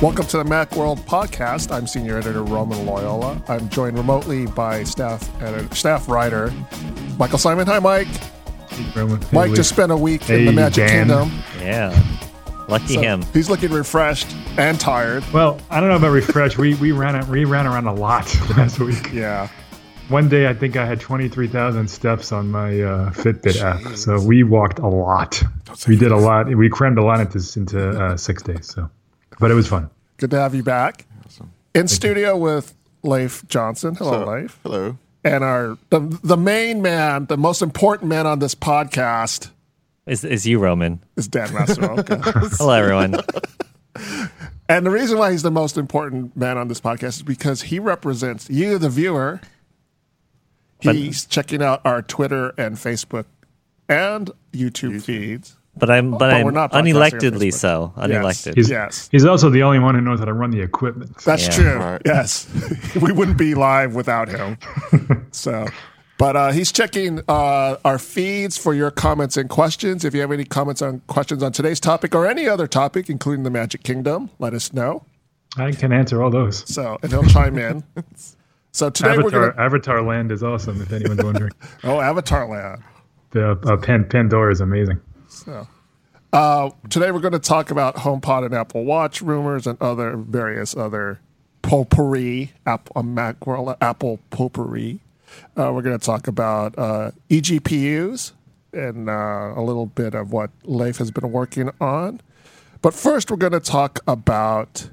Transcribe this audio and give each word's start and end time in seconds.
Welcome 0.00 0.26
to 0.26 0.36
the 0.38 0.44
Macworld 0.44 1.00
podcast. 1.00 1.72
I'm 1.72 1.88
senior 1.88 2.18
editor 2.18 2.44
Roman 2.44 2.86
Loyola. 2.86 3.42
I'm 3.48 3.68
joined 3.68 3.98
remotely 3.98 4.46
by 4.46 4.84
staff 4.84 5.28
editor, 5.42 5.74
staff 5.74 6.08
writer 6.08 6.52
Michael 7.18 7.38
Simon. 7.38 7.66
Hi, 7.66 7.80
Mike. 7.80 8.06
Roman. 8.94 9.20
Mike 9.32 9.54
just 9.54 9.70
spent 9.70 9.90
a 9.90 9.96
week 9.96 10.30
in 10.30 10.44
the 10.44 10.52
Magic 10.52 10.86
Dan. 10.86 11.08
Kingdom. 11.08 11.42
Yeah. 11.58 12.00
Lucky 12.68 12.94
So 12.94 13.00
him. 13.00 13.22
He's 13.32 13.50
looking 13.50 13.72
refreshed 13.72 14.28
and 14.56 14.78
tired. 14.78 15.24
Well, 15.32 15.58
I 15.68 15.80
don't 15.80 15.88
know 15.88 15.96
about 15.96 16.12
refreshed. 16.12 16.58
We 16.58 16.74
we 16.76 16.92
ran 16.92 17.28
we 17.28 17.44
ran 17.44 17.66
around 17.66 17.88
a 17.88 17.94
lot 17.94 18.32
last 18.56 18.78
week. 18.78 19.12
Yeah. 19.12 19.48
One 20.10 20.28
day, 20.28 20.46
I 20.46 20.54
think 20.54 20.76
I 20.76 20.86
had 20.86 21.00
twenty 21.00 21.28
three 21.28 21.48
thousand 21.48 21.88
steps 21.88 22.30
on 22.30 22.50
my 22.50 22.80
uh, 22.80 23.10
Fitbit 23.10 23.60
app. 23.60 23.96
So 23.96 24.22
we 24.22 24.44
walked 24.44 24.78
a 24.78 24.86
lot. 24.86 25.42
We 25.88 25.96
did 25.96 26.12
a 26.12 26.16
lot. 26.16 26.46
We 26.54 26.68
crammed 26.68 26.98
a 26.98 27.02
lot 27.02 27.20
into 27.20 27.38
into 27.58 27.90
uh, 28.00 28.16
six 28.16 28.42
days. 28.44 28.72
So, 28.72 28.88
but 29.40 29.50
it 29.50 29.54
was 29.54 29.66
fun. 29.66 29.90
Good 30.18 30.30
to 30.32 30.38
have 30.38 30.54
you 30.54 30.62
back. 30.62 31.06
In 31.74 31.88
studio 31.88 32.36
with 32.36 32.74
Leif 33.02 33.46
Johnson. 33.48 33.94
Hello, 33.94 34.24
So- 34.24 34.30
Leif. 34.32 34.58
Hello. 34.62 34.98
And 35.24 35.42
our 35.44 35.76
the, 35.90 36.00
the 36.22 36.36
main 36.36 36.80
man, 36.80 37.26
the 37.26 37.36
most 37.36 37.60
important 37.60 38.08
man 38.08 38.26
on 38.26 38.38
this 38.38 38.54
podcast 38.54 39.50
Is 40.06 40.24
is 40.24 40.46
you, 40.46 40.58
Roman? 40.58 41.00
is 41.16 41.26
Dan 41.28 41.52
Massimo. 41.52 41.98
Okay. 41.98 42.16
Hello, 42.22 42.72
everyone. 42.72 43.16
And 44.70 44.84
the 44.84 44.90
reason 44.90 45.16
why 45.18 45.30
he's 45.32 45.42
the 45.42 45.50
most 45.50 45.76
important 45.78 46.36
man 46.36 46.58
on 46.58 46.68
this 46.68 46.78
podcast 46.80 47.08
is 47.16 47.22
because 47.22 47.62
he 47.62 47.78
represents 47.78 48.50
you, 48.50 48.76
the 48.78 48.90
viewer. 48.90 49.40
But- 50.84 50.94
He's 50.94 51.24
checking 51.24 51.62
out 51.62 51.80
our 51.84 52.02
Twitter 52.02 52.52
and 52.58 52.76
Facebook 52.76 53.24
and 53.88 54.30
YouTube 54.52 55.02
feeds. 55.02 55.56
But 55.78 55.90
I'm 55.90 56.10
but, 56.12 56.18
But 56.18 56.34
I'm 56.34 56.44
we're 56.44 56.50
not 56.50 56.72
unelectedly 56.72 57.52
so. 57.52 57.92
Unelected. 57.96 58.54
He's 58.56 58.70
Yes. 58.70 59.08
he's 59.12 59.24
also 59.24 59.50
the 59.50 59.62
only 59.62 59.78
one 59.78 59.94
who 59.94 60.00
knows 60.00 60.18
how 60.18 60.24
to 60.26 60.32
run 60.32 60.50
the 60.50 60.60
equipment. 60.60 61.16
That's 61.24 61.46
Yeah. 61.46 61.52
true. 61.52 61.76
Right. 61.78 62.02
Yes. 62.04 62.46
we 63.00 63.12
wouldn't 63.12 63.38
be 63.38 63.54
live 63.54 63.94
without 63.94 64.28
him. 64.28 64.58
so, 65.30 65.66
but 66.18 66.34
uh, 66.36 66.50
he's 66.52 66.72
checking 66.72 67.20
uh, 67.28 67.76
our 67.84 67.98
feeds 67.98 68.58
for 68.58 68.74
your 68.74 68.90
comments 68.90 69.36
and 69.36 69.48
questions. 69.48 70.04
If 70.04 70.14
you 70.14 70.20
have 70.20 70.32
any 70.32 70.44
comments 70.44 70.82
on 70.82 71.00
questions 71.06 71.42
on 71.42 71.52
today's 71.52 71.78
topic 71.80 72.14
or 72.14 72.26
any 72.26 72.48
other 72.48 72.66
topic, 72.66 73.08
including 73.08 73.44
the 73.44 73.50
Magic 73.50 73.82
Kingdom, 73.84 74.30
let 74.38 74.52
us 74.54 74.72
know. 74.72 75.04
I 75.56 75.72
can 75.72 75.92
answer 75.92 76.22
all 76.22 76.30
those. 76.30 76.68
So, 76.72 76.98
and 77.02 77.10
he'll 77.12 77.24
chime 77.24 77.56
in. 77.58 77.84
So 78.70 78.90
today 78.90 79.16
we're 79.16 79.22
Avatar 79.24 79.40
going 79.40 79.52
to. 79.54 79.60
Avatar 79.60 80.02
Land 80.02 80.30
is 80.30 80.42
awesome. 80.42 80.80
If 80.82 80.92
anyone's 80.92 81.24
wondering, 81.24 81.50
Oh, 81.84 82.00
Avatar 82.00 82.46
Land. 82.46 82.82
the 83.30 83.52
uh, 83.52 83.76
Pan, 83.78 84.04
Pandora 84.04 84.52
is 84.52 84.60
amazing. 84.60 85.00
Uh, 86.32 86.70
today 86.90 87.10
we're 87.10 87.20
going 87.20 87.32
to 87.32 87.38
talk 87.38 87.70
about 87.70 87.96
HomePod 87.96 88.44
and 88.44 88.54
Apple 88.54 88.84
Watch 88.84 89.22
rumors 89.22 89.66
and 89.66 89.80
other 89.80 90.16
various 90.16 90.76
other 90.76 91.20
potpourri, 91.62 92.52
Apple, 92.66 93.02
Macworld, 93.02 93.76
Apple 93.80 94.20
potpourri. 94.30 95.00
Uh, 95.56 95.72
we're 95.72 95.82
going 95.82 95.98
to 95.98 96.04
talk 96.04 96.26
about 96.26 96.76
uh, 96.78 97.10
eGPUs 97.30 98.32
and 98.72 99.08
uh, 99.08 99.52
a 99.56 99.62
little 99.62 99.86
bit 99.86 100.14
of 100.14 100.32
what 100.32 100.50
Leif 100.64 100.98
has 100.98 101.10
been 101.10 101.30
working 101.30 101.70
on. 101.80 102.20
But 102.80 102.94
first, 102.94 103.30
we're 103.30 103.36
going 103.36 103.52
to 103.52 103.60
talk 103.60 104.00
about 104.06 104.90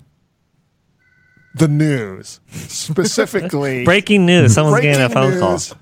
the 1.54 1.68
news, 1.68 2.40
specifically 2.52 3.84
Breaking 3.86 4.26
news. 4.26 4.54
Someone's 4.54 4.82
getting 4.82 5.06
a 5.06 5.10
breaking 5.10 5.40
phone 5.40 5.58
call. 5.58 5.78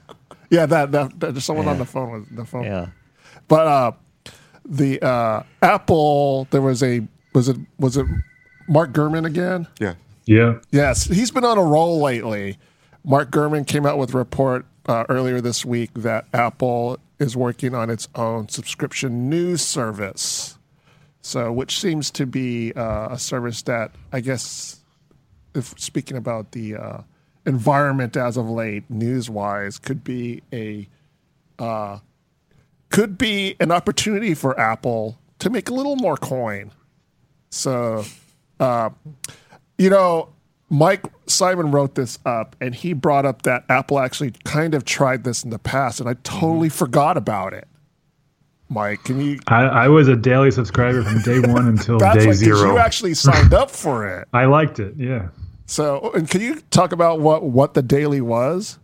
Yeah, 0.50 0.66
that, 0.67 0.92
that, 0.92 1.20
that 1.20 1.31
there's 1.33 1.45
someone 1.45 1.67
on 1.67 1.80
the 1.80 1.86
phone 1.86 2.11
with 2.11 2.36
the 2.36 2.45
phone. 2.45 2.66
Yeah. 2.66 2.88
But 3.48 3.67
uh, 3.67 3.92
the 4.66 5.02
uh, 5.02 5.44
Apple, 5.61 6.47
there 6.52 6.61
was 6.61 6.83
a 6.83 7.08
was 7.33 7.50
it 7.50 7.58
was 7.80 7.97
it 7.97 8.06
Mark 8.67 8.92
Gurman 8.92 9.26
again? 9.26 9.67
Yeah. 9.80 9.95
Yeah, 10.26 10.60
Yes, 10.71 11.04
he's 11.04 11.32
been 11.32 11.43
on 11.43 11.58
a 11.58 11.64
roll 11.64 11.99
lately. 11.99 12.58
Mark 13.04 13.30
Gurman 13.30 13.67
came 13.67 13.86
out 13.86 13.98
with 13.98 14.14
a 14.14 14.17
report 14.17 14.65
uh, 14.86 15.04
earlier 15.10 15.42
this 15.42 15.65
week 15.65 15.92
that 15.95 16.26
Apple 16.33 16.98
is 17.20 17.36
working 17.36 17.76
on 17.76 17.89
its 17.89 18.08
own 18.15 18.48
subscription 18.48 19.30
news 19.30 19.61
service. 19.61 20.58
So, 21.21 21.52
which 21.52 21.80
seems 21.80 22.10
to 22.11 22.26
be 22.26 22.73
uh, 22.73 23.10
a 23.11 23.20
service 23.20 23.61
that 23.64 23.92
I 24.14 24.21
guess, 24.21 24.80
if 25.54 25.77
speaking 25.77 26.16
about 26.16 26.52
the 26.54 26.76
uh, 26.76 27.02
environment 27.45 28.16
as 28.16 28.37
of 28.37 28.49
late, 28.49 28.89
news 28.89 29.30
wise, 29.30 29.77
could 29.77 30.04
be 30.04 30.42
a 30.54 30.87
uh, 31.60 31.99
could 32.93 33.17
be 33.17 33.55
an 33.59 33.71
opportunity 33.71 34.36
for 34.36 34.58
Apple 34.59 35.17
to 35.39 35.49
make 35.49 35.67
a 35.67 35.73
little 35.73 35.95
more 35.95 36.15
coin. 36.15 36.71
So, 37.49 38.05
uh, 38.59 38.92
you 39.80 39.89
know, 39.89 40.30
Mike 40.70 41.04
Simon 41.26 41.71
wrote 41.71 41.95
this 41.95 42.20
up 42.23 42.55
and 42.61 42.76
he 42.76 42.93
brought 42.93 43.26
up 43.26 43.42
that 43.42 43.65
Apple 43.67 43.99
actually 43.99 44.31
kind 44.43 44.76
of 44.76 44.86
tried 44.86 45.23
this 45.23 45.43
in 45.43 45.49
the 45.49 45.58
past, 45.58 45.99
and 45.99 46.08
I 46.08 46.14
totally 46.21 46.70
forgot 46.70 47.17
about 47.17 47.54
it. 47.54 47.67
Mike, 48.70 49.04
can 49.04 49.20
you? 49.20 49.39
I, 49.48 49.64
I 49.64 49.87
was 49.87 50.08
a 50.08 50.15
daily 50.15 50.52
subscriber 50.52 51.02
from 51.02 51.20
day 51.21 51.39
one 51.52 51.67
until 51.67 51.98
day 51.98 52.27
like 52.27 52.36
zero. 52.36 52.73
you 52.73 52.77
actually 52.77 53.15
signed 53.15 53.55
up 53.55 53.71
for 53.71 54.08
it. 54.08 54.27
I 54.33 54.45
liked 54.45 54.80
it. 54.80 54.93
Yeah. 54.98 55.30
So, 55.65 56.11
and 56.14 56.30
can 56.30 56.42
you 56.42 56.61
talk 56.70 56.92
about 56.92 57.21
what 57.21 57.42
what 57.42 57.73
the 57.73 57.81
daily 57.81 58.21
was? 58.21 58.77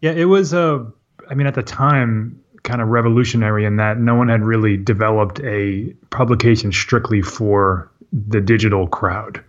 Yeah, 0.00 0.10
it 0.10 0.24
was 0.24 0.52
uh 0.52 0.84
I 1.30 1.34
mean 1.34 1.46
at 1.46 1.54
the 1.54 1.62
time 1.62 2.42
kind 2.68 2.80
of 2.82 2.88
revolutionary 2.88 3.64
in 3.64 3.76
that 3.76 3.98
no 3.98 4.14
one 4.14 4.28
had 4.28 4.42
really 4.44 4.76
developed 4.76 5.40
a 5.40 5.92
publication 6.10 6.70
strictly 6.70 7.22
for 7.22 7.90
the 8.12 8.40
digital 8.40 8.86
crowd. 8.86 9.42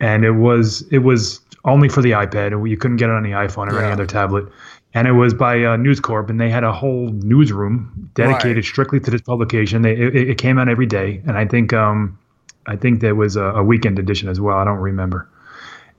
And 0.00 0.24
it 0.24 0.32
was 0.32 0.82
it 0.90 0.98
was 0.98 1.40
only 1.64 1.88
for 1.88 2.02
the 2.02 2.10
iPad. 2.10 2.68
You 2.68 2.76
couldn't 2.76 2.96
get 2.96 3.08
it 3.08 3.12
on 3.14 3.22
the 3.22 3.30
iPhone 3.30 3.68
or 3.70 3.74
Yeah. 3.76 3.84
any 3.84 3.92
other 3.92 4.06
tablet. 4.06 4.46
And 4.94 5.08
it 5.08 5.12
was 5.12 5.32
by 5.32 5.64
uh, 5.64 5.76
News 5.76 6.00
Corp, 6.00 6.28
and 6.28 6.38
they 6.38 6.50
had 6.50 6.64
a 6.64 6.72
whole 6.72 7.08
newsroom 7.12 8.10
dedicated 8.14 8.56
Right. 8.56 8.64
strictly 8.64 9.00
to 9.00 9.10
this 9.10 9.22
publication. 9.22 9.80
They, 9.80 9.92
it, 9.96 10.14
it 10.16 10.38
came 10.38 10.58
out 10.58 10.68
every 10.68 10.84
day, 10.84 11.22
and 11.26 11.38
I 11.38 11.46
think 11.46 11.72
um, 11.72 12.18
I 12.66 12.76
think 12.76 13.00
there 13.00 13.14
was 13.14 13.36
a, 13.36 13.44
a 13.44 13.62
weekend 13.62 13.98
edition 13.98 14.28
as 14.28 14.38
well. 14.40 14.58
I 14.58 14.64
don't 14.64 14.78
remember 14.80 15.28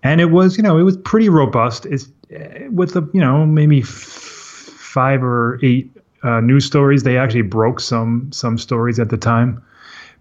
and 0.06 0.20
it 0.20 0.32
was 0.32 0.58
you 0.58 0.64
know 0.64 0.78
it 0.78 0.84
was 0.84 0.98
pretty 0.98 1.30
robust 1.30 1.86
it's 1.86 2.10
uh, 2.36 2.70
with 2.70 2.92
the 2.94 3.02
you 3.14 3.22
know 3.22 3.46
maybe 3.46 3.80
f- 3.80 3.88
five 3.88 5.24
or 5.24 5.58
eight 5.64 5.90
uh, 6.24 6.40
news 6.42 6.66
stories. 6.66 7.04
They 7.04 7.18
actually 7.18 7.44
broke 7.44 7.80
some 7.80 8.30
some 8.32 8.58
stories 8.58 9.00
at 9.00 9.10
the 9.10 9.18
time. 9.18 9.62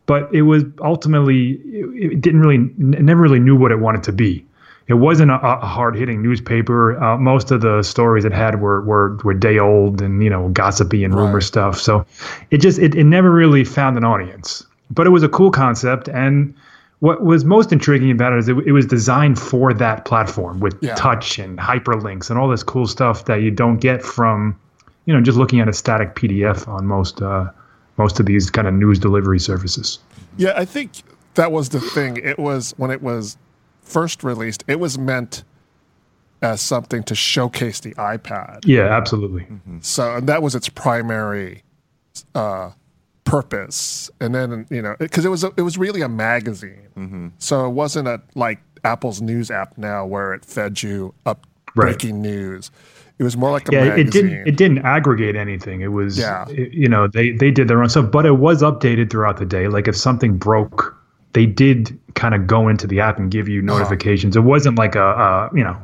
But 0.07 0.29
it 0.35 0.43
was 0.43 0.65
ultimately 0.83 1.53
it, 1.65 2.13
it 2.15 2.21
didn't 2.21 2.41
really 2.41 2.57
it 2.97 3.03
never 3.03 3.23
really 3.23 3.39
knew 3.41 3.57
what 3.57 3.71
it 3.73 3.79
wanted 3.81 4.03
to 4.05 4.13
be. 4.13 4.45
It 4.89 4.95
wasn't 4.95 5.31
a, 5.31 5.37
a 5.41 5.65
hard-hitting 5.65 6.21
newspaper. 6.23 7.01
Uh, 7.03 7.17
most 7.17 7.53
of 7.53 7.61
the 7.61 7.83
stories 7.83 8.25
it 8.25 8.33
had 8.33 8.61
were, 8.61 8.83
were 8.83 9.17
were 9.23 9.33
day 9.33 9.59
old 9.59 10.03
and 10.03 10.23
you 10.23 10.29
know 10.29 10.49
gossipy 10.49 11.05
and 11.05 11.15
rumor 11.15 11.35
Right. 11.35 11.43
stuff. 11.43 11.79
So 11.81 12.05
it 12.51 12.59
just 12.59 12.79
it, 12.81 12.95
it 12.97 13.05
never 13.05 13.31
really 13.31 13.65
found 13.65 13.97
an 13.97 14.05
audience. 14.05 14.67
But 14.91 15.07
it 15.07 15.11
was 15.11 15.23
a 15.23 15.29
cool 15.29 15.51
concept. 15.53 16.09
And 16.09 16.53
what 16.99 17.25
was 17.25 17.45
most 17.45 17.73
intriguing 17.73 18.11
about 18.11 18.33
it 18.33 18.41
is 18.41 18.49
it, 18.49 18.57
it 18.67 18.73
was 18.73 18.87
designed 18.87 19.39
for 19.39 19.73
that 19.73 20.05
platform 20.05 20.59
with 20.61 20.77
Yeah. 20.83 20.95
touch 20.97 21.39
and 21.39 21.59
hyperlinks 21.59 22.29
and 22.29 22.39
all 22.39 22.49
this 22.49 22.63
cool 22.65 22.87
stuff 22.87 23.25
that 23.27 23.37
you 23.41 23.51
don't 23.53 23.79
get 23.79 24.03
from 24.03 24.57
you 25.07 25.13
know 25.15 25.21
just 25.21 25.37
looking 25.39 25.61
at 25.61 25.69
a 25.69 25.73
static 25.73 26.15
pdf 26.15 26.67
on 26.69 26.87
most 26.87 27.21
uh, 27.23 27.51
most 27.97 28.21
of 28.21 28.27
these 28.27 28.51
kind 28.51 28.67
of 28.69 28.75
news 28.75 28.99
delivery 28.99 29.39
services 29.41 29.99
Yeah, 30.37 30.53
I 30.57 30.65
think 30.65 30.91
that 31.35 31.51
was 31.53 31.69
the 31.71 31.81
thing. 31.81 32.17
It 32.19 32.39
was 32.39 32.73
when 32.77 32.91
it 32.91 33.03
was 33.03 33.37
first 33.83 34.23
released, 34.25 34.65
it 34.69 34.79
was 34.81 34.99
meant 34.99 35.45
as 36.41 36.61
something 36.61 37.03
to 37.05 37.15
showcase 37.15 37.81
the 37.81 37.95
iPad. 37.95 38.61
yeah 38.65 38.97
absolutely 38.97 39.47
So 39.81 40.17
and 40.17 40.29
that 40.29 40.43
was 40.43 40.55
its 40.55 40.69
primary 40.69 41.63
uh, 42.35 42.71
purpose. 43.25 44.11
And 44.21 44.35
then 44.35 44.67
you 44.71 44.83
know, 44.83 44.97
because 44.99 45.25
it, 45.25 45.29
was 45.29 45.45
a, 45.45 45.53
it 45.57 45.63
was 45.63 45.79
really 45.79 46.03
a 46.03 46.09
magazine, 46.09 47.33
so 47.39 47.67
it 47.67 47.71
wasn't 47.71 48.09
a 48.09 48.21
like 48.35 48.59
Apple's 48.85 49.21
news 49.23 49.51
app 49.51 49.79
now 49.79 50.05
where 50.07 50.35
it 50.35 50.45
fed 50.45 50.83
you 50.83 51.15
up 51.27 51.47
Right. 51.75 51.87
breaking 51.87 52.21
news. 52.21 52.71
It 53.19 53.25
was 53.25 53.37
more 53.37 53.51
like 53.51 53.69
a 53.69 53.73
yeah, 53.73 53.85
it, 53.85 53.89
magazine. 53.89 54.07
it 54.07 54.11
didn't 54.13 54.49
it 54.49 54.57
didn't 54.57 54.79
aggregate 54.79 55.37
anything. 55.37 55.81
It 55.81 55.93
was 55.93 56.19
Yeah. 56.19 56.45
it- 56.49 56.73
you 56.73 56.89
know 56.89 57.07
they 57.07 57.31
they 57.33 57.51
did 57.51 57.69
their 57.69 57.83
own 57.83 57.89
stuff, 57.89 58.11
but 58.11 58.27
it 58.27 58.39
was 58.39 58.63
updated 58.63 59.11
throughout 59.11 59.37
the 59.37 59.47
day. 59.47 59.69
Like 59.69 59.87
if 59.89 59.97
something 59.97 60.37
broke, 60.39 60.97
they 61.35 61.47
did 61.47 61.99
kind 62.15 62.35
of 62.35 62.47
go 62.47 62.69
into 62.69 62.87
the 62.87 63.01
app 63.01 63.19
and 63.19 63.31
give 63.31 63.49
you 63.49 63.61
uh-huh. 63.61 63.79
notifications. 63.79 64.37
It 64.37 64.41
wasn't 64.41 64.77
like 64.79 64.95
a, 64.97 65.05
a 65.05 65.51
you 65.55 65.63
know 65.65 65.77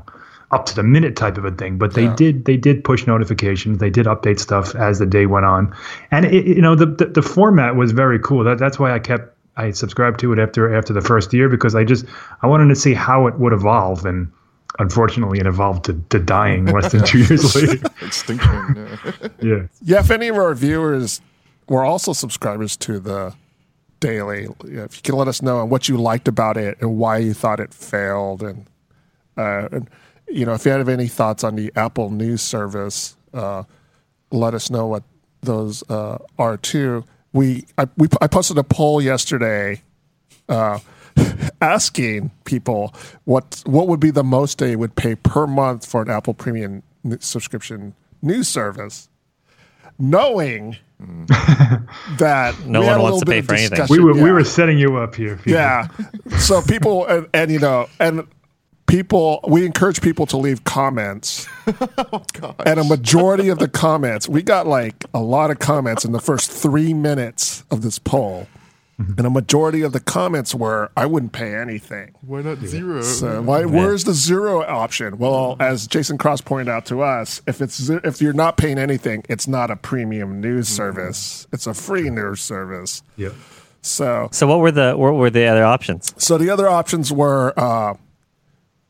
up 0.50 0.64
to 0.64 0.74
the 0.74 0.82
minute 0.82 1.14
type 1.14 1.36
of 1.36 1.44
a 1.44 1.50
thing, 1.50 1.76
but 1.76 1.94
they 1.94 2.04
Yeah. 2.04 2.16
did 2.16 2.44
they 2.46 2.56
did 2.56 2.82
push 2.82 3.06
notifications. 3.06 3.78
They 3.78 3.90
did 3.90 4.06
update 4.06 4.38
stuff 4.40 4.74
as 4.74 4.98
the 4.98 5.06
day 5.06 5.26
went 5.26 5.44
on, 5.44 5.74
and 6.10 6.24
it, 6.24 6.46
you 6.46 6.62
know 6.62 6.74
the, 6.74 6.86
the 6.86 7.06
the 7.06 7.22
format 7.22 7.76
was 7.76 7.92
very 7.92 8.18
cool. 8.18 8.42
That 8.44 8.58
that's 8.58 8.78
why 8.78 8.92
I 8.92 8.98
kept. 8.98 9.34
I 9.58 9.72
subscribed 9.72 10.20
to 10.20 10.32
it 10.32 10.38
after 10.38 10.72
after 10.74 10.92
the 10.92 11.00
first 11.00 11.34
year 11.34 11.48
because 11.48 11.74
I 11.74 11.82
just 11.82 12.04
I 12.42 12.46
wanted 12.46 12.68
to 12.68 12.76
see 12.76 12.94
how 12.94 13.26
it 13.26 13.38
would 13.40 13.52
evolve 13.52 14.06
and 14.06 14.30
unfortunately 14.78 15.38
it 15.38 15.46
evolved 15.46 15.84
to, 15.86 15.94
to 16.10 16.18
dying 16.18 16.66
less 16.66 16.92
than 16.92 17.04
two 17.04 17.18
years 17.18 17.54
later. 17.56 17.86
Extinction. 18.02 18.76
yeah. 18.76 19.28
Yeah. 19.40 19.66
Yeah, 19.82 20.00
if 20.00 20.10
any 20.10 20.28
of 20.28 20.36
our 20.36 20.54
viewers 20.54 21.20
were 21.68 21.84
also 21.84 22.12
subscribers 22.12 22.76
to 22.78 22.98
the 22.98 23.34
daily. 24.00 24.48
If 24.64 24.96
you 24.96 25.02
can 25.02 25.14
let 25.16 25.28
us 25.28 25.42
know 25.42 25.64
what 25.64 25.88
you 25.88 25.96
liked 25.96 26.28
about 26.28 26.56
it 26.56 26.78
and 26.80 26.98
why 26.98 27.18
you 27.18 27.34
thought 27.34 27.60
it 27.60 27.74
failed, 27.74 28.42
and, 28.42 28.66
uh, 29.36 29.68
and 29.72 29.90
you 30.28 30.44
know 30.46 30.54
if 30.54 30.64
you 30.64 30.72
have 30.72 30.88
any 30.88 31.08
thoughts 31.08 31.44
on 31.44 31.56
the 31.56 31.72
Apple 31.76 32.10
News 32.10 32.42
service, 32.42 33.16
uh, 33.34 33.64
let 34.30 34.54
us 34.54 34.70
know 34.70 34.86
what 34.86 35.02
those 35.40 35.88
uh, 35.90 36.18
are 36.38 36.56
too. 36.56 37.04
We 37.32 37.66
I, 37.76 37.88
we 37.96 38.08
I 38.20 38.26
posted 38.26 38.58
a 38.58 38.64
poll 38.64 39.00
yesterday. 39.00 39.82
Asking 41.60 42.30
people 42.44 42.94
what 43.24 43.62
what 43.66 43.88
would 43.88 44.00
be 44.00 44.10
the 44.10 44.24
most 44.24 44.58
they 44.58 44.76
would 44.76 44.94
pay 44.94 45.14
per 45.16 45.46
month 45.46 45.84
for 45.86 46.02
an 46.02 46.10
Apple 46.10 46.34
Premium 46.34 46.82
subscription 47.20 47.94
news 48.22 48.48
service, 48.48 49.08
knowing 49.98 50.76
that 52.18 52.54
No 52.66 52.80
one 52.80 52.88
had 52.88 53.00
wants 53.00 53.20
to 53.20 53.26
pay 53.26 53.40
for 53.42 53.54
anything. 53.54 53.70
discussion- 53.70 53.96
We 53.96 54.02
were 54.12 54.20
we 54.22 54.30
were 54.32 54.44
setting 54.44 54.78
you 54.78 54.96
up 54.96 55.14
here. 55.14 55.36
Phoebe. 55.38 55.52
yeah. 55.52 55.88
So 56.38 56.62
people 56.62 57.06
and, 57.08 57.26
and 57.34 57.50
you 57.50 57.58
know 57.58 57.88
and 58.00 58.26
people 58.86 59.40
we 59.46 59.64
encourage 59.66 60.00
people 60.00 60.26
to 60.26 60.36
leave 60.36 60.64
comments. 60.64 61.46
Oh, 61.66 62.24
and 62.64 62.80
a 62.80 62.84
majority 62.84 63.48
of 63.48 63.58
the 63.58 63.68
comments, 63.68 64.28
we 64.28 64.42
got 64.42 64.66
like 64.66 65.04
a 65.14 65.20
lot 65.20 65.50
of 65.50 65.58
comments 65.58 66.04
in 66.04 66.12
the 66.12 66.20
first 66.20 66.50
three 66.50 66.94
minutes 66.94 67.64
of 67.70 67.82
this 67.82 67.98
poll. 67.98 68.46
And 68.98 69.20
a 69.26 69.30
majority 69.30 69.82
of 69.82 69.92
the 69.92 70.00
comments 70.00 70.56
were, 70.56 70.90
"I 70.96 71.06
wouldn't 71.06 71.30
pay 71.32 71.54
anything." 71.54 72.14
Why 72.20 72.42
not 72.42 72.58
zero? 72.58 73.00
So 73.02 73.40
why, 73.42 73.64
where's 73.64 74.02
the 74.02 74.12
zero 74.12 74.62
option? 74.64 75.18
Well, 75.18 75.56
as 75.60 75.86
Jason 75.86 76.18
Cross 76.18 76.40
pointed 76.40 76.68
out 76.68 76.84
to 76.86 77.02
us, 77.02 77.40
if 77.46 77.62
it's 77.62 77.88
if 77.88 78.20
you're 78.20 78.32
not 78.32 78.56
paying 78.56 78.76
anything, 78.76 79.22
it's 79.28 79.46
not 79.46 79.70
a 79.70 79.76
premium 79.76 80.40
news 80.40 80.66
service. 80.66 81.46
It's 81.52 81.68
a 81.68 81.74
free 81.74 82.10
news 82.10 82.40
service. 82.40 83.02
Yeah. 83.16 83.28
So 83.82 84.28
So 84.32 84.48
what 84.48 84.58
were 84.58 84.72
the 84.72 84.94
what 84.96 85.14
were 85.14 85.30
the 85.30 85.46
other 85.46 85.64
options? 85.64 86.12
so 86.18 86.36
the 86.36 86.50
other 86.50 86.68
options 86.68 87.12
were 87.12 87.54
uh, 87.56 87.94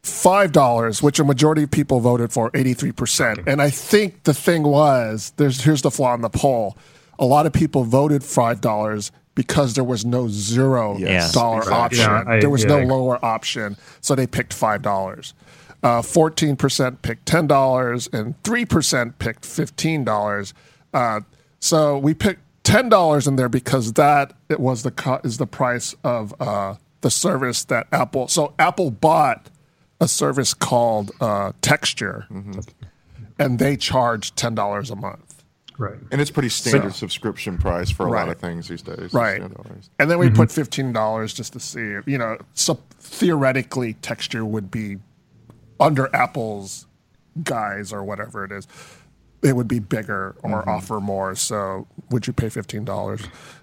five 0.03 0.53
dollars, 0.53 1.03
which 1.03 1.19
a 1.19 1.25
majority 1.25 1.65
of 1.65 1.71
people 1.71 2.01
voted 2.01 2.33
for, 2.33 2.51
eighty 2.55 2.73
three 2.73 2.93
percent. 2.93 3.41
And 3.47 3.61
I 3.61 3.69
think 3.71 4.23
the 4.25 4.35
thing 4.35 4.63
was, 4.63 5.35
there's 5.37 5.61
here's 5.63 5.83
the 5.83 5.91
flaw 5.91 6.15
in 6.15 6.23
the 6.23 6.31
poll. 6.31 6.79
A 7.19 7.27
lot 7.27 7.47
of 7.47 7.53
people 7.53 7.85
voted 7.85 8.25
five 8.25 8.61
dollars 8.63 9.13
because 9.39 9.75
there 9.75 9.85
was 9.85 10.05
no 10.05 10.27
zero 10.27 10.99
Yes, 10.99 11.31
dollar 11.31 11.59
exactly. 11.59 12.01
option. 12.01 12.11
Yeah, 12.11 12.25
I- 12.35 12.41
there 12.41 12.51
was 12.51 12.63
yeah, 12.65 12.71
no 12.71 12.79
I 12.79 12.85
lower 12.87 13.25
option, 13.25 13.77
so 14.01 14.17
they 14.17 14.27
picked 14.27 14.53
five 14.53 14.83
dollars. 14.83 15.33
Uh, 15.81 16.03
Fourteen 16.03 16.57
percent 16.57 17.03
picked 17.03 17.25
ten 17.25 17.47
dollars, 17.47 18.09
and 18.13 18.35
three 18.43 18.65
percent 18.67 19.21
picked 19.21 19.47
fifteen 19.47 20.03
dollars. 20.03 20.55
Uh, 20.93 21.21
so 21.61 21.97
we 21.97 22.15
picked 22.15 22.41
ten 22.65 22.89
dollars 22.89 23.29
in 23.29 23.37
there 23.37 23.49
because 23.49 23.93
that 23.93 24.33
it 24.49 24.59
was 24.59 24.83
the 24.83 24.91
co- 24.91 25.21
is 25.23 25.39
the 25.39 25.47
price 25.47 25.95
of 26.03 26.35
uh, 26.41 26.75
the 27.03 27.11
service 27.13 27.63
that 27.67 27.87
Apple. 27.93 28.27
So 28.27 28.55
Apple 28.59 28.91
bought 28.91 29.51
a 30.01 30.09
service 30.09 30.53
called 30.53 31.13
uh, 31.21 31.53
Texture, 31.63 32.27
and 33.39 33.61
they 33.61 33.77
charge 33.77 34.35
ten 34.35 34.57
dollars 34.57 34.91
a 34.91 34.97
month. 34.97 35.28
Right. 35.79 35.99
and 36.11 36.21
it's 36.21 36.31
pretty 36.31 36.49
standard 36.49 36.95
subscription 36.95 37.57
price 37.57 37.89
for 37.91 38.07
a 38.07 38.11
lot 38.11 38.29
of 38.29 38.39
things 38.39 38.67
these 38.69 38.83
days. 38.83 39.15
Right. 39.15 39.41
And 39.99 40.11
then 40.11 40.19
we 40.19 40.29
put 40.29 40.51
fifteen 40.51 40.93
dollars 40.93 41.33
just 41.33 41.53
to 41.55 41.61
see, 41.61 41.81
if, 41.81 42.07
you 42.09 42.19
know, 42.19 42.37
so 42.55 42.81
theoretically, 42.99 43.95
texture 43.95 44.45
would 44.45 44.71
be 44.71 44.99
under 45.81 46.15
Apple's 46.15 46.87
guise 47.45 47.93
or 47.93 48.03
whatever 48.03 48.45
it 48.45 48.51
is. 48.53 48.67
It 49.41 49.55
would 49.55 49.69
be 49.69 49.79
bigger 49.79 50.35
or 50.43 50.69
offer 50.69 50.99
more. 50.99 51.37
So, 51.37 51.87
would 52.11 52.27
you 52.27 52.33
pay 52.33 52.49
fifteen 52.49 52.85
dollars? 52.85 53.21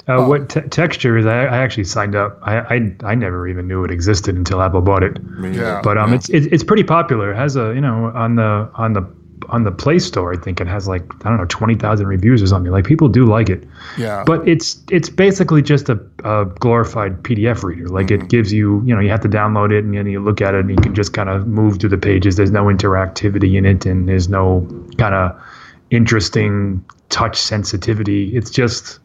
Uh, 0.07 0.23
what 0.25 0.47
te- 0.47 0.61
texture 0.61 1.17
is? 1.17 1.25
I, 1.25 1.39
I 1.43 1.57
actually 1.57 1.83
signed 1.83 2.15
up. 2.15 2.39
I, 2.43 2.59
I 2.59 2.95
I 3.03 3.15
never 3.15 3.45
even 3.45 3.67
knew 3.67 3.83
it 3.83 3.91
existed 3.91 4.37
until 4.37 4.61
Apple 4.61 4.79
bought 4.81 5.03
it. 5.03 5.17
Yeah. 5.41 5.81
But 5.83 5.97
um, 5.97 6.11
Yeah. 6.11 6.15
it's 6.15 6.29
it, 6.29 6.53
it's 6.53 6.63
pretty 6.63 6.85
popular. 6.85 7.33
It 7.33 7.35
has 7.35 7.57
a 7.57 7.73
you 7.75 7.81
know 7.81 8.09
on 8.15 8.35
the 8.35 8.69
on 8.75 8.93
the 8.93 9.01
on 9.49 9.63
the 9.63 9.71
Play 9.71 9.99
Store. 9.99 10.33
I 10.33 10.37
think 10.37 10.59
it 10.61 10.67
has 10.67 10.87
like 10.87 11.03
I 11.25 11.29
don't 11.29 11.37
know 11.37 11.45
twenty 11.45 11.75
thousand 11.75 12.07
reviews 12.07 12.41
or 12.41 12.47
something. 12.47 12.71
Like 12.71 12.85
people 12.85 13.07
do 13.07 13.25
like 13.25 13.49
it. 13.49 13.63
Yeah. 13.97 14.23
But 14.25 14.47
it's 14.47 14.81
it's 14.91 15.09
basically 15.09 15.61
just 15.61 15.89
a, 15.89 15.99
a 16.23 16.45
glorified 16.59 17.23
PDF 17.23 17.63
reader. 17.63 17.87
Like 17.87 18.07
Mm-hmm. 18.07 18.25
it 18.25 18.29
gives 18.29 18.53
you 18.53 18.81
you 18.85 18.93
know 18.95 19.01
you 19.01 19.09
have 19.09 19.21
to 19.21 19.29
download 19.29 19.71
it 19.71 19.83
and 19.83 19.93
then 19.95 20.05
you 20.07 20.19
look 20.19 20.41
at 20.41 20.53
it 20.53 20.61
and 20.61 20.69
you 20.69 20.77
can 20.77 20.93
just 20.95 21.13
kind 21.13 21.29
of 21.29 21.47
move 21.47 21.79
through 21.79 21.89
the 21.89 21.97
pages. 21.97 22.35
There's 22.35 22.51
no 22.51 22.65
interactivity 22.65 23.55
in 23.57 23.65
it 23.65 23.85
and 23.85 24.07
there's 24.07 24.29
no 24.29 24.67
kind 24.97 25.15
of 25.15 25.39
interesting 25.91 26.83
touch 27.09 27.37
sensitivity. 27.37 28.35
It's 28.35 28.49
just 28.49 28.99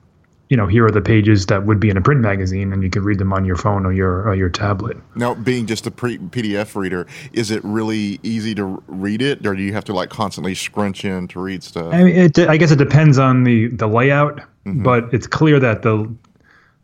you 0.50 0.56
know 0.56 0.66
here 0.66 0.84
are 0.84 0.90
the 0.90 1.00
pages 1.00 1.46
that 1.46 1.64
would 1.64 1.80
be 1.80 1.88
in 1.88 1.96
a 1.96 2.00
print 2.00 2.20
magazine 2.20 2.72
and 2.72 2.82
you 2.82 2.90
can 2.90 3.02
read 3.04 3.18
them 3.18 3.32
on 3.32 3.44
your 3.44 3.56
phone 3.56 3.86
or 3.86 3.92
your 3.92 4.28
or 4.28 4.34
your 4.34 4.50
tablet. 4.50 4.96
Now, 5.14 5.32
being 5.32 5.66
just 5.66 5.86
a 5.86 5.92
pre- 5.92 6.18
PDF 6.18 6.74
reader, 6.74 7.06
is 7.32 7.52
it 7.52 7.64
really 7.64 8.18
easy 8.24 8.54
to 8.56 8.82
read 8.88 9.22
it, 9.22 9.46
or 9.46 9.54
do 9.54 9.62
you 9.62 9.72
have 9.72 9.84
to 9.84 9.94
like 9.94 10.10
constantly 10.10 10.56
scrunch 10.56 11.04
in 11.04 11.28
to 11.28 11.40
read 11.40 11.62
stuff? 11.62 11.94
I 11.94 12.02
mean, 12.02 12.16
it, 12.16 12.38
I 12.38 12.56
guess 12.56 12.72
it 12.72 12.76
depends 12.76 13.16
on 13.18 13.44
the 13.44 13.68
the 13.68 13.86
layout, 13.86 14.40
but 14.66 15.14
it's 15.14 15.28
clear 15.28 15.60
that 15.60 15.82
the, 15.82 16.12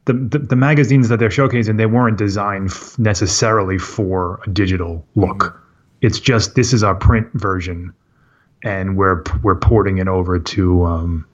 the 0.05 0.13
the 0.13 0.39
the 0.39 0.57
magazines 0.57 1.09
that 1.09 1.19
they're 1.19 1.29
showcasing 1.29 1.77
they 1.77 1.87
weren't 1.87 2.19
designed 2.19 2.71
f- 2.71 2.97
necessarily 3.01 3.79
for 3.79 4.41
a 4.47 4.51
digital 4.51 5.05
look. 5.17 5.61
It's 6.03 6.21
just 6.21 6.55
this 6.55 6.73
is 6.73 6.85
our 6.85 6.95
print 6.95 7.27
version, 7.35 7.93
and 8.63 8.97
we're 8.97 9.25
we're 9.43 9.57
porting 9.57 9.99
it 9.99 10.07
over 10.07 10.39
to 10.39 10.85
um, 10.85 11.27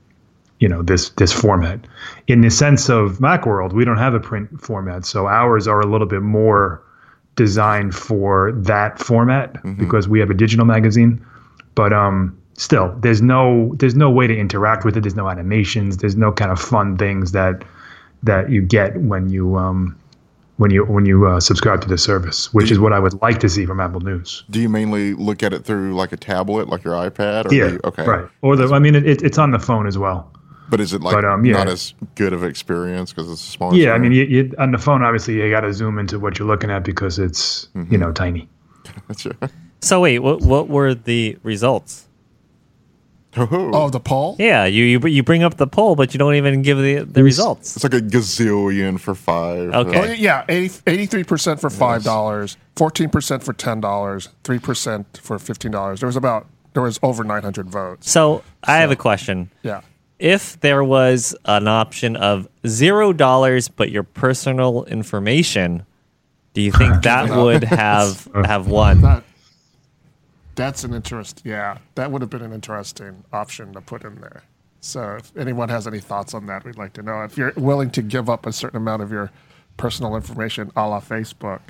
you 0.62 0.68
know 0.68 0.80
this 0.82 1.10
this 1.20 1.32
format. 1.32 1.78
In 2.28 2.40
the 2.40 2.50
sense 2.50 2.88
of 2.88 3.18
MacWorld, 3.18 3.72
we 3.72 3.84
don't 3.84 3.98
have 4.06 4.14
a 4.14 4.20
print 4.20 4.48
format, 4.60 5.04
so 5.04 5.26
ours 5.26 5.66
are 5.66 5.80
a 5.80 5.86
little 5.86 6.06
bit 6.06 6.22
more 6.22 6.80
designed 7.36 7.94
for 7.94 8.52
that 8.52 8.98
format 8.98 9.48
because 9.76 10.06
we 10.08 10.20
have 10.20 10.30
a 10.30 10.34
digital 10.34 10.64
magazine. 10.66 11.12
But 11.74 11.92
um, 11.92 12.36
still, 12.54 12.94
there's 13.00 13.20
no 13.22 13.74
there's 13.80 13.96
no 13.96 14.08
way 14.18 14.26
to 14.28 14.36
interact 14.44 14.84
with 14.84 14.96
it. 14.96 15.00
There's 15.02 15.16
no 15.16 15.28
animations. 15.28 15.96
There's 15.96 16.16
no 16.16 16.30
kind 16.30 16.50
of 16.52 16.60
fun 16.60 16.96
things 16.96 17.32
that 17.32 17.64
that 18.22 18.50
you 18.50 18.62
get 18.62 18.96
when 19.00 19.30
you 19.30 19.56
um, 19.56 19.96
when 20.58 20.70
you 20.70 20.84
when 20.84 21.06
you 21.06 21.26
uh, 21.26 21.40
subscribe 21.40 21.80
to 21.80 21.88
the 21.88 21.98
service, 21.98 22.54
which 22.54 22.70
is 22.70 22.78
what 22.78 22.92
I 22.92 23.00
would 23.00 23.20
like 23.20 23.40
to 23.40 23.48
see 23.48 23.66
from 23.66 23.80
Apple 23.80 24.00
News. 24.00 24.44
Do 24.48 24.60
you 24.60 24.68
mainly 24.68 25.14
look 25.14 25.42
at 25.42 25.52
it 25.52 25.64
through 25.64 25.94
like 25.96 26.12
a 26.12 26.16
tablet, 26.16 26.68
like 26.68 26.84
your 26.84 26.94
iPad? 26.94 27.50
Or 27.50 27.54
Yeah. 27.54 27.72
you- 27.72 27.80
okay. 27.84 28.04
Right. 28.06 28.26
Or 28.42 28.54
the 28.54 28.72
I 28.72 28.78
mean, 28.78 28.94
it, 28.94 29.04
it, 29.08 29.22
it's 29.22 29.38
on 29.38 29.50
the 29.50 29.58
phone 29.58 29.88
as 29.88 29.98
well. 29.98 30.30
But 30.72 30.80
is 30.80 30.94
it 30.94 31.02
like 31.02 31.14
But, 31.14 31.26
um, 31.26 31.44
yeah. 31.44 31.52
not 31.52 31.68
as 31.68 31.92
good 32.14 32.32
of 32.32 32.42
an 32.42 32.48
experience 32.48 33.12
because 33.12 33.30
it's 33.30 33.46
a 33.46 33.50
smaller? 33.50 33.76
Yeah. 33.76 33.92
I 33.92 33.98
mean, 33.98 34.12
you, 34.12 34.24
you, 34.24 34.54
on 34.56 34.72
the 34.72 34.78
phone, 34.78 35.02
obviously, 35.02 35.34
you 35.34 35.50
got 35.50 35.60
to 35.60 35.72
zoom 35.74 35.98
into 35.98 36.18
what 36.18 36.38
you're 36.38 36.48
looking 36.48 36.70
at 36.70 36.82
because 36.82 37.18
it's 37.18 37.68
you 37.90 37.98
know 37.98 38.10
tiny. 38.10 38.48
That's. 39.06 39.26
So 39.80 40.00
wait, 40.00 40.20
what 40.20 40.40
what 40.40 40.68
were 40.68 40.94
the 40.94 41.36
results? 41.42 42.08
Oh, 43.36 43.90
the 43.90 44.00
poll. 44.00 44.36
Yeah, 44.38 44.64
you 44.64 44.84
you, 44.84 45.06
you 45.08 45.22
bring 45.22 45.42
up 45.42 45.58
the 45.58 45.66
poll, 45.66 45.94
but 45.94 46.14
you 46.14 46.18
don't 46.18 46.36
even 46.36 46.62
give 46.62 46.78
the 46.78 47.00
the 47.00 47.22
results. 47.22 47.76
It's 47.76 47.84
like 47.84 47.92
a 47.92 48.00
gazillion 48.00 48.98
for 48.98 49.14
five. 49.14 49.74
Okay. 49.74 50.00
Oh, 50.00 50.12
yeah, 50.14 50.46
83 50.48 51.24
percent 51.24 51.60
for 51.60 51.68
five 51.68 52.02
dollars, 52.02 52.56
fourteen 52.76 53.10
percent 53.10 53.42
for 53.42 53.52
ten 53.52 53.82
dollars, 53.82 54.30
three 54.42 54.58
percent 54.58 55.20
for 55.22 55.38
fifteen 55.38 55.70
dollars. 55.70 56.00
There 56.00 56.06
was 56.06 56.16
about 56.16 56.46
there 56.72 56.82
was 56.82 56.98
over 57.02 57.24
nine 57.24 57.42
hundred 57.42 57.68
votes. 57.68 58.10
So 58.10 58.42
I 58.64 58.78
have 58.78 58.90
a 58.90 58.96
question. 58.96 59.50
Yeah, 59.62 59.82
If 60.22 60.60
there 60.60 60.84
was 60.84 61.34
an 61.46 61.66
option 61.66 62.14
of 62.14 62.46
zero 62.66 63.12
dollars, 63.12 63.66
but 63.66 63.90
your 63.90 64.04
personal 64.04 64.84
information, 64.84 65.84
do 66.54 66.62
you 66.62 66.70
think 66.70 67.02
that 67.02 67.28
would 67.36 67.64
have 67.64 68.28
have 68.44 68.68
won? 68.68 69.00
that 69.02 69.24
that's 70.54 70.84
an 70.84 70.94
interest. 70.94 71.42
Yeah, 71.44 71.78
that 71.96 72.12
would 72.12 72.22
have 72.22 72.30
been 72.30 72.42
an 72.42 72.52
interesting 72.52 73.24
option 73.32 73.72
to 73.72 73.80
put 73.80 74.04
in 74.04 74.20
there. 74.20 74.42
So, 74.80 75.16
if 75.18 75.36
anyone 75.36 75.68
has 75.70 75.86
any 75.86 75.98
thoughts 76.00 76.34
on 76.34 76.46
that, 76.46 76.64
we'd 76.64 76.76
like 76.78 76.92
to 76.94 77.02
know. 77.02 77.22
If 77.22 77.36
you're 77.36 77.52
willing 77.56 77.90
to 77.90 78.02
give 78.02 78.28
up 78.30 78.46
a 78.46 78.52
certain 78.52 78.76
amount 78.76 79.02
of 79.02 79.10
your 79.10 79.30
personal 79.76 80.14
information, 80.14 80.70
a 80.76 80.86
la 80.88 81.00
Facebook. 81.00 81.60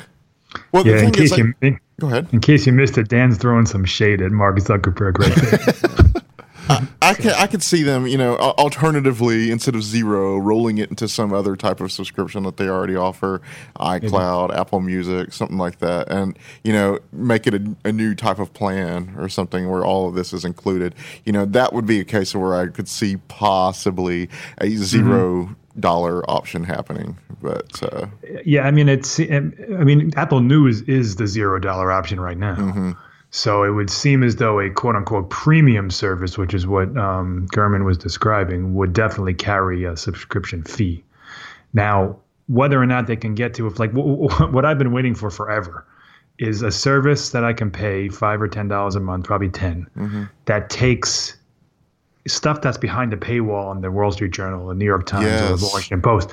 Well, 0.72 0.82
the 0.84 0.90
Yeah. 0.90 0.96
In 0.96 1.12
thing 1.12 1.22
is, 1.22 1.30
case 1.30 1.30
like, 1.30 1.38
you 1.38 1.54
in, 1.62 1.78
go 2.00 2.06
ahead. 2.08 2.26
in 2.32 2.40
case 2.40 2.66
you 2.66 2.72
missed 2.72 2.98
it, 2.98 3.08
Dan's 3.08 3.38
throwing 3.38 3.64
some 3.66 3.84
shade 3.86 4.20
at 4.20 4.30
Mark 4.32 4.56
Zuckerberg 4.58 5.18
right 5.18 5.34
there. 5.36 6.11
I 7.12 7.22
can 7.22 7.30
I 7.32 7.46
could 7.46 7.62
see 7.62 7.82
them, 7.82 8.06
you 8.06 8.18
know, 8.18 8.36
alternatively 8.36 9.50
instead 9.50 9.74
of 9.74 9.82
zero, 9.82 10.38
rolling 10.38 10.78
it 10.78 10.90
into 10.90 11.08
some 11.08 11.32
other 11.32 11.56
type 11.56 11.80
of 11.80 11.92
subscription 11.92 12.42
that 12.44 12.56
they 12.56 12.68
already 12.68 12.96
offer, 12.96 13.40
iCloud, 13.76 14.54
Apple 14.54 14.80
Music, 14.80 15.32
something 15.32 15.58
like 15.58 15.78
that, 15.78 16.10
and 16.10 16.38
you 16.64 16.72
know, 16.72 16.98
make 17.12 17.46
it 17.46 17.54
a, 17.54 17.76
a 17.84 17.92
new 17.92 18.14
type 18.14 18.38
of 18.38 18.52
plan 18.52 19.14
or 19.18 19.28
something 19.28 19.70
where 19.70 19.84
all 19.84 20.08
of 20.08 20.14
this 20.14 20.32
is 20.32 20.44
included. 20.44 20.94
You 21.24 21.32
know, 21.32 21.44
that 21.46 21.72
would 21.72 21.86
be 21.86 22.00
a 22.00 22.04
case 22.04 22.34
where 22.34 22.54
I 22.54 22.68
could 22.68 22.88
see 22.88 23.16
possibly 23.28 24.28
a 24.58 24.68
0 24.68 25.56
dollar 25.78 26.28
option 26.30 26.64
happening, 26.64 27.18
but 27.40 27.82
uh, 27.82 28.06
Yeah, 28.44 28.62
I 28.62 28.70
mean 28.70 28.88
it's. 28.88 29.18
I 29.18 29.24
mean 29.84 30.12
Apple 30.16 30.40
News 30.40 30.82
is 30.82 31.16
the 31.16 31.26
zero 31.26 31.58
dollar 31.58 31.90
option 31.90 32.20
right 32.20 32.36
now. 32.36 32.94
So 33.34 33.64
it 33.64 33.70
would 33.70 33.88
seem 33.88 34.22
as 34.22 34.36
though 34.36 34.60
a 34.60 34.68
quote 34.68 34.94
unquote 34.94 35.30
premium 35.30 35.90
service, 35.90 36.36
which 36.36 36.52
is 36.52 36.66
what 36.66 36.94
um, 36.98 37.48
Gurman 37.50 37.84
was 37.84 37.96
describing, 37.96 38.74
would 38.74 38.92
definitely 38.92 39.32
carry 39.34 39.84
a 39.84 39.96
subscription 39.96 40.62
fee. 40.62 41.02
Now, 41.72 42.18
whether 42.48 42.80
or 42.80 42.84
not 42.84 43.06
they 43.06 43.16
can 43.16 43.34
get 43.34 43.54
to 43.54 43.66
if 43.66 43.78
like 43.78 43.94
w- 43.94 44.28
w- 44.28 44.52
what 44.52 44.66
I've 44.66 44.78
been 44.78 44.92
waiting 44.92 45.14
for 45.14 45.30
forever 45.30 45.86
is 46.38 46.60
a 46.60 46.70
service 46.70 47.30
that 47.30 47.42
I 47.42 47.54
can 47.54 47.70
pay 47.70 48.10
five 48.10 48.42
or 48.42 48.48
ten 48.48 48.68
dollars 48.68 48.96
a 48.96 49.00
month, 49.00 49.24
probably 49.24 49.48
10 49.48 50.28
that 50.44 50.68
takes 50.68 51.36
stuff 52.26 52.60
that's 52.60 52.78
behind 52.78 53.10
the 53.10 53.16
paywall 53.16 53.74
in 53.74 53.80
the 53.80 53.90
Wall 53.90 54.12
Street 54.12 54.32
Journal, 54.32 54.68
the 54.68 54.74
New 54.74 54.84
York 54.84 55.06
Times, 55.06 55.42
or 55.42 55.56
the 55.56 55.70
Washington 55.72 56.00
Post. 56.00 56.30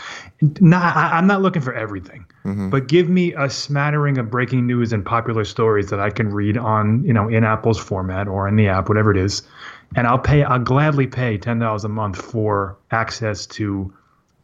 Not, 0.60 0.96
I, 0.96 1.18
I'm 1.18 1.26
not 1.26 1.42
looking 1.42 1.64
for 1.64 1.74
everything, 1.74 2.26
mm-hmm. 2.46 2.70
but 2.70 2.88
give 2.88 3.10
me 3.10 3.34
a 3.34 3.50
smattering 3.50 4.20
of 4.20 4.30
breaking 4.30 4.68
news 4.68 4.94
and 4.94 5.04
popular 5.04 5.44
stories 5.44 5.90
that 5.90 6.00
I 6.00 6.12
can 6.12 6.30
read 6.30 6.58
on, 6.58 7.04
you 7.04 7.14
know, 7.14 7.28
in 7.28 7.44
Apple's 7.44 7.80
format 7.80 8.28
or 8.28 8.48
in 8.48 8.56
the 8.56 8.68
app, 8.68 8.88
whatever 8.88 9.10
it 9.10 9.18
is, 9.18 9.42
and 9.96 10.06
I'll 10.06 10.20
pay. 10.20 10.44
I'll 10.44 10.60
gladly 10.60 11.08
pay 11.08 11.38
ten 11.40 11.58
dollars 11.58 11.84
a 11.84 11.90
month 11.90 12.22
for 12.22 12.78
access 12.92 13.48
to, 13.48 13.92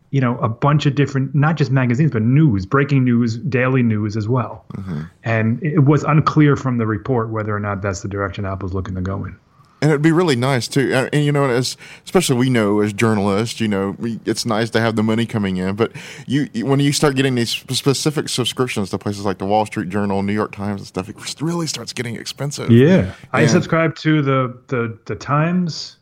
you 0.09 0.21
know, 0.21 0.39
a 0.39 0.49
bunch 0.49 0.87
of 0.87 0.95
different, 0.95 1.35
not 1.35 1.57
just 1.57 1.69
magazines, 1.69 2.09
but 2.09 2.23
news, 2.23 2.65
breaking 2.65 3.03
news, 3.03 3.37
daily 3.37 3.83
news 3.83 4.17
as 4.17 4.27
well. 4.27 4.65
Mm-hmm. 4.73 5.01
And 5.23 5.61
it 5.61 5.85
was 5.85 6.03
unclear 6.03 6.55
from 6.55 6.79
the 6.79 6.87
report 6.87 7.29
whether 7.29 7.55
or 7.55 7.59
not 7.59 7.83
that's 7.83 8.01
the 8.01 8.07
direction 8.07 8.45
Apple's 8.45 8.73
looking 8.73 8.95
to 8.95 9.01
go 9.01 9.23
in. 9.25 9.37
And 9.85 9.91
it'd 9.91 10.01
be 10.01 10.11
really 10.11 10.35
nice 10.35 10.67
too. 10.67 10.91
And, 10.95 11.09
and, 11.13 11.23
you 11.23 11.31
know, 11.31 11.45
as 11.47 11.77
especially 12.05 12.37
we 12.37 12.49
know 12.49 12.79
as 12.79 12.91
journalists, 12.91 13.59
you 13.61 13.67
know, 13.67 13.95
we, 13.99 14.19
it's 14.25 14.43
nice 14.43 14.71
to 14.71 14.79
have 14.81 14.95
the 14.95 15.03
money 15.03 15.27
coming 15.27 15.57
in. 15.57 15.75
But 15.75 15.91
you, 16.25 16.49
you- 16.53 16.65
when 16.65 16.79
you 16.79 16.91
start 16.91 17.15
getting 17.15 17.35
these 17.35 17.51
specific 17.51 18.27
subscriptions 18.29 18.89
to 18.89 18.97
places 18.97 19.25
like 19.25 19.37
the 19.37 19.45
Wall 19.45 19.63
Street 19.67 19.89
Journal, 19.89 20.23
New 20.23 20.33
York 20.33 20.53
Times, 20.55 20.81
and 20.81 20.87
stuff, 20.87 21.07
it 21.07 21.15
really 21.39 21.67
starts 21.67 21.93
getting 21.93 22.15
expensive. 22.15 22.71
Yeah, 22.71 23.13
I 23.31 23.45
subscribe 23.45 23.95
to 23.97 24.23
the, 24.23 24.57
the 24.69 24.97
the 25.05 25.15
Times. 25.15 25.97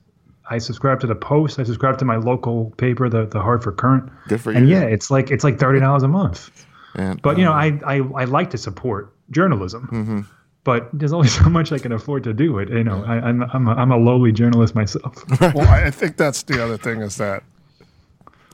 I 0.50 0.60
subscribe 0.60 1.02
to 1.02 1.08
the 1.08 1.16
Post. 1.16 1.60
I 1.60 1.64
subscribe 1.64 1.98
to 1.98 2.06
my 2.06 2.16
local 2.16 2.72
paper, 2.78 3.10
the 3.10 3.26
the 3.26 3.42
Hartford 3.42 3.76
Courant. 3.76 4.10
Good 4.30 4.40
for 4.40 4.52
And 4.54 4.70
yeah, 4.70 4.84
it's 4.84 5.12
like 5.12 5.30
it's 5.30 5.44
like 5.44 5.60
thirty 5.60 5.82
dollars 5.82 6.04
a 6.04 6.08
month. 6.08 6.50
And, 6.96 7.22
But 7.22 7.38
you 7.38 7.44
know, 7.44 7.52
um, 7.52 7.82
I, 7.86 7.96
I 7.96 8.22
I 8.22 8.24
like 8.26 8.52
to 8.52 8.58
support 8.58 9.14
journalism, 9.32 9.90
Mm-hmm. 9.92 10.22
But 10.64 10.90
there's 10.94 11.14
only 11.14 11.28
so 11.40 11.50
much 11.50 11.72
I 11.72 11.80
can 11.80 11.92
afford 11.92 12.24
to 12.26 12.34
do 12.34 12.58
it. 12.60 12.70
You 12.70 12.84
know, 12.84 13.04
I, 13.06 13.16
I'm 13.16 13.44
I'm 13.54 13.68
a, 13.68 13.72
I'm 13.74 13.92
a 13.92 13.98
lowly 13.98 14.32
journalist 14.32 14.76
myself. 14.76 15.24
well, 15.42 15.68
I 15.68 15.86
I 15.86 15.92
think 15.92 16.18
that's 16.18 16.44
the 16.44 16.64
other 16.64 16.78
thing 16.78 17.02
is 17.02 17.18
that 17.18 17.44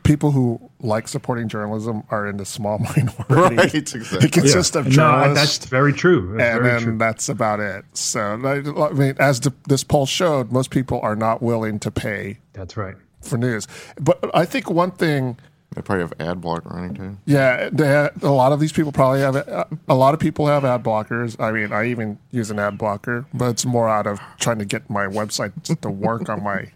people 0.10 0.32
who 0.32 0.60
like 0.80 1.08
supporting 1.08 1.48
journalism 1.48 2.02
are 2.10 2.26
in 2.26 2.38
the 2.38 2.46
small 2.46 2.80
minority. 2.98 3.56
Right, 3.56 3.76
exactly. 3.76 4.26
It 4.28 4.32
consists 4.32 4.76
of 4.76 4.90
journalists. 4.90 5.28
no, 5.28 5.34
that's 5.36 5.66
very 5.66 5.94
true. 5.94 6.36
That's 6.36 6.56
and 6.56 6.64
very 6.64 6.76
then 6.76 6.82
true. 6.82 6.98
that's 6.98 7.30
about 7.30 7.60
it. 7.60 7.86
So, 7.94 8.22
I 8.22 8.94
mean, 8.94 9.16
as 9.20 9.40
the, 9.42 9.54
this 9.68 9.84
poll 9.84 10.08
showed, 10.08 10.52
most 10.52 10.72
people 10.72 11.00
are 11.02 11.16
not 11.16 11.44
willing 11.44 11.78
to 11.80 11.92
pay 11.92 12.40
That's 12.54 12.76
right. 12.76 12.96
for 13.22 13.38
news. 13.38 13.68
But 14.02 14.32
I 14.34 14.46
think 14.46 14.68
one 14.70 14.92
thing, 14.92 15.38
they 15.76 15.82
probably 15.84 16.02
have 16.04 16.14
ad 16.20 16.42
block 16.42 16.66
running 16.66 16.94
too. 16.96 17.18
yeah, 17.26 17.70
they 17.72 17.88
ha- 17.88 18.10
a 18.24 18.30
lot 18.32 18.52
of 18.52 18.60
these 18.60 18.72
people 18.72 18.92
probably 18.92 19.20
have 19.22 19.36
a, 19.36 19.68
a 19.88 19.94
lot 19.96 20.14
of 20.14 20.20
people 20.20 20.48
have 20.48 20.66
ad 20.66 20.84
blockers. 20.84 21.40
I 21.40 21.52
mean, 21.52 21.72
I 21.72 21.86
even 21.88 22.18
use 22.32 22.50
an 22.50 22.58
ad 22.60 22.78
blocker, 22.78 23.26
but 23.34 23.50
it's 23.52 23.66
more 23.66 23.88
out 23.88 24.08
of 24.08 24.20
trying 24.40 24.58
to 24.60 24.66
get 24.66 24.90
my 24.90 25.06
website 25.06 25.54
to 25.82 25.90
work 25.90 26.28
on 26.30 26.44
my 26.44 26.72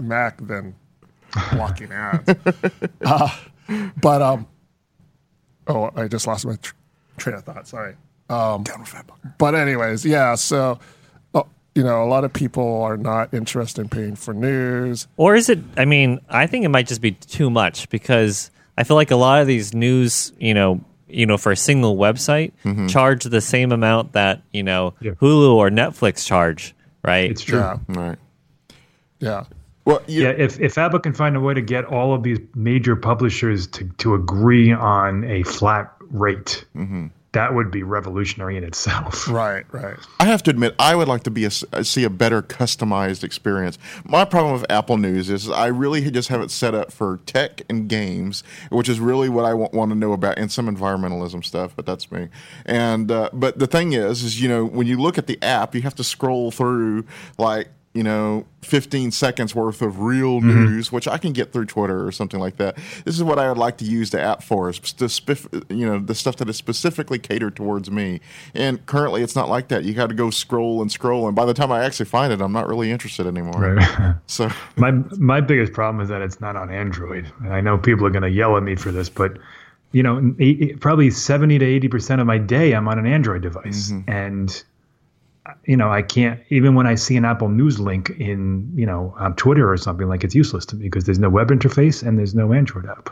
Mac 0.00 0.38
than 0.46 0.74
blocking 1.52 1.90
ads. 1.92 2.34
Uh, 3.04 3.28
but 4.00 4.20
um, 4.20 4.46
oh, 5.68 5.90
I 5.96 6.08
just 6.08 6.26
lost 6.26 6.44
my 6.46 6.56
tr- 6.56 6.74
train 7.18 7.36
of 7.36 7.44
thought. 7.44 7.66
Sorry. 7.68 7.94
Um, 8.28 8.62
Down 8.64 8.80
with 8.80 8.94
ad 8.94 9.06
blocker. 9.06 9.34
But 9.38 9.54
anyways, 9.54 10.04
yeah. 10.04 10.34
So, 10.36 10.78
you 11.74 11.82
know, 11.82 12.02
a 12.02 12.06
lot 12.06 12.24
of 12.24 12.32
people 12.32 12.82
are 12.82 12.96
not 12.96 13.32
interested 13.32 13.82
in 13.82 13.88
paying 13.88 14.16
for 14.16 14.34
news. 14.34 15.06
Or 15.16 15.34
is 15.34 15.48
it? 15.48 15.60
I 15.76 15.84
mean, 15.84 16.20
I 16.28 16.46
think 16.46 16.64
it 16.64 16.68
might 16.68 16.88
just 16.88 17.00
be 17.00 17.12
too 17.12 17.50
much 17.50 17.88
because 17.90 18.50
I 18.76 18.84
feel 18.84 18.96
like 18.96 19.10
a 19.10 19.16
lot 19.16 19.40
of 19.40 19.46
these 19.46 19.72
news, 19.74 20.32
you 20.38 20.54
know, 20.54 20.80
you 21.08 21.26
know, 21.26 21.36
for 21.36 21.52
a 21.52 21.56
single 21.56 21.96
website, 21.96 22.52
mm-hmm. 22.64 22.86
charge 22.86 23.24
the 23.24 23.40
same 23.40 23.72
amount 23.72 24.12
that 24.12 24.42
you 24.52 24.62
know 24.62 24.94
Yeah. 25.00 25.12
Hulu 25.12 25.54
or 25.54 25.70
Netflix 25.70 26.26
charge, 26.26 26.74
right? 27.04 27.30
It's 27.30 27.42
true. 27.42 27.58
Yeah, 27.58 27.78
Right. 27.88 28.18
yeah. 29.18 29.44
Well, 29.84 30.02
you, 30.06 30.22
Yeah, 30.22 30.30
if, 30.30 30.60
if 30.60 30.76
Apple 30.76 31.00
can 31.00 31.14
find 31.14 31.36
a 31.36 31.40
way 31.40 31.54
to 31.54 31.62
get 31.62 31.84
all 31.84 32.14
of 32.14 32.22
these 32.22 32.38
major 32.54 32.94
publishers 32.96 33.66
to, 33.68 33.84
to 33.98 34.14
agree 34.14 34.72
on 34.72 35.24
a 35.24 35.42
flat 35.44 35.92
rate, 36.10 36.64
mm-hmm. 36.76 37.06
That 37.32 37.54
would 37.54 37.70
be 37.70 37.82
revolutionary 37.82 38.56
in 38.56 38.64
itself. 38.64 39.28
Right, 39.40 39.64
right. 39.72 39.96
I 40.18 40.24
have 40.24 40.42
to 40.44 40.50
admit, 40.50 40.74
I 40.78 40.94
would 40.96 41.06
like 41.06 41.22
to 41.22 41.30
be 41.30 41.44
a, 41.44 41.50
see 41.50 42.04
a 42.04 42.10
better 42.10 42.42
customized 42.42 43.22
experience. 43.22 43.78
My 44.04 44.24
problem 44.24 44.52
with 44.52 44.70
Apple 44.70 44.96
News 44.96 45.30
is 45.30 45.48
I 45.48 45.68
really 45.68 46.10
just 46.10 46.28
have 46.28 46.40
it 46.40 46.50
set 46.50 46.74
up 46.74 46.92
for 46.92 47.20
tech 47.26 47.62
and 47.70 47.88
games, 47.88 48.42
which 48.70 48.88
is 48.88 48.98
really 48.98 49.28
what 49.28 49.44
I 49.44 49.54
want, 49.54 49.72
want 49.72 49.92
to 49.92 49.94
know 49.94 50.12
about, 50.12 50.38
and 50.38 50.50
some 50.50 50.74
environmentalism 50.74 51.44
stuff. 51.44 51.74
But 51.76 51.86
that's 51.86 52.10
me. 52.10 52.28
And 52.66 53.10
uh, 53.10 53.30
but 53.32 53.58
the 53.58 53.66
thing 53.66 53.92
is, 53.92 54.22
is 54.22 54.42
you 54.42 54.48
know 54.48 54.64
when 54.64 54.86
you 54.86 55.00
look 55.00 55.16
at 55.16 55.26
the 55.26 55.40
app, 55.42 55.74
you 55.74 55.82
have 55.82 55.94
to 55.96 56.04
scroll 56.04 56.50
through 56.50 57.04
like 57.38 57.68
you 57.92 58.04
know 58.04 58.46
15 58.62 59.10
seconds 59.10 59.52
worth 59.52 59.82
of 59.82 60.00
real 60.00 60.38
mm-hmm. 60.38 60.64
news 60.64 60.92
which 60.92 61.08
i 61.08 61.18
can 61.18 61.32
get 61.32 61.52
through 61.52 61.64
twitter 61.64 62.06
or 62.06 62.12
something 62.12 62.38
like 62.38 62.56
that. 62.56 62.76
This 63.04 63.16
is 63.16 63.24
what 63.24 63.38
i 63.38 63.48
would 63.48 63.58
like 63.58 63.78
to 63.78 63.84
use 63.84 64.10
the 64.10 64.20
app 64.20 64.42
for 64.42 64.70
is 64.70 64.80
spif- 65.08 65.48
you 65.68 65.86
know 65.86 65.98
the 65.98 66.14
stuff 66.14 66.36
that 66.36 66.48
is 66.48 66.56
specifically 66.56 67.18
catered 67.18 67.56
towards 67.56 67.90
me. 67.90 68.20
And 68.54 68.84
currently 68.86 69.22
it's 69.22 69.34
not 69.34 69.48
like 69.48 69.68
that. 69.68 69.84
You 69.84 69.94
got 69.94 70.08
to 70.08 70.14
go 70.14 70.30
scroll 70.30 70.82
and 70.82 70.92
scroll 70.92 71.26
and 71.26 71.34
by 71.34 71.44
the 71.44 71.54
time 71.54 71.72
i 71.72 71.84
actually 71.84 72.06
find 72.06 72.32
it 72.32 72.40
i'm 72.40 72.52
not 72.52 72.68
really 72.68 72.90
interested 72.90 73.26
anymore. 73.26 73.74
Right. 73.74 74.14
so 74.26 74.50
my 74.76 74.92
my 75.18 75.40
biggest 75.40 75.72
problem 75.72 76.02
is 76.02 76.08
that 76.08 76.22
it's 76.22 76.40
not 76.40 76.56
on 76.56 76.70
Android, 76.70 77.30
and 77.44 77.52
I 77.52 77.60
know 77.60 77.78
people 77.78 78.06
are 78.06 78.10
going 78.10 78.22
to 78.22 78.30
yell 78.30 78.56
at 78.56 78.62
me 78.62 78.76
for 78.76 78.90
this, 78.90 79.08
but 79.08 79.38
you 79.92 80.02
know, 80.02 80.34
probably 80.80 81.10
seventy 81.10 81.58
to 81.58 81.64
eighty 81.64 81.88
percent 81.88 82.20
of 82.20 82.26
my 82.26 82.38
day 82.38 82.72
I'm 82.72 82.88
on 82.88 82.98
an 82.98 83.06
Android 83.06 83.42
device, 83.42 83.90
mm-hmm. 83.90 84.10
and 84.10 84.64
you 85.64 85.76
know, 85.76 85.90
I 85.90 86.02
can't 86.02 86.40
even 86.50 86.74
when 86.74 86.86
I 86.86 86.94
see 86.94 87.16
an 87.16 87.24
Apple 87.24 87.48
News 87.48 87.80
link 87.80 88.10
in 88.10 88.70
you 88.74 88.86
know 88.86 89.14
on 89.18 89.34
Twitter 89.36 89.70
or 89.70 89.76
something 89.76 90.08
like 90.08 90.24
it's 90.24 90.34
useless 90.34 90.66
to 90.66 90.76
me 90.76 90.84
because 90.84 91.04
there's 91.04 91.18
no 91.18 91.30
web 91.30 91.48
interface 91.48 92.06
and 92.06 92.18
there's 92.18 92.34
no 92.34 92.52
Android 92.52 92.86
app. 92.86 93.10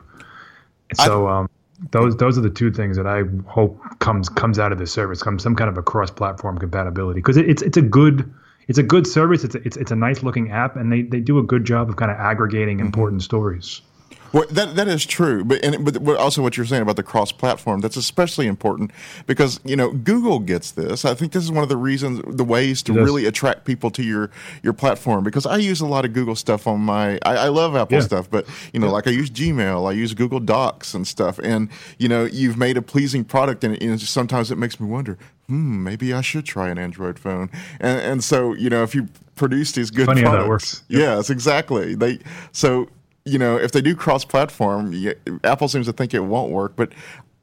So 0.94 1.28
um, 1.28 1.50
those 1.90 2.16
those 2.16 2.38
are 2.38 2.40
the 2.40 2.50
two 2.50 2.70
things 2.70 2.96
that 2.96 3.06
I 3.06 3.22
hope 3.46 3.80
comes 3.98 4.28
comes 4.28 4.58
out 4.58 4.72
of 4.72 4.78
this 4.78 4.92
service, 4.92 5.22
comes 5.22 5.42
some 5.42 5.54
kind 5.54 5.70
of 5.70 5.78
a 5.78 5.82
cross-platform 5.82 6.58
compatibility 6.58 7.20
because 7.20 7.36
it, 7.36 7.48
it's 7.48 7.62
it's 7.62 7.76
a 7.76 7.82
good 7.82 8.32
it's 8.68 8.78
a 8.78 8.82
good 8.82 9.06
service. 9.06 9.44
It's 9.44 9.54
a, 9.54 9.62
it's 9.66 9.76
it's 9.76 9.90
a 9.90 9.96
nice 9.96 10.22
looking 10.22 10.50
app, 10.50 10.76
and 10.76 10.92
they, 10.92 11.02
they 11.02 11.20
do 11.20 11.38
a 11.38 11.42
good 11.42 11.64
job 11.64 11.88
of 11.88 11.96
kind 11.96 12.10
of 12.10 12.18
aggregating 12.18 12.80
important 12.80 13.22
stories. 13.22 13.80
Well, 14.32 14.44
that 14.50 14.76
that 14.76 14.88
is 14.88 15.06
true, 15.06 15.44
but 15.44 15.64
and 15.64 15.84
but, 15.84 16.16
also 16.16 16.42
what 16.42 16.56
you're 16.56 16.66
saying 16.66 16.82
about 16.82 16.96
the 16.96 17.02
cross-platform 17.02 17.80
that's 17.80 17.96
especially 17.96 18.46
important 18.46 18.90
because 19.26 19.60
you 19.64 19.76
know 19.76 19.92
Google 19.92 20.38
gets 20.38 20.70
this. 20.72 21.04
I 21.04 21.14
think 21.14 21.32
this 21.32 21.44
is 21.44 21.50
one 21.50 21.62
of 21.62 21.68
the 21.68 21.76
reasons, 21.76 22.20
the 22.36 22.44
ways 22.44 22.82
to 22.82 22.92
does. 22.92 23.04
really 23.04 23.26
attract 23.26 23.64
people 23.64 23.90
to 23.92 24.02
your 24.02 24.30
your 24.62 24.72
platform 24.72 25.24
because 25.24 25.46
I 25.46 25.56
use 25.56 25.80
a 25.80 25.86
lot 25.86 26.04
of 26.04 26.12
Google 26.12 26.36
stuff 26.36 26.66
on 26.66 26.80
my. 26.80 27.18
I, 27.24 27.36
I 27.36 27.48
love 27.48 27.74
Apple 27.74 27.96
Yeah. 27.96 28.02
stuff, 28.02 28.30
but 28.30 28.46
you 28.72 28.80
know, 28.80 28.90
like 28.90 29.06
I 29.06 29.10
use 29.10 29.30
Gmail, 29.30 29.88
I 29.88 29.92
use 29.92 30.14
Google 30.14 30.40
Docs 30.40 30.94
and 30.94 31.06
stuff, 31.06 31.38
and 31.38 31.68
you 31.98 32.08
know, 32.08 32.24
you've 32.24 32.58
made 32.58 32.76
a 32.76 32.82
pleasing 32.82 33.24
product, 33.24 33.64
and, 33.64 33.80
and 33.82 34.00
sometimes 34.00 34.50
it 34.50 34.58
makes 34.58 34.78
me 34.78 34.86
wonder, 34.86 35.16
hmm, 35.46 35.82
maybe 35.82 36.12
I 36.12 36.20
should 36.20 36.44
try 36.44 36.68
an 36.68 36.78
Android 36.78 37.18
phone, 37.18 37.50
and 37.80 38.00
and 38.00 38.24
so 38.24 38.52
you 38.54 38.68
know, 38.68 38.82
if 38.82 38.94
you 38.94 39.08
produce 39.36 39.72
these 39.72 39.90
good 39.90 40.06
Funny 40.06 40.20
how 40.22 40.32
that 40.32 40.36
products, 40.44 40.48
works. 40.48 40.82
Yes, 40.88 41.30
exactly. 41.30 41.94
They 41.94 42.18
so 42.52 42.88
you 43.28 43.38
know 43.38 43.56
if 43.56 43.72
they 43.72 43.80
do 43.80 43.94
cross-platform, 43.94 44.94
Apple 45.44 45.68
seems 45.68 45.86
to 45.86 45.92
think 45.92 46.14
it 46.14 46.20
won't 46.20 46.50
work, 46.50 46.74
but 46.76 46.92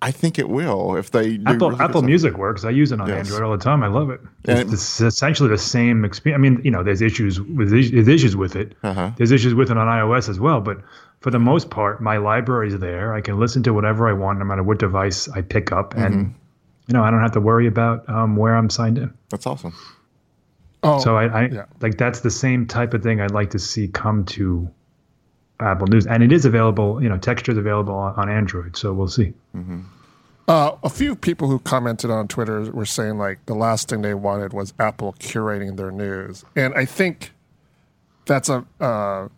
I 0.02 0.12
think 0.12 0.38
it 0.38 0.50
will 0.50 0.96
if 0.98 1.12
they 1.12 1.38
do 1.38 1.44
Apple 1.48 1.70
really 1.70 1.78
good 1.78 1.84
Apple 1.86 2.02
stuff. 2.02 2.06
Music 2.08 2.38
works. 2.38 2.66
I 2.66 2.70
use 2.70 2.92
it 2.92 3.00
on 3.02 3.08
Yes. 3.08 3.28
Android 3.28 3.42
all 3.44 3.58
the 3.58 3.64
time. 3.64 3.82
I 3.82 3.88
love 3.88 4.10
it. 4.10 4.20
It's, 4.44 4.62
it- 4.62 4.74
it's 4.74 5.02
essentially 5.02 5.50
the 5.50 5.58
same 5.58 6.04
experience. 6.06 6.40
I 6.40 6.42
mean, 6.42 6.62
you 6.64 6.72
know, 6.72 6.84
there's 6.84 7.02
issues 7.02 7.40
with 7.42 7.72
there's 7.72 8.08
issues 8.08 8.36
with 8.36 8.56
it. 8.56 8.74
Uh-huh. 8.84 9.12
There's 9.18 9.32
issues 9.32 9.54
with 9.54 9.72
it 9.72 9.78
on 9.78 9.88
iOS 9.88 10.30
as 10.30 10.40
well. 10.40 10.60
But 10.62 10.78
for 11.22 11.32
the 11.32 11.40
most 11.40 11.70
part, 11.70 12.02
my 12.02 12.18
library 12.18 12.68
is 12.68 12.78
there. 12.80 13.14
I 13.14 13.22
can 13.22 13.40
listen 13.40 13.64
to 13.64 13.74
whatever 13.74 14.08
I 14.08 14.14
want, 14.14 14.38
no 14.40 14.46
matter 14.46 14.62
what 14.64 14.80
device 14.80 15.28
I 15.30 15.42
pick 15.42 15.72
up, 15.72 15.94
Mm-hmm. 15.94 16.04
and 16.04 16.36
you 16.88 16.94
know, 16.94 17.04
I 17.04 17.10
don't 17.10 17.22
have 17.22 17.32
to 17.32 17.42
worry 17.42 17.66
about 17.66 18.08
um, 18.08 18.36
where 18.36 18.56
I'm 18.56 18.70
signed 18.70 19.00
in. 19.00 19.12
That's 19.30 19.48
awesome. 19.48 19.74
Oh, 20.84 21.00
So 21.00 21.18
I, 21.18 21.26
I 21.26 21.48
yeah. 21.48 21.66
like 21.82 21.98
that's 21.98 22.20
the 22.20 22.30
same 22.30 22.68
type 22.68 22.94
of 22.94 23.02
thing 23.02 23.20
I'd 23.22 23.32
like 23.32 23.50
to 23.52 23.60
see 23.60 23.88
come 23.88 24.24
to 24.26 24.70
Apple 25.60 25.88
News, 25.88 26.06
and 26.06 26.22
it 26.24 26.32
is 26.32 26.46
available. 26.46 27.02
You 27.02 27.10
know, 27.10 27.18
texture 27.18 27.52
is 27.52 27.58
available 27.58 27.94
on, 27.96 28.14
on 28.16 28.30
Android. 28.30 28.76
So 28.78 28.94
we'll 28.94 29.08
see. 29.08 29.34
Uh, 30.48 30.76
a 30.84 30.90
few 30.90 31.16
people 31.16 31.48
who 31.48 31.58
commented 31.60 32.12
on 32.12 32.28
Twitter 32.28 32.70
were 32.72 32.86
saying 32.86 33.18
like 33.18 33.44
the 33.48 33.56
last 33.56 33.90
thing 33.90 34.02
they 34.02 34.14
wanted 34.14 34.54
was 34.54 34.74
Apple 34.80 35.14
curating 35.20 35.76
their 35.78 35.92
news, 35.92 36.46
and 36.56 36.74
I 36.76 36.86
think 36.86 37.32
that's 38.26 38.50
a 38.50 38.64
uh, 38.80 39.30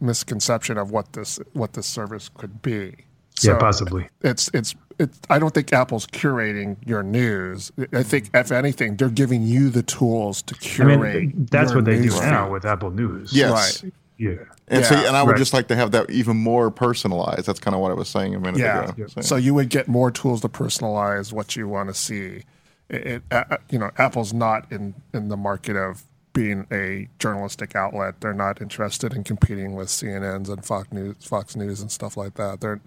misconception 0.00 0.76
of 0.76 0.90
what 0.90 1.12
this 1.14 1.38
what 1.54 1.72
this 1.72 1.86
service 1.86 2.28
could 2.36 2.60
be. 2.62 2.94
yeah, 3.42 3.56
possibly. 3.56 4.08
It's 4.22 4.50
it's 4.52 4.74
it's. 4.98 5.18
I 5.30 5.38
don't 5.38 5.54
think 5.54 5.72
Apple's 5.72 6.06
curating 6.08 6.76
your 6.86 7.02
news. 7.02 7.72
I 7.92 8.02
think 8.02 8.28
if 8.34 8.52
anything, 8.52 8.96
they're 8.96 9.08
giving 9.08 9.42
you 9.42 9.70
the 9.70 9.82
tools 9.82 10.42
to 10.42 10.54
I 10.54 10.58
curate. 10.58 11.14
mean, 11.14 11.48
that's 11.50 11.70
your 11.70 11.78
what 11.78 11.84
they 11.86 11.96
do 11.96 12.02
news 12.02 12.20
now 12.20 12.44
feed. 12.44 12.52
with 12.52 12.64
Apple 12.66 12.90
News. 12.90 13.32
Yes. 13.32 13.82
Right. 13.82 13.92
Yeah. 14.16 14.30
And 14.68 14.82
Yeah, 14.82 14.88
see, 14.88 15.06
and 15.06 15.16
I 15.16 15.22
would 15.22 15.32
right. 15.32 15.38
just 15.38 15.52
like 15.52 15.68
to 15.68 15.76
have 15.76 15.90
that 15.92 16.10
even 16.10 16.36
more 16.36 16.70
personalized. 16.70 17.46
That's 17.46 17.58
kind 17.60 17.74
of 17.74 17.80
what 17.80 17.90
I 17.90 17.94
was 17.94 18.08
saying 18.08 18.34
a 18.34 18.40
minute 18.40 18.60
Yeah. 18.60 18.90
ago. 18.90 19.06
So- 19.08 19.20
So 19.22 19.36
you 19.36 19.54
would 19.54 19.68
get 19.70 19.88
more 19.88 20.10
tools 20.10 20.40
to 20.42 20.48
personalize 20.48 21.32
what 21.32 21.56
you 21.56 21.66
want 21.68 21.88
to 21.88 21.94
see. 21.94 22.44
It, 22.88 23.06
it, 23.06 23.22
uh, 23.30 23.56
you 23.70 23.78
know, 23.78 23.90
Apple's 23.98 24.32
not 24.32 24.70
in 24.70 24.94
in 25.12 25.28
the 25.28 25.36
market 25.36 25.74
of 25.76 26.04
being 26.32 26.66
a 26.70 27.08
journalistic 27.18 27.74
outlet. 27.76 28.20
They're 28.20 28.34
not 28.34 28.60
interested 28.60 29.14
in 29.14 29.24
competing 29.24 29.74
with 29.74 29.88
CNNs 29.88 30.48
and 30.48 30.64
Fox 30.64 30.92
News, 30.92 31.16
Fox 31.20 31.56
News 31.56 31.80
and 31.80 31.90
stuff 31.90 32.16
like 32.16 32.34
that. 32.34 32.60
They're, 32.60 32.80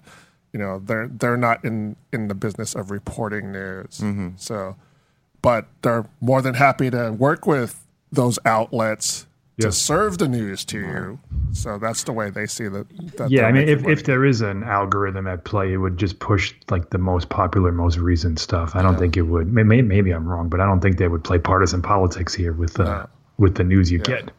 you 0.53 0.59
know, 0.59 0.79
they're 0.79 1.07
they're 1.07 1.37
not 1.37 1.63
in 1.65 1.95
in 2.13 2.27
the 2.27 2.35
business 2.35 2.75
of 2.75 2.91
reporting 2.91 3.51
news. 3.51 3.99
Mm-hmm. 4.01 4.29
So, 4.37 4.75
but 5.41 5.67
they're 5.81 6.05
more 6.21 6.41
than 6.41 6.53
happy 6.55 6.89
to 6.91 7.11
work 7.11 7.45
with 7.47 7.83
those 8.11 8.37
outlets 8.45 9.25
to 9.59 9.71
serve 9.71 10.17
the 10.19 10.27
news 10.27 10.63
to 10.65 10.79
you. 10.79 11.19
So 11.53 11.77
that's 11.79 12.03
the 12.03 12.13
way 12.13 12.29
they 12.29 12.45
see 12.45 12.67
that. 12.67 12.87
that 13.17 13.31
Yeah, 13.31 13.45
I 13.45 13.51
mean, 13.51 13.67
if, 13.67 13.81
money. 13.81 13.93
if 13.93 14.03
there 14.03 14.23
is 14.25 14.41
an 14.41 14.63
algorithm 14.63 15.25
at 15.27 15.43
play, 15.45 15.73
it 15.73 15.77
would 15.77 15.97
just 15.97 16.19
push 16.19 16.53
like 16.69 16.89
the 16.91 16.97
most 16.99 17.29
popular, 17.29 17.71
most 17.71 17.97
recent 17.97 18.37
stuff. 18.39 18.75
I 18.75 18.81
don't 18.81 18.97
think 18.99 19.17
it 19.17 19.23
would. 19.23 19.51
May- 19.51 19.63
may- 19.63 19.81
Maybe 19.81 20.11
I'm 20.11 20.27
wrong, 20.27 20.49
but 20.49 20.59
I 20.59 20.65
don't 20.65 20.79
think 20.81 20.97
they 20.97 21.07
would 21.07 21.23
play 21.23 21.39
partisan 21.39 21.81
politics 21.81 22.33
here 22.33 22.53
with 22.53 22.79
uh, 22.79 23.07
with 23.37 23.55
the 23.55 23.63
news 23.63 23.91
you 23.91 23.99
get. 23.99 24.31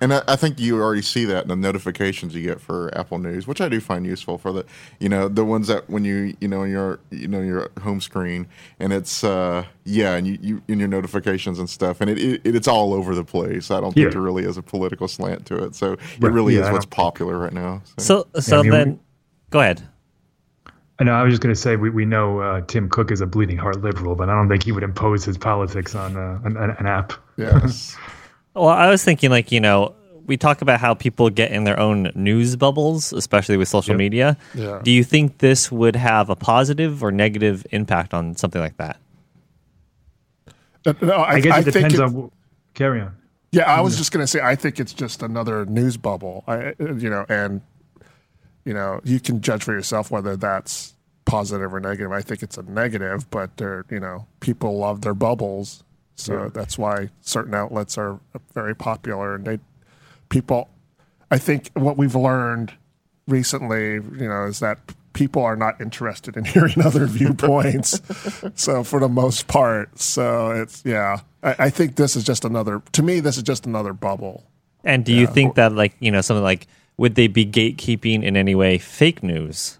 And 0.00 0.12
I, 0.12 0.22
I 0.28 0.36
think 0.36 0.58
you 0.60 0.80
already 0.82 1.02
see 1.02 1.24
that 1.26 1.44
in 1.44 1.48
the 1.48 1.56
notifications 1.56 2.34
you 2.34 2.42
get 2.42 2.60
for 2.60 2.90
Apple 2.98 3.18
News, 3.18 3.46
which 3.46 3.60
I 3.60 3.68
do 3.68 3.80
find 3.80 4.04
useful 4.04 4.36
for 4.38 4.52
the, 4.52 4.66
you 4.98 5.08
know, 5.08 5.28
the 5.28 5.44
ones 5.44 5.68
that 5.68 5.88
when 5.88 6.04
you, 6.04 6.36
you 6.40 6.48
know, 6.48 6.64
your, 6.64 6.98
you 7.10 7.28
know, 7.28 7.40
your 7.40 7.70
home 7.80 8.00
screen, 8.00 8.46
and 8.80 8.92
it's, 8.92 9.22
uh, 9.24 9.64
yeah, 9.84 10.14
and 10.16 10.26
you, 10.26 10.38
you 10.42 10.62
in 10.68 10.78
your 10.80 10.88
notifications 10.88 11.58
and 11.58 11.70
stuff, 11.70 12.00
and 12.00 12.10
it, 12.10 12.18
it 12.18 12.40
it's 12.44 12.68
all 12.68 12.92
over 12.92 13.14
the 13.14 13.24
place. 13.24 13.70
I 13.70 13.80
don't 13.80 13.92
think 13.94 14.12
there 14.12 14.20
really 14.20 14.44
is 14.44 14.56
a 14.56 14.62
political 14.62 15.06
slant 15.08 15.46
to 15.46 15.62
it, 15.64 15.74
so 15.74 15.92
it 15.92 16.00
Right. 16.20 16.32
really 16.32 16.56
Yeah, 16.56 16.66
is 16.66 16.70
what's 16.72 16.86
popular 16.86 17.38
right 17.38 17.52
now. 17.52 17.80
So. 17.98 18.26
So 18.34 18.40
so 18.40 18.58
I 18.58 18.62
mean, 18.62 18.70
then, 18.72 18.90
we- 18.90 18.98
go 19.50 19.60
ahead. 19.60 19.82
I 20.98 21.04
know. 21.04 21.12
I 21.12 21.22
was 21.24 21.32
just 21.32 21.42
going 21.42 21.54
to 21.54 21.60
say 21.60 21.76
we, 21.76 21.90
we 21.90 22.04
know 22.04 22.40
uh, 22.40 22.60
Tim 22.62 22.88
Cook 22.88 23.10
is 23.10 23.20
a 23.20 23.26
bleeding 23.26 23.56
heart 23.56 23.80
liberal, 23.82 24.14
but 24.14 24.28
I 24.28 24.34
don't 24.34 24.48
think 24.48 24.62
he 24.64 24.70
would 24.72 24.84
impose 24.84 25.24
his 25.24 25.36
politics 25.38 25.94
on 25.94 26.16
uh, 26.16 26.38
an, 26.44 26.56
an, 26.56 26.70
an 26.78 26.86
app. 26.86 27.12
yes. 27.36 27.96
Well, 28.54 28.68
I 28.68 28.88
was 28.90 29.02
thinking 29.04 29.30
like 29.30 29.50
you 29.52 29.60
know 29.60 29.94
we 30.26 30.36
talk 30.36 30.62
about 30.62 30.80
how 30.80 30.94
people 30.94 31.28
get 31.28 31.50
in 31.52 31.64
their 31.64 31.78
own 31.78 32.10
news 32.14 32.56
bubbles, 32.56 33.12
especially 33.12 33.56
with 33.58 33.68
social 33.68 33.92
Yep. 33.92 33.98
media. 33.98 34.36
Yeah. 34.54 34.80
Do 34.82 34.90
you 34.90 35.04
think 35.04 35.38
this 35.38 35.70
would 35.70 35.96
have 35.96 36.30
a 36.30 36.36
positive 36.36 37.02
or 37.02 37.12
negative 37.12 37.66
impact 37.72 38.14
on 38.14 38.34
something 38.36 38.60
like 38.60 38.76
that? 38.78 38.96
Uh, 40.86 40.94
no, 41.02 41.12
I, 41.16 41.32
I 41.34 41.40
guess 41.40 41.58
it 41.66 41.72
think 41.72 41.74
depends 41.74 41.94
it- 41.98 42.02
on. 42.02 42.14
wh- 42.30 42.74
Carry 42.74 43.00
on. 43.02 43.14
Yeah, 43.52 43.70
I 43.72 43.80
was 43.82 43.94
mm. 43.94 43.98
just 43.98 44.10
going 44.10 44.22
to 44.22 44.26
say, 44.26 44.40
I 44.42 44.56
think 44.56 44.80
it's 44.80 44.92
just 44.92 45.22
another 45.22 45.64
news 45.66 45.96
bubble. 45.96 46.42
I, 46.48 46.74
uh, 46.80 46.94
you 46.96 47.08
know, 47.08 47.24
and 47.28 47.60
you 48.64 48.74
know, 48.74 49.00
you 49.04 49.20
can 49.20 49.40
judge 49.42 49.62
for 49.62 49.72
yourself 49.72 50.10
whether 50.10 50.36
that's 50.36 50.94
positive 51.24 51.72
or 51.72 51.78
negative. 51.78 52.10
I 52.10 52.20
think 52.22 52.42
it's 52.42 52.58
a 52.58 52.62
negative, 52.62 53.30
but 53.30 53.56
they're, 53.58 53.84
you 53.90 54.00
know, 54.00 54.26
people 54.40 54.76
love 54.78 55.02
their 55.02 55.14
bubbles, 55.14 55.83
so 56.16 56.48
that's 56.52 56.78
why 56.78 57.10
certain 57.20 57.54
outlets 57.54 57.98
are 57.98 58.20
very 58.54 58.74
popular. 58.74 59.34
And 59.34 59.44
they, 59.44 59.58
people, 60.28 60.68
I 61.30 61.38
think 61.38 61.70
what 61.74 61.96
we've 61.96 62.14
learned 62.14 62.72
recently, 63.26 63.94
you 63.94 64.28
know, 64.28 64.44
is 64.44 64.60
that 64.60 64.78
people 65.12 65.42
are 65.42 65.56
not 65.56 65.80
interested 65.80 66.36
in 66.36 66.44
hearing 66.54 66.80
other 66.82 67.06
viewpoints. 67.06 68.00
so 68.54 68.84
for 68.84 69.00
the 69.00 69.08
most 69.08 69.46
part, 69.48 69.98
so 69.98 70.50
it's 70.50 70.82
yeah. 70.84 71.20
I, 71.42 71.56
I 71.58 71.70
think 71.70 71.96
this 71.96 72.16
is 72.16 72.24
just 72.24 72.44
another. 72.44 72.82
To 72.92 73.02
me, 73.02 73.20
this 73.20 73.36
is 73.36 73.42
just 73.42 73.66
another 73.66 73.92
bubble. 73.92 74.44
And 74.84 75.04
do 75.04 75.14
you 75.14 75.26
think 75.26 75.54
that 75.54 75.72
like 75.72 75.94
you 76.00 76.10
know 76.10 76.20
something 76.20 76.44
like 76.44 76.66
would 76.96 77.14
they 77.14 77.26
be 77.26 77.44
gatekeeping 77.46 78.22
in 78.22 78.36
any 78.36 78.54
way 78.54 78.78
fake 78.78 79.22
news? 79.22 79.78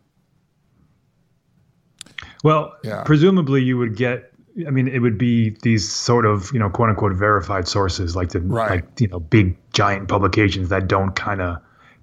Well, 2.42 2.76
Yeah. 2.82 3.02
presumably 3.04 3.62
you 3.62 3.78
would 3.78 3.96
get. 3.96 4.32
I 4.66 4.70
mean, 4.70 4.86
it 4.88 5.00
would 5.00 5.18
be 5.18 5.50
these 5.62 5.88
sort 5.88 6.26
of 6.26 6.50
you 6.52 6.58
know 6.58 6.70
quote 6.70 6.90
unquote 6.90 7.14
verified 7.14 7.66
sources, 7.66 8.14
like 8.14 8.30
the 8.30 8.40
Right. 8.40 8.70
like 8.70 9.00
you 9.00 9.08
know 9.08 9.20
big 9.20 9.56
giant 9.72 10.08
publications 10.08 10.68
that 10.68 10.88
don't 10.88 11.14
kind 11.16 11.40
of 11.40 11.58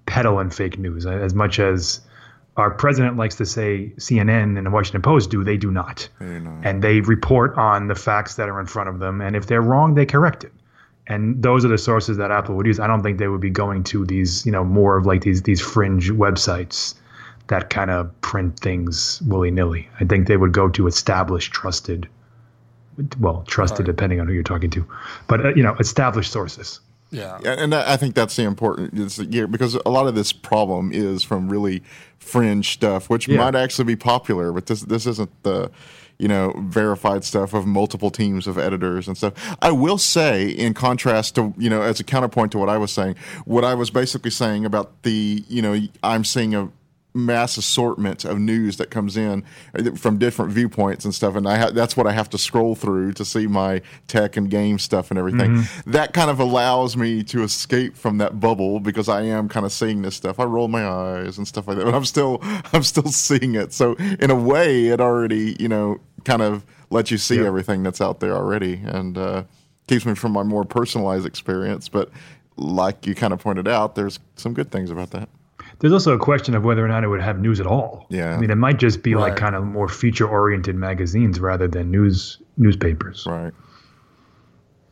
peddle 0.06 0.40
in 0.40 0.50
fake 0.50 0.78
news 0.78 1.06
as 1.06 1.34
much 1.34 1.58
as 1.58 2.00
our 2.56 2.70
president 2.70 3.16
likes 3.16 3.36
to 3.36 3.46
say 3.46 3.92
CNN 3.96 4.58
and 4.58 4.66
the 4.66 4.70
Washington 4.70 5.00
Post 5.00 5.30
do. 5.30 5.42
They 5.42 5.56
do 5.56 5.70
not, 5.70 6.08
and 6.20 6.82
they 6.82 7.00
report 7.00 7.56
on 7.56 7.88
the 7.88 7.94
facts 7.94 8.34
that 8.34 8.48
are 8.48 8.60
in 8.60 8.66
front 8.66 8.88
of 8.90 8.98
them, 8.98 9.20
and 9.22 9.34
if 9.34 9.46
they're 9.46 9.62
wrong, 9.62 9.94
they 9.94 10.04
correct 10.04 10.44
it. 10.44 10.52
And 11.06 11.42
those 11.42 11.64
are 11.64 11.68
the 11.68 11.78
sources 11.78 12.16
that 12.18 12.30
Apple 12.30 12.54
would 12.56 12.66
use. 12.66 12.78
I 12.78 12.86
don't 12.86 13.02
think 13.02 13.18
they 13.18 13.28
would 13.28 13.40
be 13.40 13.50
going 13.50 13.82
to 13.84 14.04
these, 14.04 14.44
you 14.46 14.52
know, 14.52 14.64
more 14.64 14.96
of 14.98 15.06
like 15.06 15.22
these 15.22 15.42
these 15.42 15.60
fringe 15.60 16.10
websites 16.10 16.94
that 17.48 17.70
kind 17.70 17.90
of 17.90 18.20
print 18.20 18.60
things 18.60 19.20
willy 19.22 19.50
nilly. 19.50 19.88
I 19.98 20.04
think 20.04 20.28
they 20.28 20.36
would 20.36 20.52
go 20.52 20.68
to 20.68 20.86
established, 20.86 21.52
trusted, 21.52 22.08
well, 23.20 23.44
trusted 23.46 23.86
depending 23.86 24.20
on 24.20 24.26
who 24.26 24.32
you're 24.32 24.42
talking 24.42 24.70
to, 24.70 24.86
but 25.28 25.44
uh, 25.44 25.54
you 25.54 25.62
know, 25.62 25.74
established 25.80 26.32
sources. 26.32 26.80
Yeah. 27.10 27.38
Yeah, 27.42 27.56
and 27.58 27.74
I 27.74 27.92
I 27.92 27.96
think 27.96 28.14
that's 28.14 28.36
the 28.36 28.44
important 28.44 28.98
is 28.98 29.16
that, 29.16 29.32
yeah, 29.32 29.44
because 29.46 29.74
a 29.74 29.90
lot 29.90 30.06
of 30.06 30.14
this 30.14 30.32
problem 30.32 30.92
is 30.92 31.22
from 31.22 31.48
really 31.48 31.82
fringe 32.18 32.72
stuff, 32.72 33.10
which 33.10 33.28
Yeah. 33.28 33.38
might 33.38 33.54
actually 33.54 33.84
be 33.84 33.96
popular, 33.96 34.50
but 34.52 34.66
this 34.66 34.80
this 34.82 35.06
isn't 35.06 35.30
the 35.42 35.70
you 36.18 36.28
know 36.28 36.54
verified 36.68 37.24
stuff 37.24 37.52
of 37.52 37.66
multiple 37.66 38.10
teams 38.10 38.46
of 38.46 38.56
editors 38.56 39.08
and 39.08 39.16
stuff. 39.18 39.34
I 39.60 39.72
will 39.72 39.98
say, 39.98 40.48
in 40.48 40.72
contrast 40.72 41.34
to 41.34 41.52
you 41.58 41.68
know, 41.68 41.82
as 41.82 42.00
a 42.00 42.04
counterpoint 42.04 42.52
to 42.52 42.58
what 42.58 42.70
I 42.70 42.78
was 42.78 42.92
saying, 42.92 43.16
what 43.44 43.64
I 43.64 43.74
was 43.74 43.90
basically 43.90 44.30
saying 44.30 44.64
about 44.64 45.02
the 45.02 45.44
you 45.48 45.60
know, 45.60 45.78
I'm 46.02 46.24
seeing 46.24 46.54
a 46.54 46.70
mass 47.14 47.56
assortment 47.58 48.24
of 48.24 48.38
news 48.38 48.78
that 48.78 48.90
comes 48.90 49.16
in 49.16 49.44
uh, 49.78 49.90
from 49.96 50.18
different 50.18 50.50
viewpoints 50.50 51.04
and 51.04 51.14
stuff 51.14 51.36
and 51.36 51.46
I 51.46 51.56
ha- 51.58 51.70
that's 51.70 51.94
what 51.96 52.06
I 52.06 52.12
have 52.12 52.30
to 52.30 52.38
scroll 52.38 52.74
through 52.74 53.12
to 53.14 53.24
see 53.24 53.46
my 53.46 53.82
tech 54.08 54.36
and 54.38 54.48
game 54.50 54.78
stuff 54.78 55.10
and 55.10 55.18
everything. 55.18 55.62
That 55.86 56.14
kind 56.14 56.30
of 56.30 56.40
allows 56.40 56.96
me 56.96 57.22
to 57.24 57.42
escape 57.42 57.96
from 57.96 58.18
that 58.18 58.40
bubble 58.40 58.80
because 58.80 59.08
I 59.10 59.22
am 59.22 59.48
kind 59.48 59.66
of 59.66 59.72
seeing 59.72 60.00
this 60.02 60.16
stuff. 60.16 60.40
I 60.40 60.44
roll 60.44 60.68
my 60.68 60.86
eyes 60.86 61.36
and 61.36 61.46
stuff 61.46 61.68
like 61.68 61.76
that 61.76 61.84
but 61.84 61.94
I'm 61.94 62.04
still 62.06 62.38
I'm 62.72 62.82
still 62.82 63.10
seeing 63.12 63.54
it. 63.56 63.72
So 63.72 63.94
in 64.18 64.30
a 64.30 64.34
way 64.34 64.86
it 64.88 65.00
already 65.00 65.56
you 65.60 65.68
know 65.68 65.98
kind 66.24 66.40
of 66.42 66.64
lets 66.90 67.10
you 67.10 67.18
see 67.18 67.36
Yeah. 67.36 67.46
everything 67.46 67.82
that's 67.82 68.00
out 68.00 68.20
there 68.20 68.34
already 68.34 68.80
and 68.84 69.18
uh, 69.18 69.44
keeps 69.86 70.06
me 70.06 70.14
from 70.14 70.32
my 70.32 70.42
more 70.44 70.64
personalized 70.64 71.26
experience 71.26 71.88
but 71.88 72.10
like 72.56 73.06
you 73.06 73.14
kind 73.14 73.32
of 73.32 73.40
pointed 73.40 73.66
out 73.68 73.94
there's 73.96 74.18
some 74.36 74.54
good 74.54 74.70
things 74.70 74.90
about 74.90 75.10
that 75.10 75.28
There's 75.82 75.92
also 75.92 76.14
a 76.14 76.18
question 76.18 76.54
of 76.54 76.64
whether 76.64 76.84
or 76.84 76.86
not 76.86 77.02
it 77.02 77.08
would 77.08 77.20
have 77.20 77.40
news 77.40 77.58
at 77.58 77.66
all. 77.66 78.06
Yeah. 78.08 78.36
I 78.36 78.38
mean, 78.38 78.50
it 78.50 78.54
might 78.54 78.78
just 78.78 79.02
be 79.02 79.16
like 79.16 79.34
kind 79.34 79.56
of 79.56 79.64
more 79.64 79.88
feature 79.88 80.28
oriented 80.28 80.76
magazines 80.76 81.40
rather 81.40 81.66
than 81.66 81.90
news 81.90 82.38
newspapers. 82.56 83.26
right 83.26 83.52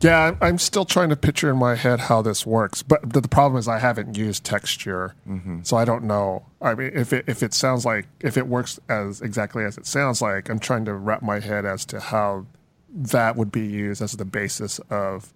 Yeah, 0.01 0.19
I'm- 0.19 0.37
I'm 0.41 0.57
still 0.57 0.83
trying 0.83 1.07
to 1.09 1.15
picture 1.15 1.49
in 1.49 1.57
my 1.57 1.75
head 1.75 2.01
how 2.01 2.21
this 2.21 2.45
works, 2.45 2.83
but 2.83 3.13
the 3.13 3.21
the 3.21 3.29
problem 3.29 3.57
is 3.57 3.69
I 3.69 3.79
haven't 3.79 4.17
used 4.17 4.43
texture, 4.43 5.13
mm-hmm. 5.25 5.59
so 5.63 5.77
I 5.77 5.85
don't 5.85 6.03
know. 6.03 6.43
I 6.61 6.73
mean, 6.75 6.91
if 6.93 7.13
it 7.13 7.23
if 7.25 7.41
it 7.41 7.53
sounds 7.53 7.85
like 7.85 8.07
if 8.19 8.35
it 8.35 8.47
works 8.47 8.77
as 8.89 9.21
exactly 9.21 9.63
as 9.63 9.77
it 9.77 9.85
sounds 9.85 10.21
like, 10.21 10.49
I'm 10.49 10.59
trying 10.59 10.83
to 10.85 10.93
wrap 10.93 11.21
my 11.21 11.39
head 11.39 11.65
as 11.65 11.85
to 11.85 12.01
how 12.01 12.47
that 12.93 13.37
would 13.37 13.51
be 13.51 13.65
used 13.65 14.01
as 14.01 14.11
the 14.13 14.25
basis 14.25 14.79
of 14.89 15.31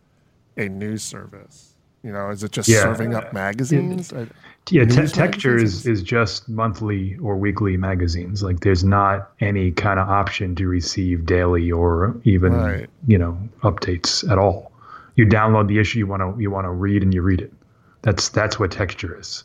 a 0.57 0.67
news 0.67 1.01
service. 1.03 1.74
You 2.05 2.11
know, 2.11 2.29
is 2.29 2.43
it 2.43 2.51
just 2.51 2.69
Yeah. 2.69 2.83
serving 2.83 3.15
up 3.15 3.33
magazines? 3.33 4.13
I- 4.13 4.27
Yeah, 4.69 4.85
te- 4.85 5.07
texture 5.07 5.57
is, 5.57 5.85
is 5.87 6.01
just 6.03 6.47
monthly 6.49 7.17
or 7.17 7.35
weekly 7.35 7.77
magazines. 7.77 8.43
Like 8.43 8.59
there's 8.61 8.83
not 8.83 9.31
any 9.39 9.71
kind 9.71 9.99
of 9.99 10.07
option 10.07 10.55
to 10.55 10.67
receive 10.67 11.25
daily 11.25 11.71
or 11.71 12.15
even 12.23 12.53
Right. 12.53 12.89
you 13.07 13.17
know 13.17 13.37
updates 13.63 14.27
at 14.31 14.37
all. 14.37 14.71
You 15.15 15.25
download 15.25 15.67
the 15.67 15.79
issue 15.79 15.99
you 15.99 16.07
want 16.07 16.21
to 16.21 16.39
you 16.41 16.51
want 16.51 16.65
to 16.65 16.71
read 16.71 17.01
and 17.03 17.11
you 17.13 17.21
read 17.23 17.41
it. 17.41 17.53
That's 18.03 18.29
that's 18.29 18.59
what 18.59 18.69
texture 18.71 19.17
is. 19.19 19.43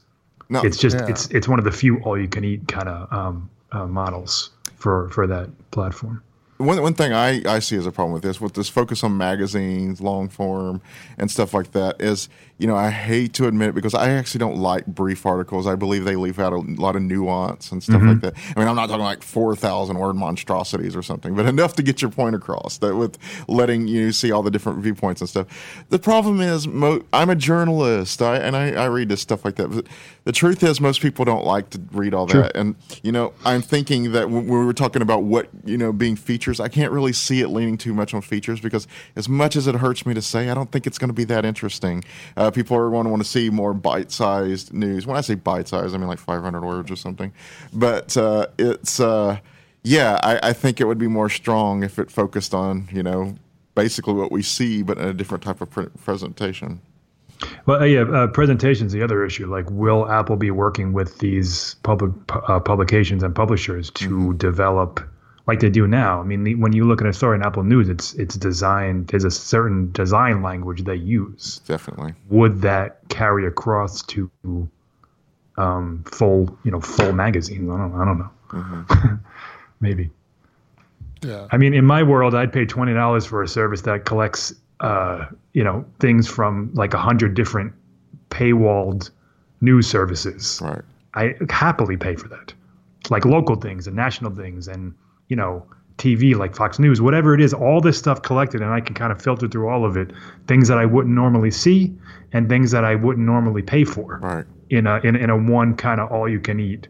no 0.50 0.60
It's 0.62 0.76
just 0.76 0.96
Yeah. 0.98 1.06
it's 1.08 1.28
it's 1.28 1.48
one 1.48 1.58
of 1.58 1.64
the 1.64 1.72
few 1.72 1.98
all 2.00 2.18
you 2.18 2.28
can 2.28 2.44
eat 2.44 2.68
kind 2.68 2.88
of 2.88 3.10
um, 3.12 3.48
uh, 3.72 3.86
models 3.86 4.50
for 4.76 5.08
for 5.10 5.26
that 5.26 5.48
platform. 5.70 6.22
One 6.60 6.80
one 6.82 6.94
thing 6.94 7.12
I, 7.12 7.42
I 7.46 7.58
see 7.58 7.76
as 7.76 7.86
a 7.86 7.92
problem 7.92 8.12
with 8.12 8.22
this, 8.22 8.40
with 8.40 8.54
this 8.54 8.68
focus 8.68 9.02
on 9.02 9.16
magazines, 9.16 10.00
long 10.00 10.28
form, 10.28 10.82
and 11.16 11.30
stuff 11.30 11.54
like 11.54 11.72
that, 11.72 12.00
is 12.00 12.28
you 12.58 12.66
know 12.66 12.76
I 12.76 12.90
hate 12.90 13.32
to 13.34 13.46
admit 13.46 13.70
it 13.70 13.74
because 13.74 13.94
I 13.94 14.10
actually 14.10 14.40
don't 14.40 14.58
like 14.58 14.86
brief 14.86 15.24
articles. 15.24 15.66
I 15.66 15.74
believe 15.74 16.04
they 16.04 16.16
leave 16.16 16.38
out 16.38 16.52
a 16.52 16.58
lot 16.58 16.96
of 16.96 17.02
nuance 17.02 17.72
and 17.72 17.82
stuff 17.82 18.02
like 18.02 18.18
mm-hmm. 18.18 18.20
that. 18.20 18.34
I 18.54 18.58
mean, 18.58 18.68
I'm 18.68 18.76
not 18.76 18.88
talking 18.88 19.02
like 19.02 19.22
four 19.22 19.56
thousand 19.56 19.98
word 19.98 20.14
monstrosities 20.14 20.94
or 20.94 21.02
something, 21.02 21.34
but 21.34 21.46
enough 21.46 21.74
to 21.76 21.82
get 21.82 22.02
your 22.02 22.10
point 22.10 22.34
across. 22.34 22.76
That 22.78 22.94
with 22.94 23.16
letting 23.48 23.88
you 23.88 24.12
see 24.12 24.30
all 24.30 24.42
the 24.42 24.50
different 24.50 24.80
viewpoints 24.80 25.22
and 25.22 25.30
stuff. 25.30 25.84
The 25.88 25.98
problem 25.98 26.40
is, 26.40 26.68
mo- 26.68 27.02
I'm 27.12 27.30
a 27.30 27.36
journalist, 27.36 28.20
I, 28.20 28.36
and 28.36 28.54
I, 28.54 28.72
I 28.72 28.86
read 28.86 29.08
this 29.08 29.22
stuff 29.22 29.44
like 29.44 29.56
that. 29.56 29.68
But 29.68 29.86
the 30.24 30.32
truth 30.32 30.62
is, 30.62 30.80
most 30.80 31.00
people 31.00 31.24
don't 31.24 31.44
like 31.44 31.70
to 31.70 31.80
read 31.92 32.12
all 32.12 32.26
that. 32.26 32.54
And 32.54 32.76
you 33.02 33.12
know, 33.12 33.32
I'm 33.46 33.62
thinking 33.62 34.12
that 34.12 34.28
when 34.28 34.46
we 34.46 34.64
were 34.64 34.74
talking 34.74 35.00
about 35.00 35.22
what 35.22 35.48
you 35.64 35.78
know 35.78 35.92
being 35.92 36.16
featured 36.16 36.49
features. 36.50 36.60
I 36.60 36.68
can't 36.68 36.92
really 36.92 37.12
see 37.12 37.40
it 37.40 37.48
leaning 37.48 37.76
too 37.76 37.94
much 37.94 38.14
on 38.14 38.22
features 38.22 38.60
because, 38.60 38.86
as 39.16 39.28
much 39.28 39.56
as 39.56 39.66
it 39.66 39.74
hurts 39.76 40.04
me 40.06 40.14
to 40.14 40.22
say, 40.22 40.48
I 40.48 40.54
don't 40.54 40.70
think 40.70 40.86
it's 40.86 40.98
going 40.98 41.08
to 41.08 41.14
be 41.14 41.24
that 41.24 41.44
interesting. 41.44 42.04
Uh, 42.36 42.50
people 42.50 42.76
are 42.76 42.90
going 42.90 43.04
to 43.04 43.10
want 43.10 43.22
to 43.22 43.28
see 43.28 43.50
more 43.50 43.72
bite-sized 43.74 44.72
news. 44.72 45.06
When 45.06 45.16
I 45.16 45.20
say 45.20 45.34
bite-sized, 45.34 45.94
I 45.94 45.98
mean 45.98 46.08
like 46.08 46.18
500 46.18 46.62
words 46.62 46.90
or 46.90 46.96
something. 46.96 47.32
But 47.72 48.16
uh, 48.16 48.46
it's 48.58 49.00
uh, 49.00 49.38
yeah, 49.82 50.18
I, 50.22 50.50
I 50.50 50.52
think 50.52 50.80
it 50.80 50.84
would 50.84 50.98
be 50.98 51.08
more 51.08 51.30
strong 51.30 51.82
if 51.82 51.98
it 51.98 52.10
focused 52.10 52.54
on 52.54 52.88
you 52.92 53.02
know 53.02 53.34
basically 53.74 54.14
what 54.14 54.32
we 54.32 54.42
see, 54.42 54.82
but 54.82 54.98
in 54.98 55.08
a 55.08 55.14
different 55.14 55.44
type 55.44 55.60
of 55.60 55.70
pre- 55.70 55.88
presentation. 56.04 56.80
Well, 57.64 57.80
uh, 57.80 57.84
yeah, 57.84 58.02
uh, 58.02 58.26
presentation's 58.26 58.92
the 58.92 59.02
other 59.02 59.24
issue. 59.24 59.46
Like, 59.46 59.70
will 59.70 60.10
Apple 60.10 60.36
be 60.36 60.50
working 60.50 60.92
with 60.92 61.18
these 61.20 61.76
public 61.82 62.12
uh, 62.28 62.60
publications 62.60 63.22
and 63.22 63.34
publishers 63.34 63.90
to 63.92 64.08
mm-hmm. 64.10 64.36
develop, 64.36 65.00
like 65.50 65.58
they 65.58 65.68
do 65.68 65.88
now? 65.88 66.20
I 66.20 66.22
mean, 66.22 66.60
when 66.60 66.72
you 66.72 66.84
look 66.84 67.00
at 67.00 67.08
a 67.08 67.12
story 67.12 67.36
in 67.36 67.42
Apple 67.42 67.64
News, 67.64 67.88
it's 67.88 68.14
it's 68.14 68.36
designed. 68.36 69.08
There's 69.08 69.24
a 69.24 69.32
certain 69.32 69.90
design 69.90 70.44
language 70.44 70.84
they 70.84 70.94
use. 70.94 71.60
Definitely. 71.66 72.14
Would 72.28 72.62
that 72.62 73.00
carry 73.08 73.46
across 73.46 74.02
to 74.02 74.30
um, 75.56 76.04
full, 76.06 76.56
you 76.62 76.70
know, 76.70 76.80
full 76.80 77.12
magazines? 77.12 77.68
I 77.68 77.76
don't. 77.76 78.00
I 78.00 78.04
don't 78.04 78.18
know. 78.20 78.30
Mm-hmm. 78.50 79.14
Maybe. 79.80 80.10
Yeah. 81.22 81.48
I 81.50 81.56
mean, 81.56 81.74
in 81.74 81.84
my 81.84 82.04
world, 82.04 82.32
I'd 82.32 82.52
pay 82.52 82.64
twenty 82.64 82.94
dollars 82.94 83.26
for 83.26 83.42
a 83.42 83.48
service 83.48 83.80
that 83.82 84.04
collects 84.04 84.54
uh, 84.78 85.26
you 85.52 85.64
know 85.64 85.84
things 85.98 86.28
from 86.28 86.70
like 86.74 86.94
a 86.94 86.98
hundred 86.98 87.34
different 87.34 87.72
paywalled 88.30 89.10
news 89.60 89.88
services. 89.88 90.60
Right. 90.62 90.82
I 91.14 91.34
happily 91.50 91.96
pay 91.96 92.14
for 92.14 92.28
that, 92.28 92.52
like 93.10 93.24
local 93.24 93.56
things 93.56 93.88
and 93.88 93.96
national 93.96 94.36
things, 94.36 94.68
and 94.68 94.94
you 95.30 95.36
know 95.36 95.66
TV 96.00 96.34
like 96.34 96.56
Fox 96.56 96.78
News, 96.78 97.00
whatever 97.00 97.34
it 97.34 97.40
is, 97.40 97.52
all 97.52 97.80
this 97.80 97.98
stuff 97.98 98.22
collected, 98.22 98.62
and 98.62 98.70
I 98.70 98.80
can 98.80 98.94
kind 98.94 99.12
of 99.12 99.20
filter 99.20 99.46
through 99.46 99.68
all 99.68 99.84
of 99.84 99.96
it, 99.96 100.10
things 100.46 100.66
that 100.68 100.78
I 100.78 100.86
wouldn't 100.86 101.14
normally 101.14 101.50
see, 101.50 101.94
and 102.32 102.48
things 102.48 102.70
that 102.70 102.84
I 102.84 102.94
wouldn't 102.94 103.24
normally 103.24 103.62
pay 103.62 103.84
for. 103.84 104.18
Right. 104.18 104.46
In 104.70 104.86
a 104.86 104.98
in, 105.00 105.14
in 105.16 105.30
a 105.30 105.36
one 105.36 105.76
kind 105.76 106.00
of 106.00 106.10
all 106.10 106.28
you 106.28 106.40
can 106.40 106.58
eat 106.58 106.88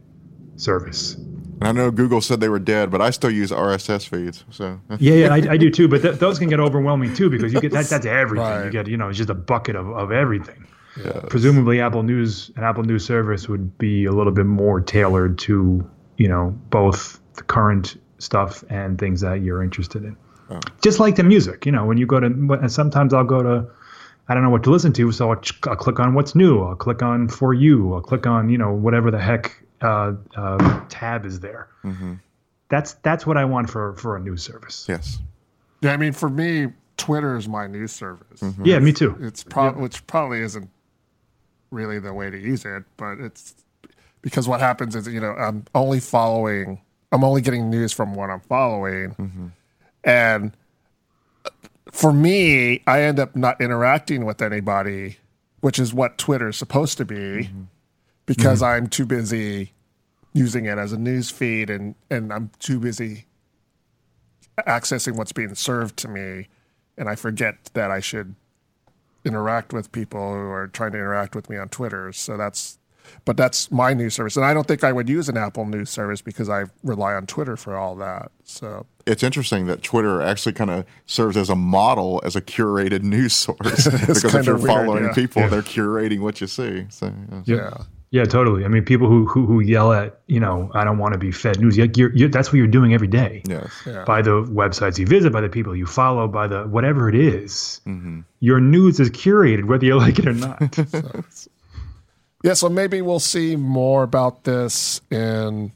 service. 0.57 1.15
And 1.15 1.65
I 1.65 1.73
know 1.73 1.91
Google 1.91 2.21
said 2.21 2.41
they 2.41 2.49
were 2.49 2.59
dead, 2.59 2.91
but 2.91 3.03
I 3.03 3.11
still 3.11 3.31
use 3.31 3.51
RSS 3.51 4.09
feeds. 4.09 4.45
So 4.51 4.81
yeah, 4.99 5.15
yeah, 5.15 5.35
I, 5.35 5.53
I 5.53 5.57
do 5.57 5.71
too. 5.71 5.89
But 5.89 6.03
th- 6.03 6.17
those 6.17 6.39
can 6.39 6.49
get 6.49 6.61
overwhelming 6.61 7.13
too 7.15 7.29
because 7.29 7.53
you 7.53 7.61
get 7.61 7.73
that. 7.73 7.87
That's 7.87 8.07
everything. 8.07 8.47
Right. 8.47 8.65
You 8.67 8.71
get 8.71 8.87
you 8.87 8.97
know 8.97 9.09
it's 9.09 9.19
just 9.19 9.31
a 9.31 9.35
bucket 9.35 9.75
of, 9.77 9.91
of 9.91 10.13
everything. 10.13 10.67
Yes. 10.97 11.25
Presumably, 11.29 11.81
Apple 11.81 12.05
News 12.05 12.53
an 12.57 12.63
Apple 12.63 12.85
News 12.85 13.05
service 13.05 13.49
would 13.49 13.77
be 13.79 14.05
a 14.05 14.13
little 14.13 14.33
bit 14.33 14.47
more 14.47 14.81
tailored 14.81 15.39
to 15.41 15.89
you 16.17 16.29
know 16.29 16.51
both 16.71 17.19
the 17.35 17.43
current 17.43 17.97
stuff 18.21 18.65
and 18.69 18.99
things 18.99 19.21
that 19.21 19.43
you're 19.43 19.63
interested 19.63 20.05
in. 20.05 20.17
Oh. 20.51 20.61
Just 20.83 21.01
like 21.01 21.17
the 21.17 21.23
music, 21.23 21.67
you 21.67 21.73
know, 21.73 21.85
when 21.85 21.99
you 21.99 22.07
go 22.07 22.21
to 22.21 22.69
sometimes 22.69 23.15
I'll 23.15 23.25
go 23.25 23.43
to 23.43 23.71
I 24.29 24.35
don't 24.35 24.45
know 24.45 24.51
what 24.51 24.63
to 24.65 24.71
listen 24.71 24.93
to, 24.93 25.11
so 25.11 25.31
I'll, 25.33 25.43
I'll, 25.67 25.77
click 25.77 25.99
on 25.99 26.15
what's 26.15 26.37
new. 26.37 26.63
I'll 26.63 26.77
click 26.77 27.03
on 27.03 27.29
for 27.29 27.53
you. 27.53 27.95
I'll 27.95 28.01
click 28.01 28.29
on 28.29 28.49
you 28.49 28.59
know 28.59 28.73
whatever 28.73 29.11
the 29.11 29.19
heck 29.19 29.61
uh, 29.83 30.13
uh, 30.37 30.85
tab 30.89 31.27
is 31.27 31.41
there. 31.41 31.69
Mm-hmm. 31.85 32.15
That's 32.69 32.95
that's 32.95 33.27
what 33.27 33.37
I 33.37 33.45
want 33.45 33.69
for 33.69 33.95
for 33.95 34.17
a 34.17 34.21
news 34.21 34.43
service. 34.43 34.87
Yes. 34.89 35.19
Yeah, 35.81 35.93
I 35.93 35.97
mean, 35.97 36.13
for 36.13 36.29
me, 36.29 36.69
Twitter 36.97 37.37
is 37.37 37.49
my 37.49 37.67
news 37.67 37.91
service. 37.91 38.41
Mm-hmm. 38.41 38.65
Yeah, 38.67 38.79
me 38.79 38.93
too. 38.93 39.17
It's 39.21 39.43
pro- 39.43 39.65
yeah. 39.65 39.71
which 39.73 40.07
probably 40.07 40.41
isn't 40.43 40.69
really 41.71 41.99
the 41.99 42.13
way 42.13 42.31
to 42.31 42.39
use 42.39 42.65
it, 42.65 42.85
but 42.97 43.19
it's 43.19 43.55
because 44.23 44.47
what 44.47 44.61
happens 44.61 44.95
is 44.95 45.09
you 45.09 45.21
know 45.21 45.33
I'm 45.33 45.65
only 45.75 45.99
following, 46.01 46.81
I'm 47.13 47.25
only 47.25 47.41
getting 47.41 47.71
news 47.71 47.93
from 47.93 48.15
what 48.15 48.31
I'm 48.31 48.41
following, 48.41 49.15
mm-hmm. 49.15 49.47
and 50.05 50.53
for 51.91 52.13
me, 52.13 52.83
I 52.87 53.03
end 53.03 53.19
up 53.19 53.35
not 53.35 53.61
interacting 53.61 54.25
with 54.25 54.41
anybody, 54.41 55.17
which 55.61 55.79
is 55.79 55.93
what 55.93 56.19
Twitter 56.19 56.49
is 56.49 56.57
supposed 56.57 56.99
to 56.99 57.05
be. 57.05 57.15
Mm-hmm 57.15 57.63
because 58.31 58.63
mm-hmm. 58.63 58.85
I'm 58.85 58.87
too 58.87 59.07
busy 59.07 59.73
using 60.35 60.67
it 60.67 60.79
as 60.79 60.93
a 60.93 60.97
news 60.97 61.31
feed 61.31 61.69
and, 61.69 61.97
and 62.09 62.33
I'm 62.33 62.53
too 62.61 62.79
busy 62.79 63.27
accessing 64.57 65.17
what's 65.17 65.33
being 65.33 65.57
served 65.57 65.97
to 65.97 66.09
me 66.09 66.47
and 66.97 67.09
I 67.09 67.17
forget 67.17 67.71
that 67.73 67.91
I 67.91 67.99
should 67.99 68.37
interact 69.25 69.73
with 69.73 69.91
people 69.91 70.33
who 70.33 70.49
are 70.49 70.69
trying 70.69 70.93
to 70.93 70.99
interact 70.99 71.35
with 71.35 71.51
me 71.51 71.57
on 71.57 71.71
Twitter. 71.71 72.13
So 72.13 72.37
that's 72.37 72.79
but 73.25 73.37
that's 73.37 73.71
my 73.71 73.93
news 73.93 74.15
service. 74.15 74.37
And 74.37 74.45
I 74.45 74.55
don't 74.55 74.67
think 74.67 74.85
I 74.85 74.93
would 74.93 75.09
use 75.09 75.29
an 75.29 75.37
Apple 75.37 75.67
news 75.67 75.91
service 75.91 76.23
because 76.23 76.49
I 76.49 76.65
rely 76.83 77.15
on 77.15 77.27
Twitter 77.27 77.57
for 77.57 77.77
all 77.77 77.97
that. 77.97 78.31
So 78.45 78.87
it's 79.07 79.23
interesting 79.23 79.67
that 79.67 79.83
Twitter 79.83 80.23
actually 80.23 80.53
kind 80.53 80.71
of 80.71 80.85
serves 81.07 81.37
as 81.37 81.49
a 81.49 81.57
model 81.57 82.21
as 82.25 82.37
a 82.37 82.41
curated 82.41 83.03
news 83.05 83.35
source 83.35 83.89
because 83.89 84.25
if 84.25 84.47
you're 84.47 84.57
weird, 84.57 84.67
following 84.67 85.05
yeah. 85.05 85.13
people, 85.13 85.43
yeah. 85.43 85.49
they're 85.49 85.63
curating 85.63 86.21
what 86.21 86.41
you 86.41 86.47
see. 86.47 86.87
So 86.91 87.13
yeah. 87.31 87.57
yeah. 87.57 87.85
Yeah, 88.13 88.25
totally. 88.25 88.65
I 88.65 88.69
mean, 88.69 88.85
people 88.85 89.07
who 89.09 89.25
who, 89.25 89.47
who 89.47 89.61
yell 89.61 89.93
at 89.93 90.21
you 90.27 90.41
know, 90.41 90.69
I 90.75 90.83
don't 90.83 90.99
want 90.99 91.13
to 91.13 91.19
be 91.19 91.31
fed 91.31 91.61
news. 91.61 91.77
You're, 91.77 92.13
you're, 92.13 92.29
that's 92.29 92.49
what 92.49 92.57
you're 92.59 92.67
doing 92.67 92.93
every 92.93 93.07
day. 93.07 93.43
Yes. 93.49 93.71
Yeah. 93.87 94.05
By 94.05 94.21
the 94.21 94.43
websites 94.43 94.99
you 94.99 95.07
visit, 95.07 95.33
by 95.33 95.41
the 95.41 95.49
people 95.49 95.77
you 95.77 95.87
follow, 95.87 96.27
by 96.27 96.49
the 96.49 96.65
whatever 96.65 97.09
it 97.09 97.15
is, 97.15 97.81
mm-hmm. 97.87 98.21
your 98.41 98.61
news 98.61 98.99
is 98.99 99.11
curated, 99.11 99.67
whether 99.67 99.87
you 99.87 99.97
like 99.97 100.19
it 100.19 100.27
or 100.27 100.33
not. 100.33 100.75
so. 100.89 101.23
Yeah, 102.43 102.55
so 102.55 102.69
maybe 102.69 103.03
we'll 103.03 103.21
see 103.21 103.57
more 103.57 104.03
about 104.03 104.45
this 104.45 105.01
in 105.11 105.73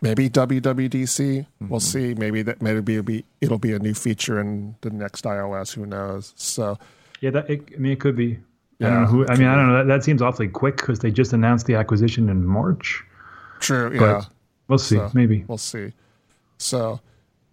maybe 0.00 0.30
WWDC. 0.30 0.60
Mm-hmm. 0.90 1.68
We'll 1.68 1.80
see. 1.80 2.14
Maybe 2.14 2.42
that 2.42 2.62
maybe 2.62 2.94
it'll 2.94 3.04
be 3.04 3.24
it'll 3.40 3.58
be 3.58 3.72
a 3.72 3.78
new 3.78 3.94
feature 3.94 4.40
in 4.40 4.76
the 4.82 4.90
next 4.90 5.24
iOS. 5.24 5.74
Who 5.74 5.86
knows? 5.86 6.32
So 6.36 6.78
yeah, 7.20 7.30
that 7.30 7.50
it, 7.50 7.62
I 7.74 7.78
mean, 7.78 7.92
it 7.92 8.00
could 8.00 8.16
be. 8.16 8.38
Yeah. 8.78 8.88
I 8.88 8.90
don't 8.90 9.02
know 9.02 9.08
who. 9.08 9.26
I 9.26 9.36
mean, 9.36 9.48
I 9.48 9.54
don't 9.56 9.68
know. 9.68 9.78
That, 9.78 9.88
that 9.88 10.04
seems 10.04 10.22
awfully 10.22 10.48
quick 10.48 10.76
because 10.76 11.00
they 11.00 11.10
just 11.10 11.32
announced 11.32 11.66
the 11.66 11.74
acquisition 11.74 12.28
in 12.28 12.44
March. 12.44 13.02
True. 13.60 13.90
Yeah. 13.94 14.22
we'll 14.68 14.78
see. 14.78 14.96
So, 14.96 15.10
maybe 15.14 15.44
we'll 15.48 15.58
see. 15.58 15.92
So, 16.58 17.00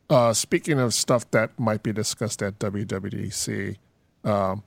uh, 0.10 0.34
speaking 0.34 0.80
of 0.80 0.94
stuff 0.94 1.30
that 1.32 1.58
might 1.58 1.82
be 1.82 1.94
discussed 1.94 2.42
at 2.44 2.60
WWDC, 2.60 3.78
um, 4.26 4.64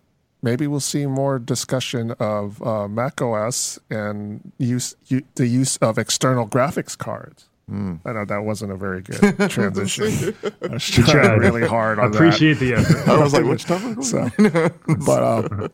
maybe 0.46 0.68
we'll 0.68 0.78
see 0.78 1.06
more 1.06 1.40
discussion 1.40 2.12
of 2.20 2.62
uh, 2.62 2.86
Mac 2.86 3.20
OS 3.20 3.80
and 3.90 4.52
use 4.58 4.94
the 5.34 5.46
use 5.46 5.76
of 5.78 5.98
external 5.98 6.46
graphics 6.46 6.96
cards. 6.96 7.48
Mm. 7.68 7.98
I 8.04 8.12
know 8.12 8.24
that 8.24 8.44
wasn't 8.44 8.70
a 8.70 8.76
very 8.76 9.02
good 9.02 9.50
transition. 9.50 10.36
I 10.62 10.68
was 10.68 10.84
trying 10.88 11.40
really 11.40 11.66
hard 11.66 11.98
on 11.98 12.14
Appreciate 12.14 12.60
that. 12.60 12.78
Appreciate 12.78 12.94
the 12.94 12.98
effort. 13.00 13.10
I 13.10 13.18
was 13.18 13.32
like, 13.32 13.44
which 13.44 13.64
topic? 13.64 14.04
So, 14.04 14.30
but 15.04 15.22
um, 15.24 15.72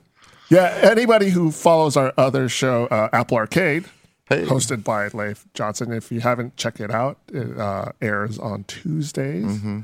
yeah, 0.48 0.78
anybody 0.90 1.28
who 1.28 1.50
follows 1.50 1.98
our 1.98 2.14
other 2.16 2.48
show, 2.48 2.86
uh, 2.86 3.10
Apple 3.12 3.36
Arcade, 3.36 3.84
hey. 4.30 4.44
hosted 4.46 4.82
by 4.84 5.08
Leif 5.08 5.44
Johnson, 5.52 5.92
if 5.92 6.10
you 6.10 6.20
haven't 6.20 6.56
checked 6.56 6.80
it 6.80 6.90
out, 6.90 7.18
it 7.30 7.58
uh, 7.58 7.92
airs 8.00 8.38
on 8.38 8.64
Tuesdays. 8.64 9.44
Mm-hmm. 9.44 9.80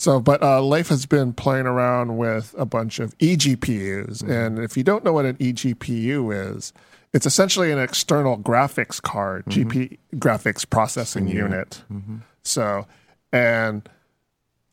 So, 0.00 0.18
but 0.18 0.42
uh, 0.42 0.62
Leif 0.62 0.88
has 0.88 1.04
been 1.04 1.34
playing 1.34 1.66
around 1.66 2.16
with 2.16 2.54
a 2.56 2.64
bunch 2.64 3.00
of 3.00 3.16
eGPUs, 3.18 4.22
mm-hmm. 4.22 4.32
and 4.32 4.58
if 4.58 4.74
you 4.74 4.82
don't 4.82 5.04
know 5.04 5.12
what 5.12 5.26
an 5.26 5.36
eGPU 5.36 6.56
is, 6.56 6.72
it's 7.12 7.26
essentially 7.26 7.70
an 7.70 7.78
external 7.78 8.38
graphics 8.38 9.02
card, 9.02 9.44
mm-hmm. 9.44 9.68
GP 9.68 9.98
graphics 10.14 10.68
processing 10.68 11.28
unit. 11.28 11.82
Mm-hmm. 11.92 12.16
So, 12.42 12.86
and 13.30 13.86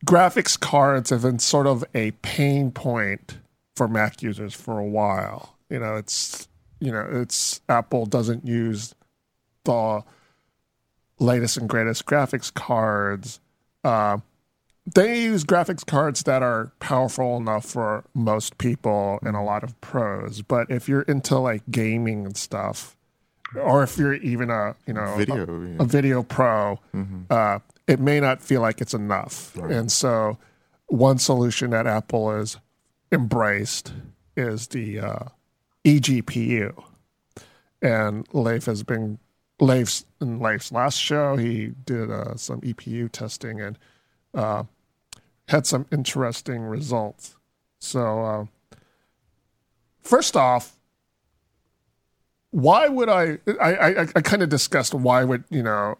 graphics 0.06 0.58
cards 0.58 1.10
have 1.10 1.20
been 1.20 1.40
sort 1.40 1.66
of 1.66 1.84
a 1.94 2.12
pain 2.22 2.70
point 2.70 3.36
for 3.76 3.86
Mac 3.86 4.22
users 4.22 4.54
for 4.54 4.78
a 4.78 4.86
while. 4.86 5.58
You 5.68 5.80
know, 5.80 5.96
it's 5.96 6.48
you 6.80 6.90
know, 6.90 7.06
it's 7.06 7.60
Apple 7.68 8.06
doesn't 8.06 8.46
use 8.46 8.94
the 9.64 10.02
latest 11.18 11.58
and 11.58 11.68
greatest 11.68 12.06
graphics 12.06 12.52
cards. 12.54 13.40
Uh, 13.84 14.16
they 14.94 15.22
use 15.22 15.44
graphics 15.44 15.84
cards 15.84 16.22
that 16.24 16.42
are 16.42 16.72
powerful 16.80 17.36
enough 17.36 17.64
for 17.64 18.04
most 18.14 18.58
people 18.58 19.18
and 19.22 19.36
a 19.36 19.40
lot 19.40 19.64
of 19.64 19.78
pros. 19.80 20.42
But 20.42 20.70
if 20.70 20.88
you're 20.88 21.02
into 21.02 21.38
like 21.38 21.62
gaming 21.70 22.26
and 22.26 22.36
stuff, 22.36 22.96
or 23.54 23.82
if 23.82 23.98
you're 23.98 24.14
even 24.14 24.50
a 24.50 24.76
you 24.86 24.94
know 24.94 25.16
video, 25.16 25.44
a, 25.44 25.68
yeah. 25.68 25.76
a 25.80 25.84
video 25.84 26.22
pro, 26.22 26.78
mm-hmm. 26.94 27.22
uh, 27.30 27.58
it 27.86 28.00
may 28.00 28.20
not 28.20 28.40
feel 28.40 28.60
like 28.60 28.80
it's 28.80 28.94
enough. 28.94 29.56
Right. 29.56 29.72
And 29.72 29.90
so, 29.90 30.38
one 30.86 31.18
solution 31.18 31.70
that 31.70 31.86
Apple 31.86 32.32
is 32.36 32.58
embraced 33.10 33.92
is 34.36 34.68
the 34.68 35.00
uh, 35.00 35.24
eGPU. 35.84 36.84
And 37.80 38.26
Leif 38.32 38.66
has 38.66 38.82
been 38.82 39.18
Leif's 39.60 40.04
in 40.20 40.40
Leif's 40.40 40.72
last 40.72 40.98
show. 40.98 41.36
He 41.36 41.72
did 41.84 42.10
uh, 42.10 42.36
some 42.36 42.60
EPU 42.60 43.10
testing 43.10 43.60
and 43.60 43.78
uh, 44.34 44.64
had 45.48 45.66
some 45.66 45.86
interesting 45.90 46.62
results. 46.62 47.36
So, 47.78 48.24
uh, 48.24 48.76
first 50.02 50.36
off, 50.36 50.76
why 52.50 52.88
would 52.88 53.08
I? 53.08 53.38
I 53.60 53.74
I, 53.74 54.00
I 54.16 54.20
kind 54.20 54.42
of 54.42 54.48
discussed 54.48 54.94
why 54.94 55.24
would 55.24 55.44
you 55.50 55.62
know 55.62 55.96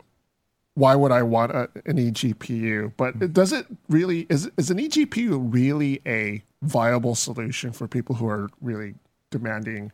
why 0.74 0.94
would 0.94 1.10
I 1.10 1.22
want 1.22 1.52
a, 1.52 1.68
an 1.86 1.96
eGPU? 1.96 2.92
But 2.96 3.20
it, 3.20 3.32
does 3.32 3.52
it 3.52 3.66
really 3.88 4.26
is 4.30 4.50
is 4.56 4.70
an 4.70 4.78
eGPU 4.78 5.52
really 5.52 6.00
a 6.06 6.42
viable 6.62 7.14
solution 7.14 7.72
for 7.72 7.88
people 7.88 8.16
who 8.16 8.28
are 8.28 8.48
really 8.60 8.94
demanding 9.30 9.92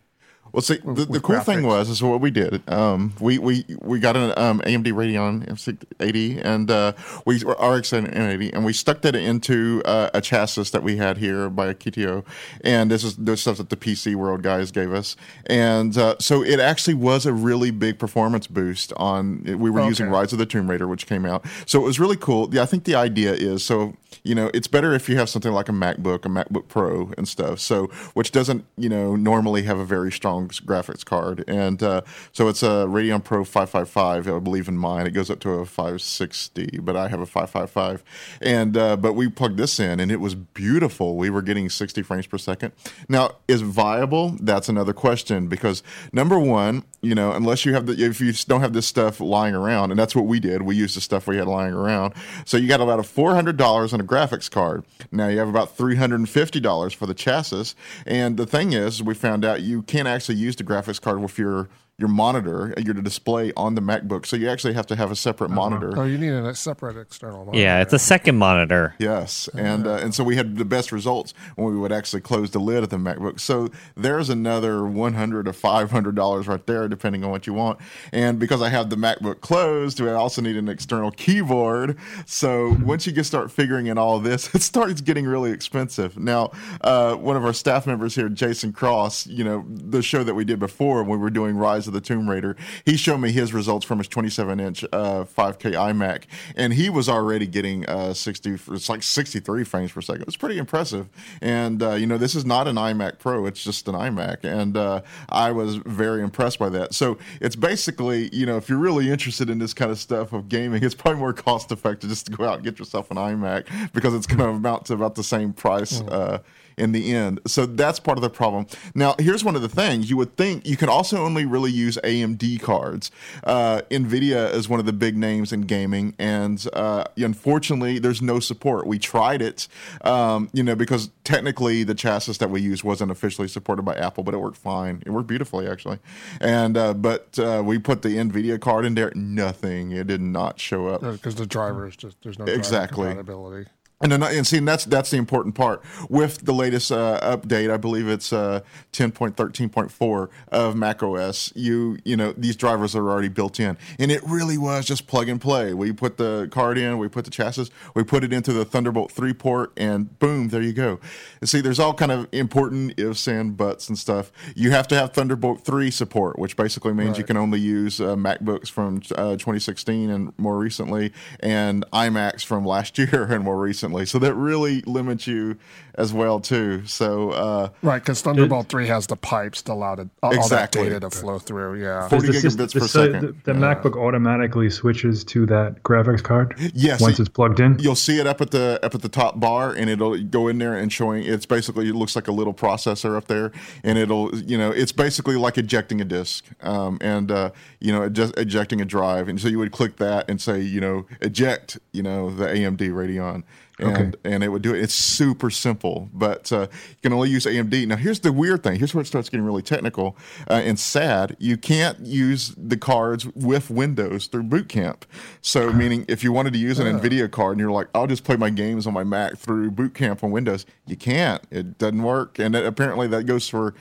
Well, 0.53 0.63
see, 0.63 0.79
the, 0.85 1.05
the 1.05 1.19
cool 1.19 1.41
thing 1.41 1.67
was 1.67 1.89
is 1.91 2.01
what 2.01 2.21
we 2.21 2.31
did. 2.31 2.63
Um, 2.71 3.13
we 3.19 3.39
we 3.39 3.65
we 3.83 3.99
got 3.99 4.17
an 4.17 4.33
um, 4.37 4.61
AMD 4.61 4.87
Radeon 4.93 5.45
F680 5.49 6.45
and 6.45 6.71
uh, 6.71 6.93
we 7.27 7.37
RX 7.39 7.93
980, 7.93 8.53
and 8.53 8.65
we 8.65 8.73
stuck 8.73 9.03
that 9.03 9.17
into 9.17 9.83
uh, 9.85 10.11
a 10.15 10.21
chassis 10.21 10.71
that 10.71 10.85
we 10.85 10.97
had 10.97 11.19
here 11.19 11.51
by 11.51 11.75
Akitio, 11.75 12.25
and 12.63 12.89
this 12.89 13.03
is 13.03 13.17
the 13.17 13.37
stuff 13.37 13.57
that 13.57 13.71
the 13.71 13.77
PC 13.77 14.15
World 14.15 14.43
guys 14.43 14.71
gave 14.71 14.93
us, 14.93 15.17
and 15.47 15.99
uh, 15.99 16.15
so 16.21 16.45
it 16.45 16.61
actually 16.61 16.95
was 16.95 17.27
a 17.27 17.33
really 17.33 17.73
big 17.73 17.99
performance 17.99 18.47
boost 18.47 18.93
on. 18.97 19.43
We 19.43 19.71
were 19.71 19.85
using 19.85 20.07
Rise 20.07 20.33
of 20.33 20.39
the 20.39 20.47
Tomb 20.47 20.71
Raider, 20.71 20.87
which 20.87 21.09
came 21.09 21.27
out, 21.27 21.45
so 21.67 21.81
it 21.81 21.85
was 21.85 21.99
really 21.99 22.17
cool. 22.17 22.55
Yeah, 22.55 22.63
I 22.63 22.67
think 22.67 22.85
the 22.85 22.95
idea 22.95 23.33
is 23.33 23.65
so 23.65 23.97
you 24.23 24.37
know 24.37 24.53
it's 24.55 24.69
better 24.69 24.95
if 24.95 25.09
you 25.09 25.17
have 25.17 25.29
something 25.29 25.53
like 25.53 25.69
a 25.69 25.73
MacBook, 25.73 26.25
a 26.25 26.29
MacBook 26.29 26.69
Pro, 26.69 27.13
and 27.19 27.27
stuff. 27.27 27.59
So 27.59 27.87
which 28.15 28.31
doesn't 28.31 28.65
you 28.77 28.89
know 28.89 29.17
normally 29.17 29.63
have 29.63 29.79
a 29.79 29.85
very 29.85 30.13
strong 30.13 30.34
graphics 30.43 31.05
card, 31.05 31.45
and 31.49 31.83
uh, 31.83 32.03
so 32.33 32.49
it's 32.49 32.63
a 32.63 32.87
Radeon 32.87 33.23
Pro 33.23 33.45
555, 33.45 34.29
I 34.29 34.39
believe 34.39 34.69
in 34.69 34.77
mine. 34.77 35.07
It 35.07 35.13
goes 35.13 35.31
up 35.31 35.41
to 35.41 35.51
a 35.51 35.67
560, 35.67 36.79
but 36.83 36.97
I 36.97 37.09
have 37.09 37.21
a 37.21 37.27
555, 37.27 38.05
and 38.41 38.77
uh, 38.77 38.97
but 38.97 39.15
we 39.15 39.29
plugged 39.29 39.57
this 39.57 39.81
in, 39.81 40.01
and 40.01 40.11
it 40.11 40.21
was 40.21 40.35
beautiful. 40.35 41.17
We 41.17 41.31
were 41.31 41.43
getting 41.43 41.69
60 41.69 42.03
frames 42.03 42.27
per 42.27 42.39
second. 42.39 42.73
Now, 43.09 43.37
is 43.49 43.63
viable? 43.63 44.37
That's 44.41 44.69
another 44.69 44.93
question 44.93 45.49
because 45.49 45.83
number 46.13 46.39
one, 46.39 46.85
you 47.05 47.15
know, 47.15 47.33
unless 47.33 47.65
you 47.65 47.75
have 47.75 47.87
the 47.87 47.93
if 47.93 48.21
you 48.21 48.33
don't 48.33 48.61
have 48.61 48.73
this 48.73 48.87
stuff 48.87 49.21
lying 49.21 49.55
around, 49.55 49.91
and 49.91 49.99
that's 49.99 50.17
what 50.17 50.27
we 50.27 50.41
did. 50.41 50.63
We 50.63 50.75
used 50.77 50.97
the 50.97 51.01
stuff 51.01 51.27
we 51.27 51.37
had 51.37 51.47
lying 51.47 51.75
around. 51.75 52.15
So 52.45 52.57
you 52.57 52.67
got 52.67 52.81
about 52.81 52.99
a 52.99 53.03
four 53.03 53.35
hundred 53.35 53.57
dollars 53.57 53.93
on 53.93 54.01
a 54.01 54.05
graphics 54.05 54.51
card. 54.51 54.85
Now 55.13 55.29
you 55.29 55.39
have 55.39 55.49
about 55.49 55.77
three 55.77 55.97
hundred 55.97 56.17
and 56.17 56.29
fifty 56.29 56.61
dollars 56.61 56.95
for 56.95 57.07
the 57.07 57.15
chassis. 57.15 57.75
And 58.07 58.37
the 58.37 58.47
thing 58.47 58.73
is, 58.73 59.03
we 59.03 59.15
found 59.15 59.45
out 59.45 59.63
you 59.63 59.83
can't 59.83 60.09
actually 60.09 60.24
use 60.33 60.57
the 60.57 60.65
graphics 60.65 61.01
card 61.01 61.21
with 61.21 61.39
your 61.39 61.69
your 61.97 62.09
monitor, 62.09 62.75
your 62.77 62.95
display 62.95 63.53
on 63.57 63.77
the 63.77 63.81
MacBook. 63.81 64.27
So 64.27 64.35
you 64.35 64.51
actually 64.51 64.75
have 64.75 64.87
to 64.89 64.97
have 64.97 65.13
a 65.13 65.17
separate 65.17 65.51
monitor. 65.51 65.93
Oh, 65.97 66.05
you 66.05 66.19
need 66.19 66.33
a 66.33 66.55
separate 66.55 66.97
external 66.97 67.45
monitor. 67.45 67.59
Yeah, 67.59 67.83
it's 67.83 67.93
a 67.93 68.01
second 68.01 68.37
monitor. 68.37 68.97
Yes, 68.99 69.49
and 69.55 69.87
uh, 69.87 69.95
and 69.97 70.13
so 70.13 70.25
we 70.25 70.35
had 70.35 70.57
the 70.57 70.65
best 70.65 70.91
results 70.91 71.35
when 71.55 71.73
we 71.73 71.79
would 71.79 71.93
actually 71.93 72.23
close 72.23 72.51
the 72.51 72.59
lid 72.59 72.83
of 72.83 72.89
the 72.89 72.97
MacBook. 72.97 73.39
So 73.39 73.69
there's 73.97 74.29
another 74.29 74.85
one 74.85 75.15
hundred 75.15 75.45
to 75.45 75.53
five 75.53 75.93
hundred 75.93 76.17
dollars 76.17 76.49
right 76.49 76.65
there, 76.67 76.89
depending 76.89 77.23
on 77.23 77.31
what 77.31 77.47
you 77.47 77.55
want. 77.55 77.79
And 78.13 78.41
because 78.41 78.61
I 78.61 78.71
have 78.71 78.91
the 78.91 78.97
MacBook 78.97 79.41
closed, 79.41 80.01
I 80.01 80.13
also 80.15 80.43
need 80.43 80.57
an 80.57 80.69
external 80.69 81.13
keyboard. 81.13 81.97
So 82.27 82.77
once 82.83 83.07
you 83.07 83.13
get 83.13 83.25
start 83.25 83.53
figuring 83.53 83.87
in 83.87 83.99
all 83.99 84.17
of 84.17 84.25
this, 84.25 84.53
it 84.55 84.63
starts 84.63 85.01
getting 85.01 85.27
really 85.27 85.53
expensive. 85.53 86.19
Now, 86.19 86.51
uh, 86.81 87.15
one 87.15 87.37
of 87.37 87.45
our 87.45 87.53
staff 87.53 87.87
members 87.87 88.17
here, 88.17 88.29
Jason 88.29 88.73
Cross, 88.73 89.29
you 89.29 89.45
know 89.45 89.65
the 89.69 90.03
show 90.03 90.25
that 90.25 90.35
we 90.35 90.45
did 90.45 90.59
before 90.59 91.05
when 91.05 91.21
we 91.21 91.23
were 91.23 91.31
doing 91.31 91.57
Rise 91.57 91.84
of 91.87 91.93
the 91.93 92.01
Tomb 92.01 92.29
Raider, 92.29 92.57
he 92.85 92.97
showed 92.97 93.19
me 93.19 93.33
his 93.33 93.53
results 93.53 93.85
from 93.85 93.99
his 93.99 94.09
27 94.09 94.61
inch 94.61 94.85
uh, 94.93 95.25
5K 95.25 95.73
iMac, 95.73 96.25
and 96.57 96.73
he 96.73 96.91
was 96.91 97.09
already 97.09 97.47
getting 97.47 97.87
uh, 97.87 98.15
60, 98.15 98.59
it's 98.73 98.89
like 98.89 99.03
63 99.03 99.65
frames 99.65 99.93
per 99.93 100.01
second. 100.01 100.25
It's 100.27 100.37
pretty 100.37 100.59
impressive. 100.59 101.09
And, 101.41 101.83
uh, 101.83 101.95
you 101.95 102.07
know, 102.07 102.19
this 102.19 102.35
is 102.35 102.45
not 102.45 102.69
an 102.69 102.77
iMac 102.77 103.19
Pro, 103.19 103.47
it's 103.47 103.63
just 103.63 103.89
an 103.89 103.95
iMac. 103.95 104.45
And 104.45 104.77
uh, 104.77 105.03
I 105.29 105.51
was 105.53 105.77
very 105.77 106.23
impressed 106.23 106.59
by 106.59 106.69
that. 106.71 106.95
So 106.95 107.19
it's 107.41 107.57
basically, 107.57 108.35
you 108.35 108.47
know, 108.47 108.57
if 108.57 108.69
you're 108.69 108.79
really 108.79 109.11
interested 109.11 109.51
in 109.51 109.59
this 109.59 109.75
kind 109.75 109.91
of 109.91 109.99
stuff 109.99 110.33
of 110.33 110.49
gaming, 110.49 110.83
it's 110.83 110.95
probably 110.95 111.21
more 111.21 111.33
cost 111.33 111.73
effective 111.73 112.11
just 112.11 112.27
to 112.27 112.33
go 112.33 112.45
out 112.45 112.57
and 112.57 112.65
get 112.65 112.79
yourself 112.79 113.11
an 113.11 113.17
iMac 113.17 113.93
because 113.93 114.15
it's 114.15 114.27
going 114.27 114.39
to 114.39 114.49
amount 114.49 114.87
to 114.87 114.95
about 114.95 115.15
the 115.15 115.25
same 115.25 115.53
price. 115.53 116.01
Uh, 116.01 116.39
in 116.77 116.93
the 116.93 117.15
end. 117.15 117.41
So 117.47 117.67
that's 117.67 118.01
part 118.01 118.19
of 118.19 118.23
the 118.23 118.31
problem. 118.31 118.67
Now, 118.95 119.15
here's 119.19 119.45
one 119.45 119.57
of 119.57 119.63
the 119.63 119.69
things 119.69 120.11
you 120.11 120.17
would 120.17 120.37
think 120.37 120.67
you 120.67 120.77
can 120.77 120.89
also 120.89 121.25
only 121.25 121.45
really 121.45 121.71
use 121.71 121.99
AMD 122.05 122.61
cards. 122.61 123.11
Uh, 123.45 123.83
NVIDIA 123.91 124.53
is 124.53 124.69
one 124.69 124.81
of 124.81 124.87
the 124.87 124.93
big 124.93 125.17
names 125.17 125.53
in 125.53 125.63
gaming, 125.63 126.15
and 126.19 126.67
uh, 126.73 127.05
unfortunately, 127.17 127.99
there's 127.99 128.23
no 128.23 128.41
support. 128.41 128.87
We 128.87 128.99
tried 128.99 129.43
it, 129.43 129.69
um, 130.03 130.49
you 130.53 130.63
know, 130.63 130.75
because 130.75 131.11
technically 131.25 131.85
the 131.85 131.95
chassis 131.95 132.35
that 132.35 132.51
we 132.51 132.61
use 132.61 132.83
wasn't 132.85 133.11
officially 133.11 133.49
supported 133.49 133.83
by 133.83 133.95
Apple, 133.95 134.25
but 134.25 134.35
it 134.35 134.39
worked 134.39 134.57
fine. 134.57 135.03
It 135.07 135.11
worked 135.11 135.29
beautifully, 135.29 135.67
actually. 135.69 135.99
And 136.41 136.77
uh, 136.77 136.95
but 136.95 137.39
uh, 137.39 137.63
we 137.65 137.79
put 137.79 138.03
the 138.03 138.11
NVIDIA 138.11 138.61
card 138.61 138.85
in 138.85 138.95
there, 138.95 139.13
nothing. 139.15 139.93
It 139.93 140.07
did 140.07 140.21
not 140.21 140.59
show 140.61 140.89
up. 140.89 141.01
because 141.01 141.35
the 141.35 141.47
drivers 141.47 141.97
just 141.97 142.17
there's 142.23 142.39
no 142.39 142.45
Exactly. 142.47 143.07
compatibility. 143.09 143.71
And 144.01 144.13
and 144.13 144.47
see, 144.47 144.59
that's 144.59 144.85
that's 144.85 145.11
the 145.13 145.19
important 145.19 145.55
part. 145.55 145.81
With 146.11 146.45
the 146.45 146.53
latest 146.53 146.91
uh, 146.91 147.21
update, 147.23 147.71
I 147.71 147.77
believe 147.77 148.09
it's 148.09 148.33
uh, 148.33 148.61
ten 148.91 149.13
point 149.13 149.37
thirteen 149.37 149.69
point 149.69 149.93
four 149.93 150.31
of 150.49 150.75
Mac 150.75 151.03
OS. 151.03 151.53
You 151.55 151.99
you 152.05 152.17
know 152.17 152.33
these 152.37 152.57
drivers 152.57 152.97
are 152.97 153.09
already 153.09 153.29
built 153.29 153.61
in, 153.61 153.79
and 154.01 154.11
it 154.11 154.21
really 154.25 154.59
was 154.59 154.85
just 154.85 155.07
plug 155.07 155.29
and 155.29 155.41
play. 155.41 155.75
We 155.75 155.93
put 155.93 156.17
the 156.17 156.49
card 156.51 156.77
in, 156.77 156.99
we 156.99 157.09
put 157.09 157.25
the 157.25 157.31
chassis, 157.31 157.71
we 157.95 158.03
put 158.03 158.25
it 158.25 158.33
into 158.33 158.53
the 158.53 158.65
Thunderbolt 158.65 159.13
three 159.13 159.33
port, 159.33 159.73
and 159.77 160.19
boom, 160.19 160.49
there 160.49 160.61
you 160.61 160.73
go. 160.73 160.99
And 161.41 161.49
see, 161.49 161.61
there's 161.61 161.79
all 161.79 161.95
kind 161.95 162.11
of 162.11 162.27
important 162.33 162.99
ifs 162.99 163.29
and 163.29 163.57
buts 163.57 163.89
and 163.89 163.97
stuff. 163.97 164.33
You 164.57 164.73
have 164.73 164.89
to 164.89 164.97
have 164.97 165.13
Thunderbolt 165.13 165.65
three 165.65 165.93
support, 165.93 166.37
which 166.37 166.57
basically 166.57 166.95
means 166.95 167.17
you 167.17 167.25
can 167.25 167.37
only 167.37 167.61
use 167.61 168.01
uh, 168.01 168.17
MacBooks 168.17 168.69
from 168.69 168.97
uh, 169.15 169.37
2016 169.37 170.11
and 170.11 170.33
more 170.37 170.59
recently, 170.59 171.13
and 171.39 171.85
iMacs 171.93 172.45
from 172.45 172.67
last 172.67 172.99
year 172.99 173.25
and 173.33 173.45
more 173.45 173.59
recently. 173.59 173.84
So 174.07 174.19
that 174.21 174.35
really 174.35 174.81
limits 174.83 175.27
you 175.27 175.57
as 175.97 176.13
well 176.13 176.41
too. 176.41 176.85
So 176.87 177.31
uh, 177.31 177.69
Right, 177.83 178.01
because 178.03 178.21
Thunderbolt 178.23 178.69
three 178.69 178.87
has 178.89 179.07
the 179.07 179.17
pipes 179.17 179.63
to 179.63 179.73
allow 179.73 179.95
to, 179.97 180.09
all, 180.23 180.39
all 180.39 180.49
that 180.49 180.73
data 180.73 181.01
to 181.01 181.11
flow 181.11 181.39
through. 181.39 181.81
Yeah. 181.83 182.09
40 182.09 182.27
the 182.27 182.33
gigabits 182.33 182.41
system- 182.43 182.81
per 182.81 182.87
so 182.89 183.13
second. 183.13 183.43
The, 183.45 183.53
the 183.53 183.59
MacBook 183.59 183.97
automatically 183.97 184.71
switches 184.71 185.23
to 185.25 185.47
that 185.47 185.83
graphics 185.83 186.23
card 186.23 186.55
Yes, 186.75 187.01
once 187.01 187.19
it- 187.19 187.23
it's 187.23 187.29
plugged 187.29 187.61
in. 187.61 187.79
you'll 187.79 187.95
see 187.95 188.19
it 188.19 188.27
up 188.27 188.41
at 188.41 188.51
the 188.51 188.81
up 188.83 188.95
at 188.95 189.03
the 189.03 189.09
top 189.09 189.39
bar, 189.39 189.73
and 189.73 189.89
it'll 189.91 190.19
go 190.25 190.49
in 190.49 190.59
there 190.59 190.75
and 190.75 190.93
showing. 190.93 191.23
It's 191.25 191.47
basically 191.47 191.89
it 191.89 191.95
looks 191.95 192.17
like 192.17 192.29
a 192.29 192.33
little 192.33 192.55
processor 192.55 193.17
up 193.17 193.27
there, 193.27 193.53
and 193.83 193.99
it'll 193.99 194.35
you 194.35 194.57
know 194.59 194.71
it's 194.71 194.93
basically 194.93 195.37
like 195.37 195.59
ejecting 195.59 196.01
a 196.01 196.05
disk, 196.05 196.45
um, 196.63 196.99
and 197.01 197.31
uh, 197.31 197.51
you 197.81 197.93
know 197.93 198.09
just 198.09 198.37
ejecting 198.39 198.81
a 198.81 198.85
drive, 198.85 199.29
and 199.29 199.41
so 199.41 199.49
you 199.49 199.59
would 199.59 199.73
click 199.73 199.97
that 199.97 200.29
and 200.29 200.41
say 200.41 200.61
you 200.61 200.81
know 200.81 201.07
eject 201.21 201.79
you 201.93 202.03
know 202.03 202.31
the 202.31 202.47
AMD 202.47 202.79
Radeon. 202.91 203.43
And, 203.79 203.89
Okay. 203.91 204.13
and 204.25 204.45
it 204.45 204.49
would 204.49 204.63
do 204.63 204.73
it. 204.73 204.83
It's 204.83 204.95
super 204.95 205.51
simple, 205.51 206.09
but 206.13 206.53
uh, 206.53 206.69
you 206.71 206.97
can 207.03 207.13
only 207.13 207.29
use 207.29 207.45
AMD. 207.45 207.89
Now, 207.89 207.97
here's 207.97 208.21
the 208.21 208.33
weird 208.33 208.63
thing. 208.63 208.79
Here's 208.79 208.95
where 208.95 209.03
it 209.03 209.07
starts 209.07 209.29
getting 209.29 209.45
really 209.45 209.63
technical 209.63 210.17
uh, 210.49 210.63
and 210.65 210.79
sad. 210.79 211.37
You 211.41 211.57
can't 211.57 211.99
use 212.07 212.55
the 212.57 212.77
cards 212.77 213.27
with 213.35 213.71
Windows 213.71 214.27
through 214.29 214.45
Boot 214.45 214.69
Camp. 214.69 215.05
So, 215.41 215.73
meaning 215.73 216.05
if 216.07 216.23
you 216.23 216.33
wanted 216.33 216.53
to 216.53 216.59
use 216.61 216.79
an 216.79 216.87
NVIDIA 216.87 217.29
card 217.29 217.53
and 217.53 217.61
you're 217.61 217.73
like, 217.73 217.89
I'll 217.97 218.07
just 218.07 218.23
play 218.23 218.37
my 218.37 218.51
games 218.51 218.87
on 218.87 218.93
my 218.93 219.03
Mac 219.03 219.39
through 219.39 219.73
Boot 219.73 219.95
Camp 219.95 220.23
on 220.23 220.31
Windows, 220.31 220.67
you 220.87 220.97
can't. 220.97 221.43
It 221.51 221.77
doesn't 221.79 222.03
work. 222.03 222.39
And 222.39 222.55
it, 222.55 222.65
apparently 222.65 223.09
that 223.09 223.25
goes 223.25 223.49
for 223.49 223.75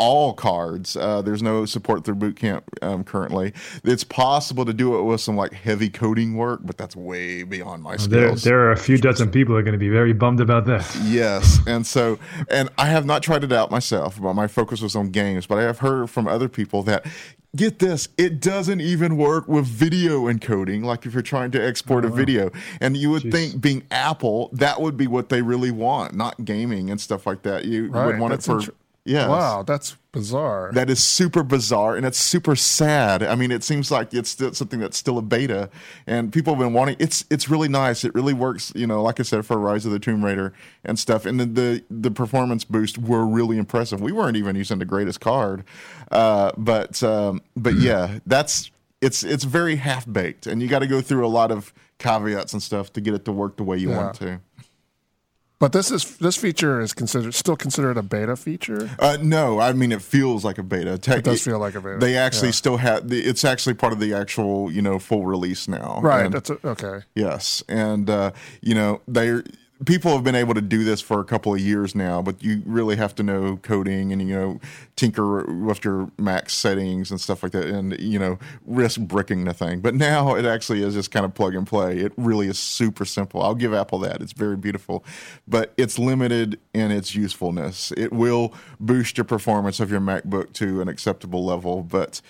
all 0.00 0.32
cards. 0.32 0.96
Uh, 0.96 1.20
there's 1.20 1.42
no 1.42 1.66
support 1.66 2.04
through 2.04 2.14
Boot 2.14 2.34
Camp 2.36 2.64
um, 2.80 3.04
currently. 3.04 3.52
It's 3.84 4.02
possible 4.02 4.64
to 4.64 4.72
do 4.72 4.98
it 4.98 5.02
with 5.02 5.20
some 5.20 5.36
like 5.36 5.52
heavy 5.52 5.90
coding 5.90 6.36
work, 6.36 6.60
but 6.64 6.78
that's 6.78 6.96
way 6.96 7.42
beyond 7.42 7.82
my 7.82 7.96
There, 7.96 8.28
skills. 8.28 8.42
there 8.42 8.60
are 8.60 8.72
a 8.72 8.76
few 8.78 8.96
dozen 8.96 9.30
people 9.30 9.54
who 9.54 9.58
are 9.58 9.62
going 9.62 9.74
to 9.74 9.78
be 9.78 9.90
very 9.90 10.14
bummed 10.14 10.40
about 10.40 10.64
that. 10.66 10.90
Yes, 11.04 11.58
and 11.66 11.86
so 11.86 12.18
and 12.48 12.70
I 12.78 12.86
have 12.86 13.04
not 13.04 13.22
tried 13.22 13.44
it 13.44 13.52
out 13.52 13.70
myself, 13.70 14.18
but 14.20 14.32
my 14.34 14.46
focus 14.46 14.80
was 14.80 14.96
on 14.96 15.10
games. 15.10 15.46
But 15.46 15.58
I 15.58 15.62
have 15.64 15.80
heard 15.80 16.08
from 16.08 16.26
other 16.26 16.48
people 16.48 16.82
that 16.84 17.04
get 17.54 17.80
this, 17.80 18.08
it 18.16 18.40
doesn't 18.40 18.80
even 18.80 19.16
work 19.18 19.48
with 19.48 19.66
video 19.66 20.32
encoding. 20.32 20.82
Like 20.84 21.04
if 21.04 21.12
you're 21.12 21.20
trying 21.22 21.50
to 21.50 21.62
export 21.62 22.06
a 22.06 22.08
video, 22.08 22.50
and 22.80 22.96
you 22.96 23.10
would 23.10 23.30
think 23.30 23.60
being 23.60 23.82
Apple, 23.90 24.48
that 24.54 24.80
would 24.80 24.96
be 24.96 25.06
what 25.06 25.28
they 25.28 25.42
really 25.42 25.70
want, 25.70 26.14
not 26.14 26.44
gaming 26.44 26.90
and 26.90 26.98
stuff 27.00 27.26
like 27.26 27.42
that. 27.42 27.66
You 27.66 27.88
Right, 27.88 28.06
would 28.06 28.18
want 28.18 28.32
it 28.32 28.36
that's 28.36 28.46
for 28.46 28.58
inter- 28.60 28.72
yeah. 29.04 29.28
Wow, 29.28 29.62
that's 29.62 29.96
bizarre. 30.12 30.70
That 30.72 30.90
is 30.90 31.02
super 31.02 31.42
bizarre 31.42 31.96
and 31.96 32.04
it's 32.04 32.18
super 32.18 32.54
sad. 32.54 33.22
I 33.22 33.34
mean, 33.34 33.50
it 33.50 33.64
seems 33.64 33.90
like 33.90 34.12
it's 34.12 34.30
still 34.30 34.52
something 34.52 34.80
that's 34.80 34.96
still 34.96 35.18
a 35.18 35.22
beta, 35.22 35.70
and 36.06 36.32
people 36.32 36.54
have 36.54 36.60
been 36.60 36.72
wanting. 36.72 36.96
It's 36.98 37.24
it's 37.30 37.48
really 37.48 37.68
nice. 37.68 38.04
It 38.04 38.14
really 38.14 38.34
works. 38.34 38.72
You 38.74 38.86
know, 38.86 39.02
like 39.02 39.20
I 39.20 39.22
said, 39.22 39.46
for 39.46 39.58
Rise 39.58 39.86
of 39.86 39.92
the 39.92 39.98
Tomb 39.98 40.24
Raider 40.24 40.52
and 40.84 40.98
stuff. 40.98 41.26
And 41.26 41.40
the 41.40 41.46
the, 41.46 41.84
the 41.90 42.10
performance 42.10 42.64
boost 42.64 42.98
were 42.98 43.26
really 43.26 43.58
impressive. 43.58 44.00
We 44.00 44.12
weren't 44.12 44.36
even 44.36 44.56
using 44.56 44.78
the 44.78 44.84
greatest 44.84 45.20
card, 45.20 45.64
uh, 46.10 46.52
but 46.56 47.02
um, 47.02 47.42
but 47.56 47.74
yeah, 47.74 48.18
that's 48.26 48.70
it's 49.00 49.22
it's 49.22 49.44
very 49.44 49.76
half 49.76 50.10
baked, 50.10 50.46
and 50.46 50.60
you 50.60 50.68
got 50.68 50.80
to 50.80 50.86
go 50.86 51.00
through 51.00 51.26
a 51.26 51.28
lot 51.28 51.50
of 51.50 51.72
caveats 51.98 52.52
and 52.52 52.62
stuff 52.62 52.92
to 52.94 53.00
get 53.00 53.14
it 53.14 53.24
to 53.26 53.32
work 53.32 53.56
the 53.56 53.62
way 53.62 53.76
you 53.76 53.90
want 53.90 54.14
to. 54.16 54.40
But 55.60 55.72
this 55.72 55.90
is 55.90 56.16
this 56.16 56.36
feature 56.36 56.80
is 56.80 56.94
considered 56.94 57.34
still 57.34 57.54
considered 57.54 57.98
a 57.98 58.02
beta 58.02 58.34
feature. 58.34 58.88
Uh, 58.98 59.18
no, 59.20 59.60
I 59.60 59.74
mean 59.74 59.92
it 59.92 60.00
feels 60.00 60.42
like 60.42 60.56
a 60.56 60.62
beta. 60.62 60.96
Tech, 60.96 61.18
It 61.18 61.24
does 61.24 61.42
feel 61.42 61.58
like 61.58 61.74
a 61.74 61.80
beta. 61.82 61.98
They 61.98 62.16
actually 62.16 62.48
Yeah. 62.48 62.52
still 62.52 62.76
have. 62.78 63.08
the- 63.10 63.20
It's 63.20 63.44
actually 63.44 63.74
part 63.74 63.92
of 63.92 64.00
the 64.00 64.14
actual, 64.14 64.72
you 64.72 64.80
know, 64.80 64.98
full 64.98 65.26
release 65.26 65.68
now. 65.68 66.00
Right. 66.02 66.24
And- 66.24 66.34
That's 66.34 66.48
a, 66.48 66.58
okay. 66.66 67.04
Yes, 67.14 67.62
and 67.68 68.08
uh, 68.08 68.30
you 68.62 68.74
know 68.74 69.02
they 69.06 69.42
people 69.86 70.12
have 70.12 70.22
been 70.22 70.34
able 70.34 70.54
to 70.54 70.60
do 70.60 70.84
this 70.84 71.00
for 71.00 71.20
a 71.20 71.24
couple 71.24 71.54
of 71.54 71.60
years 71.60 71.94
now, 71.94 72.20
but 72.20 72.42
you 72.42 72.62
really 72.66 72.96
have 72.96 73.14
to 73.16 73.22
know 73.22 73.56
coding 73.62 74.12
and 74.12 74.20
you 74.20 74.34
know 74.34 74.60
tinker 74.96 75.44
with 75.44 75.84
your 75.84 76.10
Mac 76.18 76.50
settings 76.50 77.10
and 77.10 77.20
stuff 77.20 77.42
like 77.42 77.52
that, 77.52 77.66
and 77.66 77.98
you 77.98 78.18
know 78.18 78.38
risk 78.66 79.00
bricking 79.00 79.44
the 79.44 79.54
thing. 79.54 79.80
But 79.80 79.94
now 79.94 80.34
it 80.34 80.44
actually 80.44 80.82
is 80.82 80.94
just 80.94 81.10
kind 81.10 81.24
of 81.24 81.34
plug 81.34 81.54
and 81.54 81.66
play. 81.66 81.98
It 81.98 82.12
really 82.16 82.48
is 82.48 82.58
super 82.58 83.04
simple. 83.04 83.42
I'll 83.42 83.54
give 83.54 83.72
Apple 83.72 83.98
that. 84.00 84.20
It's 84.20 84.32
very 84.32 84.56
beautiful, 84.56 85.04
but 85.48 85.72
it's 85.76 85.98
limited 85.98 86.58
in 86.74 86.90
its 86.90 87.14
usefulness. 87.14 87.92
It 87.96 88.12
will 88.12 88.54
boost 88.78 89.16
your 89.16 89.24
performance 89.24 89.80
of 89.80 89.90
your 89.90 90.00
MacBook 90.00 90.52
to 90.54 90.80
an 90.80 90.88
acceptable 90.88 91.44
level, 91.44 91.82
but 91.82 92.20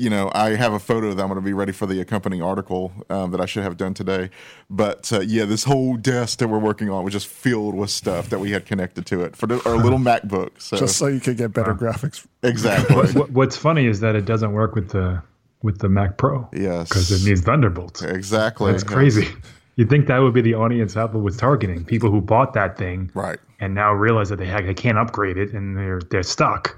you 0.00 0.10
know, 0.10 0.30
I 0.34 0.56
have 0.56 0.72
a 0.72 0.78
photo 0.78 1.12
that 1.14 1.22
I'm 1.22 1.28
going 1.28 1.40
to 1.40 1.44
be 1.44 1.52
ready 1.52 1.72
for 1.72 1.86
the 1.86 2.00
accompanying 2.00 2.42
article 2.42 2.92
um, 3.10 3.30
that 3.32 3.40
I 3.40 3.46
should 3.46 3.62
have 3.62 3.76
done 3.76 3.94
today. 3.94 4.30
But 4.68 5.12
uh, 5.12 5.20
yeah, 5.20 5.44
this 5.44 5.64
whole 5.64 5.96
desk 5.96 6.38
that 6.38 6.48
we're 6.48 6.58
working 6.58 6.90
on 6.90 7.04
was 7.04 7.12
just 7.12 7.26
filled 7.26 7.74
with 7.74 7.90
stuff 7.90 8.30
that 8.30 8.38
we 8.40 8.50
had 8.52 8.66
connected 8.66 9.06
to 9.06 9.22
it 9.22 9.36
for 9.36 9.46
the, 9.46 9.60
our 9.68 9.76
little 9.76 9.98
MacBook. 9.98 10.60
So 10.60 10.76
Just 10.76 10.96
so 10.96 11.06
you 11.06 11.20
could 11.20 11.36
get 11.36 11.52
better 11.52 11.74
graphics. 11.74 12.26
exactly, 12.42 12.96
What, 13.12 13.30
what's 13.30 13.56
funny 13.56 13.86
is 13.86 14.00
that 14.00 14.16
it 14.16 14.24
doesn't 14.24 14.52
work 14.52 14.74
with 14.74 14.90
the 14.90 15.22
with 15.62 15.78
the 15.80 15.88
Mac 15.90 16.16
Pro. 16.16 16.48
Yes. 16.54 16.88
because 16.88 17.10
it 17.12 17.28
needs 17.28 17.42
Thunderbolt. 17.42 18.02
exactly. 18.02 18.72
That's 18.72 18.82
crazy. 18.84 19.28
You'd 19.76 19.90
think 19.90 20.06
that 20.08 20.18
would 20.18 20.32
be 20.34 20.40
the 20.40 20.54
audience 20.54 20.96
Apple 20.96 21.20
was 21.20 21.36
targeting 21.36 21.84
people 21.84 22.10
who 22.10 22.20
bought 22.22 22.54
that 22.54 22.78
thing 22.78 23.10
Right. 23.14 23.38
and 23.60 23.74
now 23.74 23.92
realize 23.92 24.30
that 24.30 24.36
they, 24.36 24.46
ha- 24.48 24.62
they 24.62 24.72
can't 24.74 24.96
upgrade 24.98 25.36
it 25.36 25.52
and 25.52 25.76
they're 25.76 26.00
they're 26.10 26.22
stuck. 26.22 26.76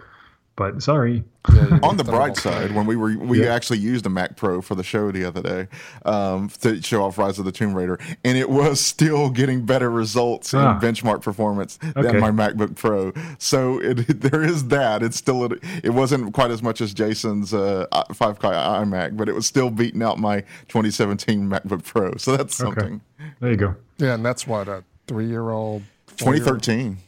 But 0.55 0.83
sorry, 0.83 1.25
On 1.83 1.97
the 1.97 2.05
bright 2.05 2.37
side, 2.37 2.73
when 2.75 2.87
we 2.87 2.95
were 2.95 3.17
we 3.17 3.49
actually 3.49 3.79
used 3.79 4.05
a 4.07 4.11
Mac 4.11 4.37
Pro 4.37 4.61
for 4.61 4.75
the 4.75 4.83
show 4.85 5.11
the 5.11 5.25
other 5.25 5.43
day 5.43 5.67
um, 6.05 6.51
to 6.61 6.81
show 6.83 7.03
off 7.05 7.17
Rise 7.19 7.39
of 7.39 7.47
the 7.47 7.51
Tomb 7.53 7.73
Raider, 7.75 7.99
and 8.23 8.37
it 8.37 8.49
was 8.51 8.79
still 8.95 9.31
getting 9.31 9.65
better 9.65 9.91
results 9.91 10.53
Ah. 10.53 10.75
in 10.75 10.81
benchmark 10.81 11.23
performance 11.23 11.79
Okay. 11.97 12.03
than 12.03 12.21
my 12.21 12.31
MacBook 12.31 12.77
Pro. 12.77 13.13
So 13.39 13.81
it, 13.81 13.95
there 14.21 14.43
is 14.43 14.69
that. 14.69 15.03
It's 15.03 15.17
still 15.17 15.43
it 15.83 15.91
wasn't 15.91 16.35
quite 16.35 16.51
as 16.51 16.63
much 16.63 16.81
as 16.83 16.93
Jason's 16.93 17.55
uh, 17.55 17.87
5K 17.93 18.39
iMac, 18.53 19.17
but 19.17 19.29
it 19.31 19.35
was 19.35 19.47
still 19.47 19.71
beating 19.71 20.03
out 20.03 20.19
my 20.19 20.43
2017 20.69 21.49
MacBook 21.49 21.83
Pro. 21.83 22.15
So 22.19 22.37
that's 22.37 22.61
okay, 22.61 22.75
something. 22.75 23.01
there 23.41 23.51
you 23.51 23.57
go. 23.57 23.75
Yeah, 23.97 24.15
and 24.15 24.25
that's 24.25 24.47
what 24.47 24.69
a 24.69 24.85
three-year-old. 25.07 25.83
2013. 26.19 26.99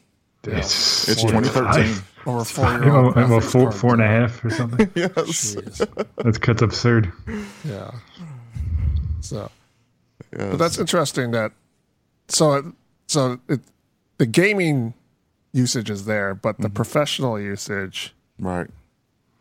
It's, 0.44 1.09
It's 1.09 1.22
2013. 1.22 2.02
Or 2.26 2.37
a 2.37 2.38
I'm 2.40 2.44
four-year-old. 2.44 3.16
a, 3.16 3.20
I'm 3.20 3.32
a 3.32 3.40
four 3.40 3.70
four 3.72 3.92
and 3.94 4.02
a 4.02 4.06
half 4.06 4.44
or 4.44 4.50
something. 4.50 4.90
yes. 4.94 5.56
That's 6.16 6.38
that's 6.38 6.62
absurd. 6.62 7.12
Yeah. 7.64 7.90
So, 9.20 9.50
but 10.30 10.56
that's 10.58 10.78
interesting. 10.78 11.30
That 11.32 11.52
so 12.28 12.54
it, 12.54 12.64
so 13.08 13.38
it, 13.48 13.60
the 14.18 14.26
gaming 14.26 14.94
usage 15.52 15.90
is 15.90 16.04
there, 16.04 16.34
but 16.34 16.54
Mm-hmm. 16.54 16.62
the 16.64 16.70
professional 16.70 17.40
usage 17.40 18.14
Right. 18.38 18.68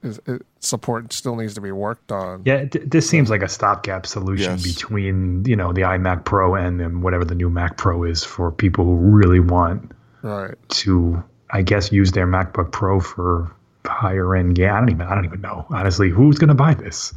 is 0.03 0.19
it, 0.27 0.43
support 0.59 1.11
still 1.13 1.35
needs 1.35 1.53
to 1.55 1.61
be 1.61 1.71
worked 1.71 2.11
on. 2.11 2.43
Yeah, 2.45 2.65
th- 2.65 2.85
this 2.87 3.09
seems 3.09 3.29
like 3.29 3.41
a 3.41 3.47
stopgap 3.49 4.05
solution 4.05 4.51
Yes. 4.51 4.63
between 4.63 5.43
you 5.45 5.55
know 5.55 5.73
the 5.73 5.81
iMac 5.81 6.25
Pro 6.25 6.55
and 6.55 6.79
then 6.79 7.01
whatever 7.01 7.25
the 7.25 7.35
new 7.35 7.49
Mac 7.49 7.77
Pro 7.77 8.03
is 8.03 8.23
for 8.23 8.51
people 8.51 8.85
who 8.85 8.95
really 8.95 9.39
want 9.39 9.91
Right. 10.21 10.55
to, 10.69 11.21
I 11.53 11.61
guess, 11.61 11.91
use 11.91 12.11
their 12.11 12.27
MacBook 12.27 12.71
Pro 12.71 12.99
for 12.99 13.49
higher 13.85 14.35
end. 14.35 14.57
Yeah, 14.57 14.75
I 14.75 14.79
don't 14.79 14.89
even, 14.89 15.01
I 15.01 15.15
don't 15.15 15.25
even 15.25 15.41
know 15.41 15.65
honestly 15.69 16.09
who's 16.09 16.37
going 16.37 16.47
to 16.49 16.53
buy 16.55 16.73
this. 16.73 17.13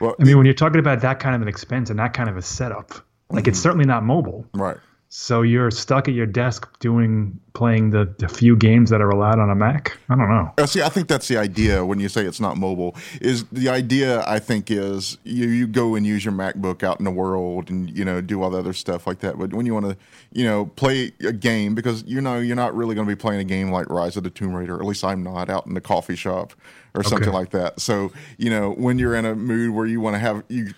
Well, 0.00 0.14
I 0.20 0.24
mean, 0.24 0.36
when 0.36 0.46
you're 0.46 0.54
talking 0.54 0.78
about 0.78 1.00
that 1.02 1.20
kind 1.20 1.34
of 1.34 1.42
an 1.42 1.48
expense 1.48 1.90
and 1.90 1.98
that 1.98 2.12
kind 2.14 2.28
of 2.28 2.36
a 2.36 2.42
setup, 2.42 2.90
like 3.30 3.42
Mm-hmm. 3.44 3.48
it's 3.50 3.58
certainly 3.58 3.86
not 3.86 4.02
mobile. 4.04 4.44
right. 4.54 4.76
So 5.18 5.40
you're 5.40 5.70
stuck 5.70 6.08
at 6.08 6.14
your 6.14 6.26
desk 6.26 6.68
doing 6.78 7.40
playing 7.54 7.88
the, 7.88 8.14
the 8.18 8.28
few 8.28 8.54
games 8.54 8.90
that 8.90 9.00
are 9.00 9.08
allowed 9.08 9.38
on 9.38 9.48
a 9.48 9.54
Mac. 9.54 9.96
I 10.10 10.14
don't 10.14 10.28
know. 10.28 10.52
Uh, 10.58 10.66
See, 10.66 10.82
I 10.82 10.90
think 10.90 11.08
that's 11.08 11.26
the 11.26 11.38
idea 11.38 11.86
when 11.86 11.98
you 12.00 12.10
say 12.10 12.26
it's 12.26 12.38
not 12.38 12.58
mobile. 12.58 12.94
Is 13.22 13.44
the 13.44 13.70
idea 13.70 14.22
I 14.28 14.38
think 14.38 14.70
is 14.70 15.16
you, 15.24 15.48
you 15.48 15.66
go 15.66 15.94
and 15.94 16.04
use 16.06 16.22
your 16.22 16.34
MacBook 16.34 16.82
out 16.82 16.98
in 16.98 17.06
the 17.06 17.10
world 17.10 17.70
and 17.70 17.88
you 17.96 18.04
know 18.04 18.20
do 18.20 18.42
all 18.42 18.50
the 18.50 18.58
other 18.58 18.74
stuff 18.74 19.06
like 19.06 19.20
that. 19.20 19.38
But 19.38 19.54
when 19.54 19.64
you 19.64 19.72
want 19.72 19.86
to 19.86 19.96
you 20.32 20.44
know 20.44 20.66
play 20.66 21.12
a 21.20 21.32
game 21.32 21.74
because 21.74 22.04
you 22.04 22.20
know 22.20 22.38
you're 22.38 22.54
not 22.54 22.76
really 22.76 22.94
going 22.94 23.08
to 23.08 23.10
be 23.10 23.18
playing 23.18 23.40
a 23.40 23.44
game 23.44 23.70
like 23.70 23.88
Rise 23.88 24.18
of 24.18 24.22
the 24.22 24.30
Tomb 24.30 24.52
Raider. 24.52 24.74
At 24.74 24.84
least 24.84 25.02
I'm 25.02 25.22
not 25.22 25.48
out 25.48 25.66
in 25.66 25.72
the 25.72 25.80
coffee 25.80 26.14
shop 26.14 26.52
or 26.96 27.02
something 27.02 27.32
like 27.32 27.50
that. 27.50 27.80
So 27.80 28.12
you 28.38 28.50
know 28.50 28.72
when 28.72 28.98
you're 28.98 29.14
in 29.14 29.24
a 29.24 29.34
mood 29.34 29.74
where 29.74 29.86
you 29.86 30.00
want 30.00 30.14
to 30.14 30.18
have 30.18 30.42
you 30.48 30.72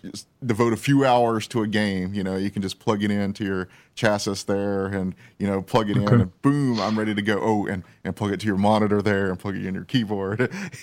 devote 0.44 0.72
a 0.72 0.76
few 0.76 1.04
hours 1.04 1.46
to 1.48 1.62
a 1.62 1.66
game, 1.66 2.14
you 2.14 2.22
know 2.22 2.36
you 2.36 2.50
can 2.50 2.62
just 2.62 2.78
plug 2.78 3.02
it 3.02 3.10
into 3.10 3.44
your 3.44 3.68
chassis 3.94 4.44
there 4.46 4.86
and 4.86 5.14
you 5.38 5.46
know 5.46 5.62
plug 5.62 5.90
it 5.90 5.96
in 5.96 6.08
and 6.08 6.42
boom, 6.42 6.80
I'm 6.80 6.98
ready 6.98 7.14
to 7.14 7.22
go. 7.22 7.38
Oh, 7.40 7.66
and 7.66 7.84
and 8.04 8.14
plug 8.14 8.32
it 8.32 8.40
to 8.40 8.46
your 8.46 8.56
monitor 8.56 9.02
there 9.02 9.30
and 9.30 9.38
plug 9.38 9.56
it 9.56 9.64
in 9.64 9.74
your 9.74 9.84
keyboard. 9.84 10.40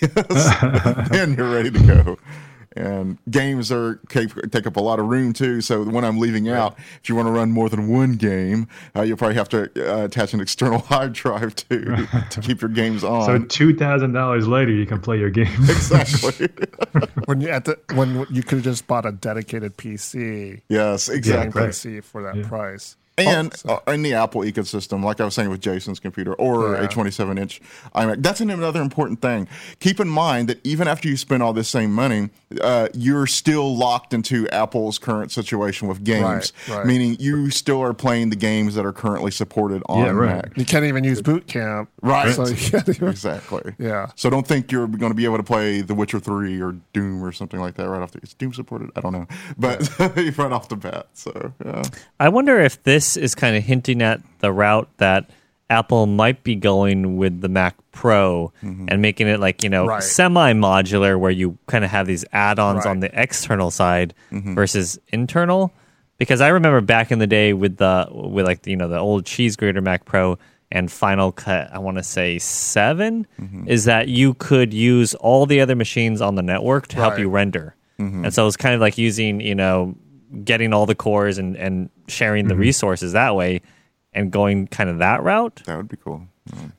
and 1.12 1.36
you're 1.36 1.50
ready 1.50 1.70
to 1.70 1.80
go. 1.80 2.18
And 2.76 3.18
games 3.30 3.72
are 3.72 3.96
cap- 4.08 4.50
take 4.50 4.66
up 4.66 4.76
a 4.76 4.80
lot 4.80 4.98
of 4.98 5.06
room 5.06 5.32
too. 5.32 5.60
So 5.60 5.82
when 5.82 6.04
I'm 6.04 6.18
leaving 6.18 6.48
out, 6.48 6.76
if 7.02 7.08
you 7.08 7.14
want 7.14 7.26
to 7.28 7.32
run 7.32 7.50
more 7.50 7.68
than 7.68 7.88
one 7.88 8.16
game, 8.16 8.68
uh, 8.94 9.02
you'll 9.02 9.16
probably 9.16 9.36
have 9.36 9.48
to 9.50 9.62
uh, 9.76 10.04
attach 10.04 10.34
an 10.34 10.40
external 10.40 10.78
hard 10.90 11.12
drive 11.12 11.56
to 11.56 12.06
to 12.30 12.40
keep 12.40 12.60
your 12.60 12.70
games 12.70 13.02
on. 13.02 13.24
So 13.24 13.38
two 13.38 13.74
thousand 13.74 14.12
dollars 14.12 14.46
later, 14.46 14.72
you 14.72 14.86
can 14.86 15.00
play 15.00 15.18
your 15.18 15.30
game. 15.30 15.46
exactly. 15.62 16.48
When 17.26 17.40
you 17.40 17.48
at 17.48 17.64
the 17.64 17.78
when 17.94 18.26
you 18.30 18.42
could 18.42 18.58
have 18.58 18.64
just 18.64 18.86
bought 18.86 19.04
a 19.04 19.12
dedicated 19.12 19.76
PC, 19.76 20.62
yes, 20.68 21.08
gaming 21.08 21.18
exactly. 21.18 21.62
PC 21.62 22.04
for 22.04 22.22
that 22.22 22.42
price. 22.44 22.96
And 23.18 23.54
Oh, 23.66 23.80
uh, 23.86 23.92
in 23.92 24.02
the 24.02 24.12
Apple 24.12 24.42
ecosystem, 24.42 25.02
like 25.02 25.20
I 25.20 25.24
was 25.24 25.34
saying 25.34 25.48
with 25.48 25.60
Jason's 25.60 25.98
computer 25.98 26.34
or 26.34 26.74
Yeah. 26.74 26.82
a 26.84 26.88
27 26.88 27.38
inch 27.38 27.62
iMac, 27.94 28.22
that's 28.22 28.40
another 28.42 28.82
important 28.82 29.22
thing. 29.22 29.48
Keep 29.80 30.00
in 30.00 30.08
mind 30.08 30.48
that 30.48 30.60
even 30.64 30.86
after 30.86 31.08
you 31.08 31.16
spend 31.16 31.42
all 31.42 31.54
this 31.54 31.68
same 31.68 31.92
money, 31.94 32.28
uh, 32.60 32.88
you're 32.92 33.26
still 33.26 33.74
locked 33.74 34.12
into 34.12 34.46
Apple's 34.50 34.98
current 34.98 35.32
situation 35.32 35.88
with 35.88 36.04
games, 36.04 36.52
Right, 36.68 36.76
right. 36.76 36.86
meaning 36.86 37.16
you 37.18 37.50
still 37.50 37.80
are 37.80 37.94
playing 37.94 38.28
the 38.30 38.36
games 38.36 38.74
that 38.74 38.84
are 38.84 38.92
currently 38.92 39.30
supported 39.30 39.82
on 39.88 40.04
Yeah, 40.04 40.10
right. 40.10 40.36
Mac. 40.44 40.52
You 40.58 40.66
can't 40.66 40.84
even 40.84 41.02
use 41.02 41.22
Boot 41.22 41.46
Camp, 41.46 41.88
Right. 42.02 42.34
So 42.34 42.46
you 42.46 42.56
even, 42.88 43.08
Exactly. 43.08 43.74
Yeah. 43.78 44.08
So 44.14 44.28
don't 44.28 44.46
think 44.46 44.70
you're 44.70 44.86
going 44.86 45.10
to 45.10 45.16
be 45.16 45.24
able 45.24 45.38
to 45.38 45.42
play 45.42 45.80
The 45.80 45.94
Witcher 45.94 46.20
3 46.20 46.60
or 46.60 46.76
Doom 46.92 47.24
or 47.24 47.32
something 47.32 47.60
like 47.60 47.74
that 47.76 47.88
right 47.88 48.02
off 48.02 48.12
the. 48.12 48.20
Is 48.20 48.34
Doom 48.34 48.52
supported? 48.52 48.90
I 48.94 49.00
don't 49.00 49.12
know, 49.12 49.26
but 49.56 49.88
right 50.38 50.52
off 50.52 50.68
the 50.68 50.76
bat. 50.76 51.06
So 51.14 51.52
yeah. 51.64 51.82
I 52.20 52.28
wonder 52.28 52.60
if 52.60 52.82
this 52.82 53.05
is 53.14 53.34
kind 53.34 53.56
of 53.56 53.62
hinting 53.62 54.00
at 54.00 54.22
the 54.38 54.50
route 54.50 54.88
that 54.96 55.28
Apple 55.68 56.06
might 56.06 56.42
be 56.42 56.54
going 56.54 57.16
with 57.16 57.40
the 57.40 57.48
Mac 57.48 57.76
Pro 57.92 58.52
mm-hmm. 58.62 58.86
and 58.88 59.02
making 59.02 59.26
it 59.26 59.40
like, 59.40 59.62
you 59.62 59.68
know, 59.68 59.86
Right. 59.86 60.02
semi 60.02 60.52
modular 60.54 61.18
where 61.18 61.30
you 61.30 61.58
kind 61.66 61.84
of 61.84 61.90
have 61.90 62.06
these 62.06 62.24
add 62.32 62.58
ons 62.58 62.86
on 62.86 63.00
the 63.00 63.10
external 63.20 63.70
side 63.70 64.14
mm-hmm. 64.30 64.54
versus 64.54 64.98
internal. 65.08 65.72
Because 66.18 66.40
I 66.40 66.48
remember 66.48 66.80
back 66.80 67.12
in 67.12 67.18
the 67.18 67.26
day 67.26 67.52
with 67.52 67.76
the, 67.76 68.08
with 68.10 68.46
like, 68.46 68.66
you 68.66 68.76
know, 68.76 68.88
the 68.88 68.98
old 68.98 69.26
cheese 69.26 69.56
grater 69.56 69.82
Mac 69.82 70.04
Pro 70.06 70.38
and 70.72 70.90
Final 70.90 71.30
Cut, 71.32 71.68
I 71.72 71.78
want 71.78 71.98
to 71.98 72.02
say 72.02 72.38
7 72.38 73.26
mm-hmm. 73.38 73.68
is 73.68 73.84
that 73.84 74.08
you 74.08 74.34
could 74.34 74.72
use 74.72 75.14
all 75.16 75.46
the 75.46 75.60
other 75.60 75.76
machines 75.76 76.20
on 76.20 76.36
the 76.36 76.42
network 76.42 76.86
to 76.88 76.96
help 76.96 77.18
you 77.18 77.28
render. 77.28 77.74
And 78.24 78.32
so 78.34 78.46
it's 78.46 78.56
kind 78.56 78.74
of 78.74 78.80
like 78.80 78.98
using, 78.98 79.40
you 79.40 79.54
know, 79.54 79.94
getting 80.44 80.72
all 80.72 80.86
the 80.86 80.94
cores 80.94 81.38
and, 81.38 81.56
and 81.56 81.90
sharing 82.08 82.48
the 82.48 82.56
resources 82.56 83.12
that 83.12 83.34
way 83.34 83.60
and 84.12 84.30
going 84.30 84.66
kind 84.66 84.88
of 84.90 84.98
that 84.98 85.22
route. 85.22 85.62
That 85.66 85.76
would 85.76 85.88
be 85.88 85.96
cool. 85.96 86.26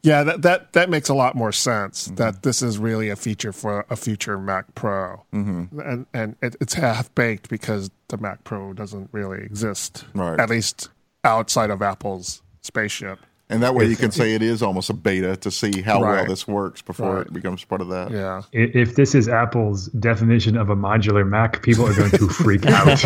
Yeah, 0.02 0.24
that, 0.24 0.42
that 0.44 0.74
that 0.74 0.90
makes 0.90 1.10
a 1.10 1.14
lot 1.14 1.36
more 1.36 1.52
sense. 1.52 2.06
Mm-hmm. 2.08 2.16
That 2.16 2.44
this 2.44 2.62
is 2.62 2.78
really 2.78 3.10
a 3.10 3.16
feature 3.16 3.52
for 3.52 3.86
a 3.90 3.98
future 3.98 4.38
Mac 4.40 4.74
Pro, 4.76 5.26
mm-hmm. 5.34 5.80
and 5.82 6.06
and 6.14 6.36
it, 6.42 6.56
it's 6.62 6.74
half 6.74 7.14
baked 7.16 7.50
because 7.50 7.90
the 8.08 8.18
Mac 8.18 8.46
Pro 8.46 8.72
doesn't 8.74 9.10
really 9.12 9.42
exist, 9.44 10.06
Right. 10.14 10.40
at 10.40 10.50
least 10.50 10.90
outside 11.26 11.70
of 11.70 11.82
Apple's 11.82 12.42
spaceship. 12.62 13.20
And 13.50 13.64
that 13.64 13.76
way 13.76 13.86
you 13.86 13.96
can 13.96 14.12
say 14.12 14.34
it 14.34 14.42
is 14.42 14.62
almost 14.62 14.90
a 14.90 14.94
beta 14.94 15.38
to 15.38 15.50
see 15.52 15.82
how 15.82 16.02
well 16.02 16.26
this 16.26 16.46
works 16.48 16.82
before 16.82 17.16
Right. 17.16 17.28
it 17.28 17.32
becomes 17.34 17.64
part 17.64 17.80
of 17.80 17.88
that. 17.88 18.12
Yeah, 18.12 18.42
If 18.52 18.96
this 18.96 19.16
is 19.16 19.30
Apple's 19.30 19.88
definition 19.88 20.58
of 20.58 20.70
a 20.70 20.76
modular 20.76 21.26
Mac, 21.26 21.64
people 21.64 21.88
are 21.88 21.94
going 21.94 22.12
to 22.12 22.28
freak 22.44 22.66
out. 22.66 23.04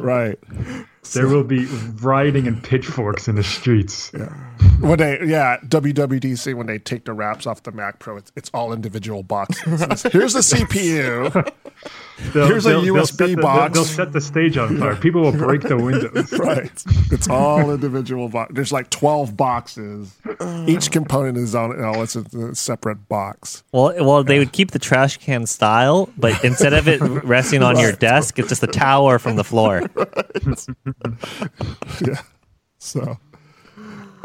right. 0.00 0.38
there 1.14 1.28
will 1.28 1.44
be 1.44 1.64
rioting 2.02 2.46
and 2.46 2.62
pitchforks 2.62 3.26
in 3.28 3.36
the 3.36 3.42
streets. 3.44 4.12
When 4.84 4.98
they 4.98 5.18
yeah 5.26 5.58
WWDC 5.66 6.54
when 6.54 6.66
they 6.66 6.78
take 6.78 7.04
the 7.04 7.12
wraps 7.12 7.46
off 7.46 7.62
the 7.62 7.72
Mac 7.72 7.98
Pro, 7.98 8.16
it's, 8.16 8.32
it's 8.36 8.50
all 8.54 8.72
individual 8.72 9.22
boxes. 9.22 10.02
Here's 10.12 10.32
the 10.34 10.40
CPU. 10.40 11.32
They'll- 12.32 12.46
Here's 12.46 12.64
a 12.66 12.68
they'll- 12.70 12.82
they'll 12.82 12.94
USB 12.94 13.16
set 13.16 13.26
the- 13.36 13.36
box. 13.36 13.74
They'll, 13.74 13.84
they'll 13.84 13.92
set 13.92 14.12
the 14.12 14.20
stage 14.20 14.56
on 14.56 14.78
fire. 14.78 14.96
People 14.96 15.22
will 15.22 15.32
break 15.32 15.62
the 15.62 15.76
windows. 15.76 16.32
right. 16.38 16.70
It's 17.10 17.28
all 17.28 17.70
individual 17.72 18.28
box. 18.28 18.52
There's 18.54 18.72
like 18.72 18.90
12 18.90 19.36
boxes. 19.36 20.16
Each 20.66 20.90
component 20.90 21.38
is 21.38 21.54
on 21.54 21.80
no, 21.80 22.02
it's 22.02 22.16
a, 22.16 22.20
a 22.38 22.54
separate 22.54 23.08
box. 23.08 23.64
Well, 23.72 23.94
well, 24.04 24.22
they 24.24 24.38
would 24.38 24.52
keep 24.52 24.70
the 24.70 24.78
trash 24.78 25.16
can 25.18 25.46
style, 25.46 26.08
but 26.16 26.42
instead 26.44 26.72
of 26.72 26.86
it 26.88 27.00
resting 27.24 27.62
on 27.62 27.78
your 27.78 27.92
desk, 27.92 28.38
it's 28.38 28.48
just 28.48 28.62
a 28.62 28.66
tower 28.68 29.18
from 29.18 29.36
the 29.36 29.44
floor. 29.44 29.82
Yeah. 32.06 32.20
So 32.78 33.18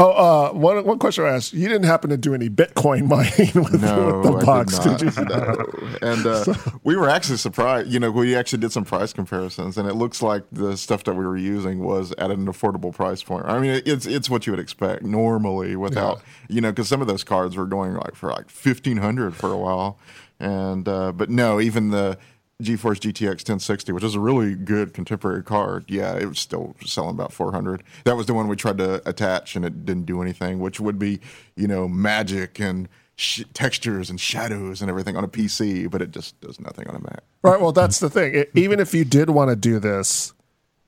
Oh, 0.02 0.12
uh, 0.12 0.54
one 0.54 0.86
one 0.86 0.98
question 0.98 1.26
I 1.26 1.32
asked: 1.32 1.52
You 1.52 1.68
didn't 1.68 1.84
happen 1.84 2.10
to 2.10 2.16
do 2.16 2.34
any 2.34 2.50
Bitcoin 2.50 3.08
mining 3.10 3.64
with, 3.64 3.82
No, 3.82 4.22
with 4.22 4.40
the 4.40 4.46
box, 4.46 4.80
did, 4.80 4.98
did, 4.98 5.16
you? 5.18 5.26
No. 5.30 5.66
And 6.02 6.26
uh, 6.26 6.54
we 6.86 6.96
were 6.96 7.10
actually 7.10 7.36
surprised. 7.36 7.90
You 7.90 8.00
know, 8.00 8.10
we 8.10 8.34
actually 8.34 8.60
did 8.60 8.72
some 8.72 8.86
price 8.86 9.12
comparisons, 9.12 9.78
and 9.78 9.90
it 9.90 9.96
looks 9.96 10.22
like 10.22 10.44
the 10.54 10.78
stuff 10.78 11.04
that 11.04 11.16
we 11.16 11.26
were 11.26 11.36
using 11.36 11.80
was 11.80 12.14
at 12.18 12.32
an 12.32 12.46
affordable 12.46 12.94
price 12.94 13.22
point. 13.22 13.46
I 13.46 13.60
mean, 13.60 13.82
it's 13.86 14.06
it's 14.06 14.30
what 14.30 14.48
you 14.48 14.54
would 14.54 14.60
expect 14.62 15.04
normally 15.04 15.76
without 15.76 16.22
you 16.48 16.62
know, 16.62 16.72
because 16.72 16.88
some 16.88 17.02
of 17.02 17.08
those 17.08 17.26
cards 17.26 17.58
were 17.58 17.66
going 17.66 17.94
like 17.96 18.16
for 18.16 18.30
like 18.30 18.50
fifteen 18.50 18.98
hundred 18.98 19.36
for 19.36 19.52
a 19.52 19.58
while, 19.58 20.00
and 20.40 20.88
uh, 20.88 21.12
but 21.12 21.30
no, 21.30 21.60
even 21.60 21.90
the. 21.90 22.18
GeForce 22.64 23.00
GTX 23.00 23.28
1060, 23.48 23.94
which 23.94 24.04
is 24.04 24.16
a 24.16 24.20
really 24.20 24.54
good 24.54 24.94
contemporary 24.94 25.44
card. 25.44 25.86
Yeah, 25.88 26.16
it 26.18 26.26
was 26.26 26.40
still 26.40 26.76
selling 26.86 27.12
about 27.12 27.32
400. 27.32 27.84
That 28.04 28.18
was 28.18 28.26
the 28.26 28.34
one 28.34 28.50
we 28.50 28.58
tried 28.58 28.78
to 28.80 29.08
attach 29.08 29.56
and 29.56 29.64
it 29.64 29.86
didn't 29.86 30.06
do 30.06 30.22
anything, 30.22 30.60
which 30.60 30.80
would 30.80 31.00
be, 31.00 31.22
you 31.56 31.68
know, 31.68 31.88
magic 31.88 32.60
and 32.60 32.90
sh- 33.16 33.44
textures 33.54 34.10
and 34.10 34.20
shadows 34.20 34.82
and 34.82 34.90
everything 34.90 35.16
on 35.16 35.24
a 35.24 35.28
PC, 35.30 35.90
but 35.90 36.02
it 36.02 36.12
just 36.12 36.40
does 36.42 36.60
nothing 36.60 36.86
on 36.90 36.98
a 36.98 37.00
Mac. 37.00 37.22
Right. 37.44 37.62
Well, 37.62 37.72
that's 37.72 38.00
the 38.00 38.10
thing. 38.10 38.36
It, 38.36 38.52
even 38.56 38.82
if 38.82 38.94
you 38.94 39.06
did 39.06 39.30
want 39.30 39.50
to 39.52 39.56
do 39.56 39.80
this, 39.80 40.34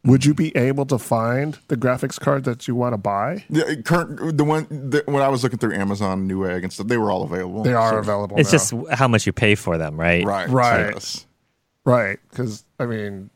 would 0.03 0.25
you 0.25 0.33
be 0.33 0.53
able 0.57 0.85
to 0.87 0.97
find 0.97 1.57
the 1.69 1.77
graphics 1.77 2.19
card 2.19 2.43
that 2.43 2.67
you 2.67 2.75
want 2.75 2.91
to 2.93 2.97
buy? 2.97 3.45
The 3.49 3.81
current, 3.85 4.37
the 4.37 4.43
one 4.43 4.67
the, 4.69 5.03
when 5.05 5.23
I 5.23 5.29
was 5.29 5.41
looking 5.43 5.59
through 5.59 5.75
Amazon, 5.75 6.27
Newegg 6.27 6.63
and 6.63 6.73
stuff, 6.73 6.87
they 6.87 6.97
were 6.97 7.11
all 7.11 7.23
available. 7.23 7.63
They 7.63 7.73
are 7.73 7.91
So- 7.91 7.97
available. 7.99 8.37
It's 8.39 8.51
now. 8.51 8.57
just 8.57 8.73
how 8.91 9.07
much 9.07 9.25
you 9.25 9.31
pay 9.31 9.55
for 9.55 9.77
them, 9.77 9.97
right? 9.97 10.25
right, 10.25 10.49
Right. 10.49 10.91
yes. 10.95 11.27
Right 11.85 12.19
because 12.29 12.63
I 12.79 12.85
mean, 12.85 13.29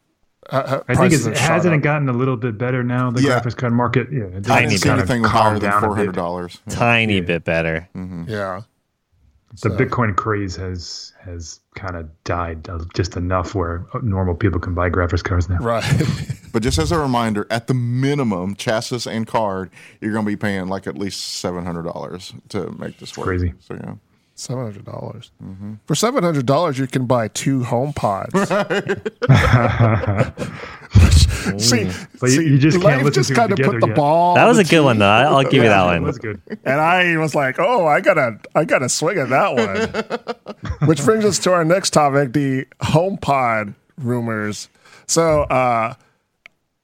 uh, 0.52 0.56
uh, 0.56 0.84
I 0.88 0.94
think 0.96 0.98
prices 0.98 1.28
it's, 1.28 1.40
have 1.40 1.52
hasn't 1.52 1.74
it 1.76 1.82
gotten 1.82 2.08
a 2.10 2.14
little 2.14 2.38
bit 2.38 2.58
better 2.58 2.84
now. 2.84 3.12
The 3.12 3.22
Yeah. 3.22 3.40
graphics 3.40 3.56
card 3.58 3.74
market, 3.74 4.08
yeah, 4.12 4.24
it 4.26 4.44
Tiny 4.44 4.70
didn't 4.78 4.84
bit. 4.84 4.92
anything 5.00 5.24
calmed 5.24 5.34
higher 5.34 5.60
than 5.60 5.70
down 5.72 5.78
a 5.78 5.82
bit. 5.82 5.88
four 5.88 5.96
hundred 5.96 6.16
dollars. 6.16 6.62
Tiny 6.70 7.22
bit 7.22 7.44
better. 7.44 7.90
Yeah. 8.28 8.62
The 9.62 9.70
Bitcoin 9.70 10.14
craze 10.18 10.58
has 10.58 11.14
has 11.22 11.62
kind 11.76 11.96
of 11.96 12.10
died 12.26 12.68
uh, 12.68 12.80
just 12.94 13.16
enough 13.16 13.56
where 13.56 13.86
normal 14.04 14.36
people 14.36 14.60
can 14.60 14.74
buy 14.76 14.90
graphics 14.90 15.24
cards 15.24 15.48
now. 15.50 15.58
Right. 15.60 15.84
But 16.56 16.64
just 16.64 16.80
as 16.80 16.90
a 16.94 16.98
reminder, 16.98 17.46
at 17.52 17.68
the 17.68 17.74
minimum, 17.74 18.56
chassis 18.56 19.10
and 19.10 19.28
card, 19.28 19.70
you're 20.00 20.14
going 20.14 20.24
to 20.24 20.32
be 20.32 20.38
paying 20.38 20.68
like 20.68 20.88
at 20.88 20.98
least 20.98 21.20
seven 21.40 21.66
hundred 21.66 21.84
dollars 21.84 22.34
to 22.48 22.72
make 22.80 22.98
this 23.00 23.18
work. 23.18 23.26
crazy. 23.28 23.54
So 23.60 23.74
yeah. 23.76 23.96
Seven 24.38 24.64
hundred 24.66 24.84
dollars. 24.86 25.32
For 25.86 25.96
seven 25.96 26.24
hundred 26.24 26.46
dollars, 26.46 26.78
you 26.78 26.88
can 26.88 27.06
buy 27.06 27.30
two 27.30 27.64
home 27.64 27.94
pods. 27.94 28.34
see, 31.58 31.90
But 32.20 32.30
you- 32.30 32.30
see, 32.30 32.46
you 32.48 32.58
just 32.58 32.82
can't 32.82 33.14
just 33.14 33.34
kind 33.34 33.52
of 33.52 33.60
put 33.60 33.80
the 33.80 33.88
yet. 33.88 33.96
ball. 33.96 34.36
That 34.36 34.46
was 34.46 34.58
a 34.58 34.64
good 34.64 34.84
one, 34.84 35.00
though. 35.00 35.08
I- 35.08 35.24
I'll 35.24 35.44
give 35.44 35.54
you 35.54 35.62
that 35.64 35.70
That 35.70 35.86
one. 35.86 36.04
was 36.04 36.18
good. 36.18 36.42
And 36.66 36.80
I 36.82 37.18
was 37.18 37.36
like, 37.36 37.58
"Oh, 37.60 37.86
I 37.86 38.02
gotta, 38.02 38.40
I 38.56 38.66
gotta 38.66 38.90
swing 38.90 39.18
at 39.20 39.30
that 39.30 39.56
one." 39.56 40.58
Which 40.90 41.04
brings 41.04 41.26
us 41.26 41.40
to 41.40 41.54
our 41.54 41.64
next 41.66 41.92
topic: 41.92 42.34
the 42.34 42.66
HomePod 42.82 43.76
rumors. 43.98 44.70
So, 45.08 45.42
uh, 45.44 45.94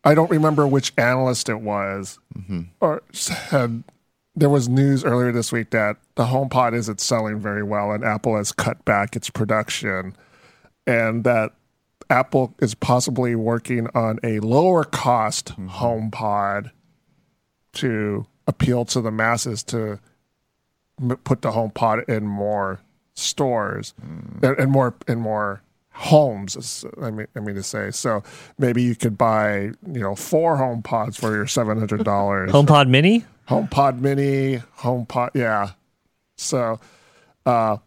I 0.04 0.14
don't 0.16 0.30
remember 0.32 0.68
which 0.68 0.93
analyst 0.97 1.49
it 1.49 1.62
was, 1.62 2.20
or 2.80 3.02
said 3.12 3.84
there 4.36 4.49
was 4.49 4.69
news 4.69 5.03
earlier 5.03 5.32
this 5.32 5.51
week 5.51 5.71
that 5.71 5.97
the 6.15 6.25
HomePod 6.25 6.73
isn't 6.73 7.01
selling 7.01 7.39
very 7.39 7.63
well, 7.63 7.91
and 7.91 8.03
Apple 8.03 8.38
has 8.38 8.51
cut 8.51 8.84
back 8.86 9.15
its 9.15 9.29
production, 9.29 10.15
and 10.88 11.23
that 11.23 11.51
Apple 12.09 12.53
is 12.59 12.75
possibly 12.75 13.36
working 13.36 13.88
on 13.93 14.19
a 14.23 14.39
lower 14.39 14.84
cost 14.84 15.47
mm-hmm. 15.47 15.69
HomePod 15.69 16.71
to 17.73 18.25
appeal 18.47 18.86
to 18.86 19.01
the 19.01 19.11
masses 19.11 19.63
to 19.63 19.99
m- 21.01 21.17
put 21.23 21.41
the 21.41 21.51
HomePod 21.51 22.07
in 22.09 22.25
more 22.25 22.82
stores 23.13 23.93
mm. 24.01 24.43
and, 24.43 24.59
and 24.59 24.71
more 24.71 24.95
in 25.07 25.19
more 25.19 25.61
homes. 25.91 26.86
I 27.01 27.11
mean, 27.11 27.27
I 27.36 27.39
mean 27.39 27.55
to 27.55 27.63
say. 27.63 27.91
So 27.91 28.23
maybe 28.57 28.82
you 28.82 28.95
could 28.95 29.17
buy 29.17 29.71
you 29.91 30.01
know 30.01 30.15
four 30.15 30.57
HomePods 30.57 31.17
for 31.17 31.34
your 31.34 31.47
seven 31.47 31.77
hundred 31.77 32.03
dollars. 32.03 32.51
HomePod 32.53 32.89
Mini? 32.89 33.25
HomePod 33.52 33.99
Mini, 33.99 34.62
HomePod, 34.80 35.32
yeah. 35.34 35.72
So, 36.38 36.80
uh, 37.45 37.78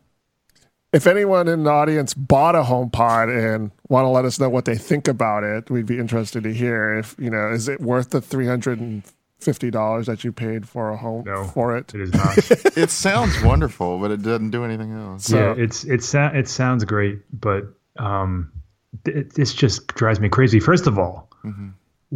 if 0.92 1.06
anyone 1.06 1.48
in 1.48 1.64
the 1.64 1.70
audience 1.70 2.14
bought 2.14 2.54
a 2.54 2.62
HomePod 2.62 3.54
and 3.54 3.70
want 3.88 4.04
to 4.04 4.08
let 4.10 4.24
us 4.24 4.38
know 4.38 4.48
what 4.48 4.64
they 4.66 4.76
think 4.76 5.08
about 5.08 5.42
it, 5.42 5.70
we'd 5.70 5.86
be 5.86 5.98
interested 5.98 6.42
to 6.44 6.52
hear. 6.52 6.94
If 6.98 7.16
you 7.18 7.30
know, 7.30 7.50
is 7.50 7.68
it 7.68 7.80
worth 7.80 8.10
the 8.10 8.20
three 8.20 8.46
hundred 8.46 8.78
and 8.78 9.02
fifty 9.40 9.70
dollars 9.70 10.06
that 10.06 10.22
you 10.22 10.32
paid 10.32 10.68
for 10.68 10.90
a 10.90 10.96
home 10.96 11.24
No. 11.26 11.44
for 11.44 11.76
it? 11.76 11.92
It 11.94 12.00
is 12.02 12.12
not. 12.12 12.38
It 12.76 12.90
sounds 12.90 13.42
wonderful, 13.42 13.98
but 13.98 14.10
it 14.10 14.22
doesn't 14.22 14.50
do 14.50 14.64
anything 14.64 14.92
else. 14.92 15.24
So- 15.24 15.36
yeah, 15.56 15.62
it's 15.64 15.84
it 15.84 16.02
sa- 16.04 16.30
it 16.32 16.46
sounds 16.48 16.84
great, 16.84 17.18
but 17.32 17.64
um, 17.96 18.52
it, 19.06 19.34
this 19.34 19.52
just 19.54 19.86
drives 19.88 20.20
me 20.20 20.28
crazy. 20.28 20.60
First 20.60 20.86
of 20.86 20.98
all, 20.98 21.28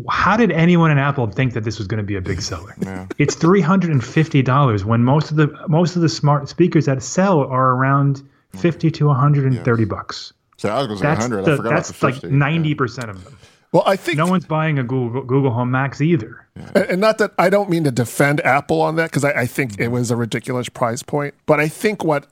how 0.08 0.36
did 0.36 0.50
anyone 0.52 0.90
in 0.90 0.98
Apple 0.98 1.26
think 1.28 1.54
that 1.54 1.64
this 1.64 1.78
was 1.78 1.86
going 1.86 1.98
to 1.98 2.04
be 2.04 2.16
a 2.16 2.20
big 2.20 2.40
seller? 2.40 2.74
Yeah. 2.80 3.06
It's 3.18 3.34
three 3.34 3.60
hundred 3.60 3.90
and 3.90 4.04
fifty 4.04 4.42
dollars 4.42 4.84
when 4.84 5.04
most 5.04 5.30
of 5.30 5.36
the 5.36 5.48
most 5.68 5.96
of 5.96 6.02
the 6.02 6.08
smart 6.08 6.48
speakers 6.48 6.86
that 6.86 7.02
sell 7.02 7.40
are 7.40 7.70
around 7.74 8.22
mm. 8.52 8.60
fifty 8.60 8.90
to 8.92 9.06
one 9.06 9.16
hundred 9.16 9.52
and 9.52 9.64
thirty 9.64 9.84
bucks. 9.84 10.32
So 10.56 10.68
I 10.68 10.78
was 10.78 10.86
going 10.86 10.98
to 10.98 11.02
say 11.02 11.08
That's 11.08 11.30
100. 11.30 11.52
I 11.52 11.56
forgot 11.56 11.70
that's 11.70 11.90
about 11.90 12.00
the 12.00 12.06
like 12.06 12.14
50. 12.14 12.28
ninety 12.36 12.74
percent 12.74 13.10
of 13.10 13.24
them. 13.24 13.36
Well, 13.70 13.82
I 13.84 13.96
think, 13.96 14.16
No 14.16 14.26
one's 14.26 14.46
buying 14.46 14.78
a 14.78 14.82
Google 14.82 15.22
Google 15.22 15.50
Home 15.50 15.70
Max 15.70 16.00
either. 16.00 16.46
and 16.54 16.76
and 16.76 17.00
not 17.00 17.18
that 17.18 17.32
I 17.38 17.50
don't 17.50 17.70
mean 17.70 17.84
to 17.84 17.90
defend 17.90 18.40
Apple 18.40 18.80
on 18.80 18.96
that 18.96 19.10
because 19.10 19.24
I, 19.24 19.32
I 19.32 19.46
think 19.46 19.74
it 19.74 19.84
mm-hmm. 19.84 19.92
was 19.92 20.10
a 20.10 20.16
ridiculous 20.16 20.68
price 20.68 21.02
point, 21.02 21.34
but 21.46 21.60
I 21.60 21.68
think 21.68 22.02
what 22.02 22.26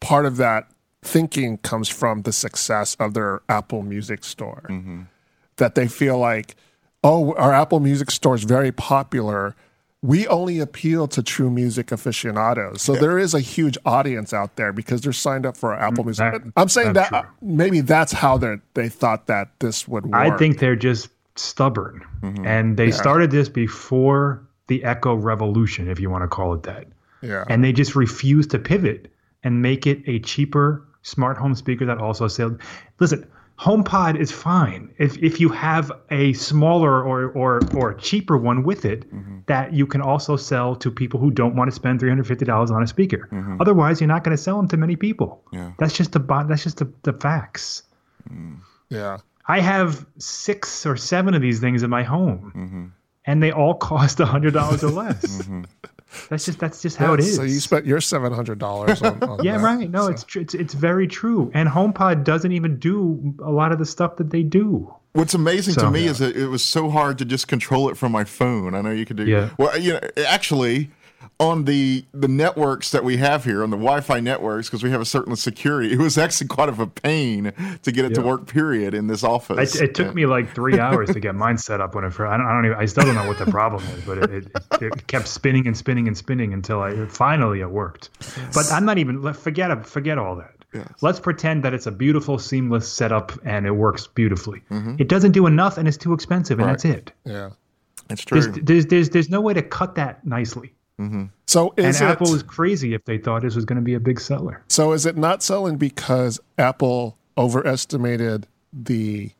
part 0.00 0.26
of 0.26 0.36
that 0.38 0.68
thinking 1.02 1.58
comes 1.58 1.88
from 1.88 2.22
the 2.22 2.32
success 2.32 2.96
of 2.98 3.14
their 3.14 3.42
Apple 3.48 3.82
Music 3.82 4.24
Store. 4.24 4.66
Mm-hmm. 4.68 5.02
That 5.56 5.74
they 5.74 5.86
feel 5.86 6.18
like, 6.18 6.56
oh, 7.04 7.34
our 7.34 7.52
Apple 7.52 7.80
Music 7.80 8.10
Store 8.10 8.34
is 8.34 8.44
very 8.44 8.72
popular. 8.72 9.54
We 10.04 10.26
only 10.26 10.58
appeal 10.58 11.06
to 11.08 11.22
true 11.22 11.48
music 11.48 11.92
aficionados. 11.92 12.82
So 12.82 12.94
there 12.96 13.18
is 13.20 13.34
a 13.34 13.40
huge 13.40 13.78
audience 13.86 14.32
out 14.32 14.56
there 14.56 14.72
because 14.72 15.00
they're 15.02 15.12
signed 15.12 15.46
up 15.46 15.56
for 15.56 15.74
Apple 15.74 16.02
Music. 16.04 16.32
that- 16.32 16.52
I'm 16.56 16.68
saying 16.68 16.94
that 16.94 17.08
true. 17.08 17.20
maybe 17.40 17.80
that's 17.82 18.12
how 18.12 18.36
they 18.36 18.56
they 18.74 18.88
thought 18.88 19.26
that 19.28 19.50
this 19.60 19.86
would 19.86 20.06
work. 20.06 20.14
I 20.14 20.36
think 20.36 20.58
they're 20.58 20.74
just 20.74 21.08
stubborn. 21.36 22.04
Mm-hmm. 22.22 22.44
And 22.46 22.76
they 22.76 22.90
started 22.90 23.30
this 23.30 23.48
before 23.48 24.42
the 24.66 24.82
Echo 24.84 25.14
Revolution, 25.14 25.88
if 25.88 26.00
you 26.00 26.10
want 26.10 26.22
to 26.22 26.28
call 26.28 26.52
it 26.54 26.64
that. 26.64 26.86
yeah. 27.20 27.44
And 27.48 27.62
they 27.62 27.72
just 27.72 27.94
refuse 27.94 28.46
to 28.48 28.58
pivot 28.58 29.08
and 29.44 29.62
make 29.62 29.86
it 29.86 30.02
a 30.06 30.18
cheaper 30.20 30.84
smart 31.02 31.36
home 31.36 31.54
speaker 31.54 31.84
that 31.86 31.98
also 31.98 32.26
sells. 32.28 32.54
Listen, 32.98 33.26
HomePod 33.62 34.18
is 34.18 34.32
fine 34.32 34.92
if 34.98 35.16
if 35.18 35.38
you 35.38 35.48
have 35.48 35.92
a 36.10 36.32
smaller 36.32 37.04
or 37.04 37.30
or 37.30 37.60
or 37.76 37.94
cheaper 37.94 38.36
one 38.36 38.64
with 38.64 38.84
it 38.84 39.08
mm-hmm. 39.08 39.38
that 39.46 39.72
you 39.72 39.86
can 39.86 40.00
also 40.00 40.36
sell 40.36 40.74
to 40.74 40.90
people 40.90 41.20
who 41.20 41.30
don't 41.30 41.54
want 41.54 41.70
to 41.70 41.74
spend 41.74 42.00
three 42.00 42.08
hundred 42.08 42.26
fifty 42.26 42.44
dollars 42.44 42.72
on 42.72 42.82
a 42.82 42.88
speaker. 42.88 43.28
Mm-hmm. 43.30 43.60
Otherwise, 43.60 44.00
you're 44.00 44.08
not 44.08 44.24
going 44.24 44.36
to 44.36 44.42
sell 44.42 44.56
them 44.56 44.66
to 44.66 44.76
many 44.76 44.96
people. 44.96 45.44
Yeah. 45.52 45.72
That's 45.78 45.94
just 45.94 46.10
the 46.10 46.18
that's 46.48 46.64
just 46.64 46.78
the, 46.78 46.92
the 47.02 47.12
facts. 47.12 47.84
Mm. 48.28 48.58
yeah. 48.88 49.18
I 49.46 49.60
have 49.60 50.06
six 50.18 50.84
or 50.84 50.96
seven 50.96 51.34
of 51.34 51.42
these 51.42 51.60
things 51.60 51.84
in 51.84 51.90
my 51.90 52.02
home, 52.02 52.52
mm-hmm. 52.56 52.86
and 53.26 53.42
they 53.42 53.52
all 53.52 53.74
cost 53.90 54.18
a 54.18 54.26
hundred 54.26 54.54
dollars 54.54 54.82
or 54.82 54.90
less. 54.90 55.48
That's 56.28 56.44
just 56.44 56.58
that's 56.58 56.82
just 56.82 56.96
how 56.96 57.14
it 57.14 57.20
Yeah, 57.20 57.26
is. 57.26 57.36
So 57.36 57.42
you 57.42 57.60
spent 57.60 57.86
your 57.86 58.00
seven 58.00 58.32
hundred 58.32 58.58
dollars 58.58 59.00
on, 59.02 59.22
on 59.22 59.44
yeah, 59.44 59.58
that. 59.58 59.64
right. 59.64 59.90
No, 59.90 60.08
it's, 60.08 60.24
tr- 60.24 60.40
it's 60.40 60.54
it's 60.54 60.74
very 60.74 61.06
true. 61.06 61.50
And 61.54 61.68
HomePod 61.68 62.24
doesn't 62.24 62.52
even 62.52 62.78
do 62.78 63.34
a 63.42 63.50
lot 63.50 63.72
of 63.72 63.78
the 63.78 63.86
stuff 63.86 64.16
that 64.16 64.30
they 64.30 64.42
do. 64.42 64.94
What's 65.14 65.34
amazing 65.34 65.74
So- 65.74 65.82
to 65.82 65.90
me 65.90 66.06
is 66.06 66.18
that 66.20 66.36
it 66.36 66.46
was 66.48 66.62
so 66.62 66.88
hard 66.90 67.18
to 67.18 67.24
just 67.24 67.48
control 67.48 67.88
it 67.90 67.96
from 67.96 68.12
my 68.12 68.24
phone. 68.24 68.74
I 68.74 68.80
know 68.80 68.90
you 68.90 69.04
could 69.04 69.16
do. 69.16 69.24
Yeah. 69.24 69.50
Well, 69.58 69.78
you 69.78 69.94
know, 69.94 70.00
actually, 70.26 70.90
on 71.42 71.64
the 71.64 72.04
the 72.12 72.28
networks 72.28 72.90
that 72.92 73.02
we 73.04 73.16
have 73.16 73.44
here 73.44 73.62
on 73.62 73.70
the 73.70 73.76
Wi-Fi 73.76 74.20
networks 74.20 74.68
because 74.68 74.82
we 74.82 74.90
have 74.90 75.00
a 75.00 75.04
certain 75.04 75.34
security. 75.36 75.92
It 75.92 75.98
was 75.98 76.16
actually 76.16 76.46
quite 76.48 76.68
of 76.68 76.78
a 76.78 76.86
pain 76.86 77.52
to 77.82 77.92
get 77.92 78.04
it 78.04 78.14
to 78.14 78.22
work. 78.22 78.46
Period 78.46 78.94
in 78.94 79.08
this 79.08 79.24
office. 79.24 79.74
It, 79.74 79.90
it 79.90 79.94
took 79.94 80.06
Yeah. 80.08 80.12
me 80.12 80.26
like 80.26 80.54
three 80.54 80.78
hours 80.86 81.10
to 81.10 81.20
get 81.20 81.34
mine 81.34 81.58
set 81.58 81.80
up 81.80 81.94
when 81.94 82.04
it 82.04 82.10
first. 82.12 82.30
I 82.30 82.36
don't, 82.36 82.46
I 82.46 82.52
don't 82.54 82.66
even. 82.66 82.78
I 82.78 82.84
still 82.86 83.04
don't 83.04 83.14
know 83.14 83.26
what 83.26 83.38
the 83.38 83.46
problem 83.46 83.82
is, 83.96 84.04
but 84.04 84.18
it, 84.18 84.30
it, 84.30 84.82
it 84.82 85.06
kept 85.08 85.26
spinning 85.28 85.66
and 85.66 85.76
spinning 85.76 86.06
and 86.06 86.16
spinning 86.16 86.52
until 86.52 86.80
I 86.80 87.06
finally 87.06 87.60
it 87.60 87.70
worked. 87.70 88.10
But 88.54 88.70
I'm 88.72 88.84
not 88.84 88.98
even. 88.98 89.32
Forget. 89.34 89.84
Forget 89.86 90.18
all 90.18 90.36
that. 90.36 90.54
Yes. 90.74 90.88
Let's 91.02 91.20
pretend 91.20 91.64
that 91.64 91.74
it's 91.74 91.86
a 91.86 91.92
beautiful, 91.92 92.38
seamless 92.38 92.90
setup 92.90 93.32
and 93.44 93.66
it 93.66 93.72
works 93.72 94.06
beautifully. 94.06 94.62
Mm-hmm. 94.70 94.96
It 94.98 95.08
doesn't 95.08 95.32
do 95.32 95.46
enough, 95.46 95.76
and 95.76 95.86
it's 95.86 95.98
too 95.98 96.14
expensive, 96.14 96.58
and 96.60 96.68
that's 96.68 96.84
it. 96.86 97.12
Yeah. 97.26 97.50
It's 98.08 98.24
true. 98.24 98.40
There's, 98.40 98.56
there's 98.64 98.86
there's 98.86 99.10
there's 99.10 99.28
no 99.30 99.40
way 99.40 99.54
to 99.54 99.62
cut 99.62 99.94
that 99.96 100.26
nicely. 100.26 100.74
So 101.46 101.74
And 101.76 101.86
is 101.86 102.00
it 102.00 102.04
Apple 102.04 102.32
was 102.32 102.42
crazy 102.42 102.94
if 102.94 103.04
they 103.04 103.18
thought 103.18 103.42
this 103.42 103.54
was 103.54 103.64
going 103.64 103.76
to 103.76 103.82
be 103.82 103.94
a 103.94 104.00
big 104.00 104.20
seller. 104.20 104.62
so 104.68 104.92
is 104.92 105.06
it 105.06 105.16
not 105.16 105.42
selling 105.42 105.76
because 105.76 106.40
Apple 106.58 107.16
overestimated 107.36 108.46
the 108.72 109.30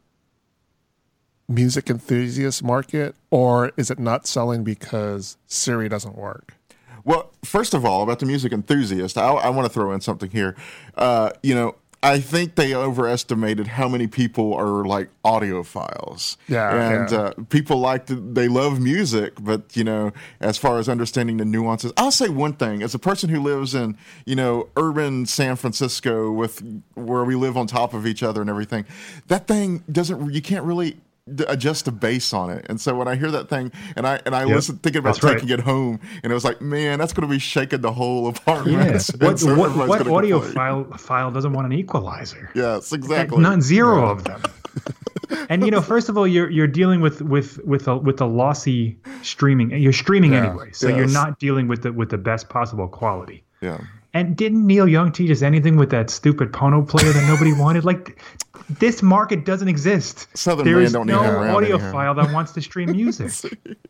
music 1.49 1.91
enthusiast 1.91 2.63
market, 2.63 3.15
or 3.31 3.73
is 3.77 3.91
it 3.91 3.99
not 3.99 4.27
selling 4.27 4.65
because 4.65 5.37
Siri 5.47 5.89
doesn't 5.89 6.17
work? 6.17 6.55
Well, 7.05 7.33
first 7.45 7.75
of 7.75 7.85
all, 7.85 8.03
about 8.03 8.21
the 8.21 8.27
music 8.27 8.53
enthusiast, 8.53 9.19
I, 9.19 9.29
I 9.33 9.49
want 9.51 9.67
to 9.67 9.73
throw 9.73 9.93
in 9.93 10.01
something 10.01 10.31
here. 10.31 10.55
Uh, 10.95 11.31
you 11.43 11.55
know, 11.55 11.75
I 12.05 12.19
think 12.19 12.57
they 12.57 12.75
overestimated 12.75 13.69
how 13.69 13.89
many 13.89 14.09
people 14.09 14.55
are 14.55 14.85
like 14.85 15.09
audiophiles. 15.25 16.37
Yeah, 16.49 16.75
and 16.75 17.11
yeah. 17.11 17.19
Uh, 17.19 17.33
people 17.49 17.79
like 17.79 18.07
to, 18.07 18.17
they 18.17 18.49
love 18.49 18.81
music, 18.81 19.35
but 19.41 19.77
you 19.77 19.85
know, 19.85 20.13
as 20.41 20.59
far 20.59 20.79
as 20.81 20.89
understanding 20.89 21.37
the 21.37 21.45
nuances, 21.45 21.93
I'll 21.97 22.11
say 22.11 22.29
one 22.29 22.55
thing: 22.55 22.83
as 22.83 22.95
a 22.95 22.99
person 22.99 23.31
who 23.31 23.41
lives 23.41 23.75
in 23.75 23.97
you 24.27 24.35
know 24.35 24.69
urban 24.77 25.27
San 25.27 25.55
Francisco, 25.55 26.33
with 26.33 26.63
where 26.95 27.25
we 27.25 27.37
live 27.37 27.57
on 27.57 27.69
top 27.69 27.95
of 27.95 28.05
each 28.05 28.25
other 28.25 28.41
and 28.41 28.51
everything, 28.51 28.85
that 29.29 29.47
thing 29.47 29.85
doesn't. 29.91 30.33
You 30.33 30.43
can't 30.43 30.65
really 30.65 30.97
adjust 31.49 31.85
the 31.85 31.93
bass 31.93 32.33
on 32.33 32.51
it. 32.51 32.67
And 32.69 32.81
so 32.81 32.97
when 32.97 33.07
I 33.09 33.15
hear 33.15 33.31
that 33.31 33.49
thing, 33.49 33.71
and 33.97 34.07
I 34.07 34.21
and 34.27 34.35
I 34.35 34.45
Yep, 34.45 34.55
listen 34.57 34.77
thinking 34.79 35.01
about 35.01 35.15
that's 35.15 35.25
right. 35.25 35.35
taking 35.35 35.51
it 35.51 35.61
home, 35.61 36.01
and 36.23 36.31
it 36.33 36.35
was 36.35 36.45
like, 36.45 36.61
man, 36.61 36.99
that's 36.99 37.13
going 37.13 37.29
to 37.29 37.33
be 37.33 37.39
shaking 37.39 37.81
the 37.81 37.93
whole 37.93 38.29
apartment. 38.29 38.77
Yes. 38.77 39.11
And 39.15 39.23
What, 39.23 39.39
so 39.39 39.55
what, 39.57 39.77
what 39.89 40.07
audio 40.09 40.39
complain. 40.41 40.55
file 40.55 40.85
file 40.99 41.31
doesn't 41.31 41.53
want 41.53 41.67
an 41.67 41.73
equalizer? 41.73 42.51
Yes, 42.55 42.93
exactly. 42.93 43.39
Not 43.39 43.63
zero 43.63 44.09
of 44.11 44.25
them. 44.25 44.43
and 45.49 45.65
you 45.65 45.71
know, 45.71 45.81
first 45.93 46.09
of 46.09 46.19
all, 46.19 46.27
you're 46.27 46.51
you're 46.51 46.67
dealing 46.67 47.01
with 47.01 47.23
with 47.23 47.59
with 47.65 47.87
a 47.89 47.97
with 47.97 48.21
a 48.21 48.27
lossy 48.27 48.99
streaming. 49.23 49.71
You're 49.71 49.93
streaming 49.93 50.33
Yeah. 50.33 50.47
anyway, 50.49 50.71
so 50.73 50.89
you're 50.89 51.07
not 51.09 51.39
dealing 51.39 51.69
with 51.69 51.83
the 51.83 51.93
with 51.93 52.11
the 52.11 52.19
best 52.19 52.49
possible 52.49 52.89
quality. 52.89 53.45
Yeah. 53.61 53.79
And 54.15 54.37
didn't 54.37 54.67
Neil 54.67 54.87
Young 54.87 55.11
teach 55.11 55.31
us 55.31 55.41
anything 55.41 55.77
with 55.77 55.89
that 55.91 56.11
stupid 56.11 56.53
Pono 56.53 56.87
player 56.87 57.11
that 57.15 57.27
nobody 57.29 57.55
wanted? 57.55 57.85
Like, 57.87 58.21
this 58.69 59.03
market 59.03 59.45
doesn't 59.45 59.69
exist. 59.69 60.27
Southern 60.37 60.65
there 60.65 60.77
man 60.77 60.85
is 60.85 60.93
don't 60.93 61.07
no 61.07 61.23
him 61.23 61.35
around 61.35 61.65
audiophile 61.65 62.17
that 62.17 62.33
wants 62.33 62.53
to 62.53 62.61
stream 62.61 62.93
music. 62.93 63.33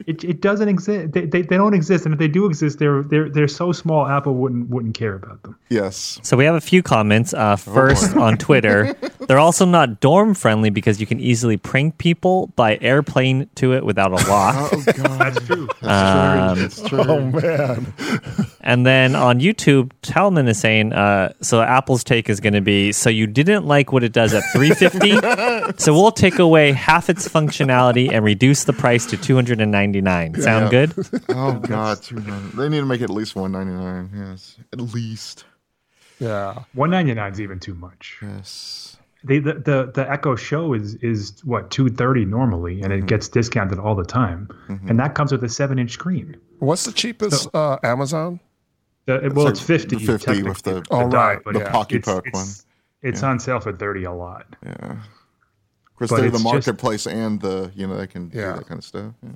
it, 0.07 0.23
it 0.25 0.41
doesn't 0.41 0.69
exist. 0.69 1.13
They, 1.13 1.27
they, 1.27 1.43
they 1.43 1.57
don't 1.57 1.75
exist, 1.75 2.05
and 2.05 2.13
if 2.13 2.19
they 2.19 2.29
do 2.29 2.47
exist, 2.47 2.79
they're 2.79 3.03
they're 3.03 3.29
they're 3.29 3.49
so 3.49 3.73
small. 3.73 4.07
Apple 4.07 4.35
wouldn't 4.35 4.69
wouldn't 4.71 4.95
care 4.95 5.15
about 5.15 5.43
them. 5.43 5.57
Yes. 5.69 6.21
So 6.23 6.37
we 6.37 6.45
have 6.45 6.55
a 6.55 6.61
few 6.61 6.83
comments. 6.83 7.35
Uh, 7.35 7.57
first 7.57 8.17
on 8.17 8.37
Twitter, 8.39 8.95
they're 9.29 9.39
also 9.39 9.65
not 9.65 10.01
dorm 10.01 10.35
friendly 10.35 10.71
because 10.71 11.01
you 11.01 11.07
can 11.07 11.19
easily 11.21 11.57
prank 11.57 11.99
people 11.99 12.49
by 12.57 12.79
airplane 12.81 13.49
to 13.57 13.73
it 13.75 13.85
without 13.85 14.13
a 14.13 14.17
lock. 14.31 14.73
Oh 14.73 14.83
God, 14.97 15.19
That's 15.19 15.47
true. 15.47 15.69
that's 15.81 16.83
true. 16.83 17.01
Oh 17.01 17.21
man, 17.31 17.93
and 18.61 18.87
then 18.87 19.17
on 19.17 19.41
YouTube, 19.41 19.91
Talman 20.03 20.47
is 20.49 20.59
saying, 20.59 20.93
uh, 20.93 21.33
so 21.41 21.61
Apple's 21.63 22.05
take 22.05 22.29
is 22.31 22.41
going 22.41 22.53
to 22.55 22.61
be, 22.61 22.93
so 22.93 23.11
you 23.11 23.27
didn't 23.27 23.67
like 23.67 23.93
what 23.93 24.05
it 24.05 24.13
does 24.13 24.35
at 24.35 24.43
350, 24.53 25.77
so 25.79 25.93
we'll 25.95 26.13
take 26.13 26.39
away 26.39 26.73
half 26.73 27.09
its 27.11 27.29
functionality 27.29 28.13
and 28.13 28.25
reduce 28.25 28.65
the 28.65 28.73
price 28.73 29.07
to 29.07 29.17
299. 29.17 30.35
Sound 30.41 30.65
Yeah. 30.73 30.87
good? 30.87 31.23
Oh 31.29 31.53
God, 31.55 32.03
200. 32.03 32.53
they 32.57 32.69
need 32.69 32.81
to 32.81 32.87
make 32.87 33.01
it 33.01 33.05
at 33.05 33.11
least 33.11 33.35
one 33.37 33.53
ninety 33.53 33.73
nine. 33.73 34.11
Yes, 34.15 34.57
at 34.73 34.81
least. 34.81 35.45
yeah. 36.19 36.63
One 36.75 36.91
ninety 36.91 37.15
nine 37.15 37.33
is 37.33 37.41
even 37.41 37.59
too 37.59 37.75
much. 37.75 38.19
Yes. 38.23 38.97
They, 39.25 39.39
the, 39.39 39.55
the 39.55 39.91
the 39.95 40.11
Echo 40.11 40.35
Show 40.37 40.75
is 40.75 40.95
is 40.97 41.41
what 41.45 41.71
two 41.71 41.89
thirty 41.89 42.25
normally, 42.25 42.83
and 42.83 42.93
it 42.93 43.07
gets 43.07 43.29
discounted 43.29 43.79
all 43.79 43.95
the 43.95 44.05
time, 44.05 44.49
and 44.89 44.99
that 44.99 45.15
comes 45.15 45.31
with 45.33 45.45
a 45.45 45.49
seven 45.49 45.79
inch 45.79 45.93
screen. 45.93 46.37
What's 46.59 46.85
the 46.85 46.93
cheapest 46.93 47.49
uh, 47.55 47.79
Amazon? 47.85 48.41
The, 49.07 49.31
well, 49.35 49.45
like 49.47 49.53
it's 49.53 49.61
fifty. 49.61 49.97
the 49.97 50.07
50 50.19 50.43
with 50.43 50.63
technically, 50.63 50.73
the- 50.81 50.87
Oh, 50.91 51.09
die, 51.09 51.35
right, 51.35 51.39
but 51.45 51.55
the 51.55 51.61
it's- 51.61 51.73
Pocky 51.73 51.97
it's, 51.97 52.07
Puck 52.07 52.25
it's. 53.03 53.19
It's 53.19 53.23
on 53.23 53.39
sale 53.41 53.61
for 53.61 53.73
thirty 53.73 54.05
a 54.05 54.13
lot. 54.13 54.47
Yeah. 54.65 54.71
Of 54.73 54.99
course, 55.97 56.11
But 56.11 56.17
they're 56.21 56.31
the 56.31 56.35
it's 56.37 56.43
just- 56.43 56.45
marketplace 56.45 57.07
and 57.07 57.41
the 57.41 57.71
you 57.75 57.87
know 57.87 57.97
they 57.97 58.07
can 58.07 58.31
Yeah. 58.33 58.53
do 58.53 58.59
that 58.59 58.67
kind 58.69 58.79
of 58.79 58.85
stuff. 58.85 59.13
Yeah. 59.23 59.31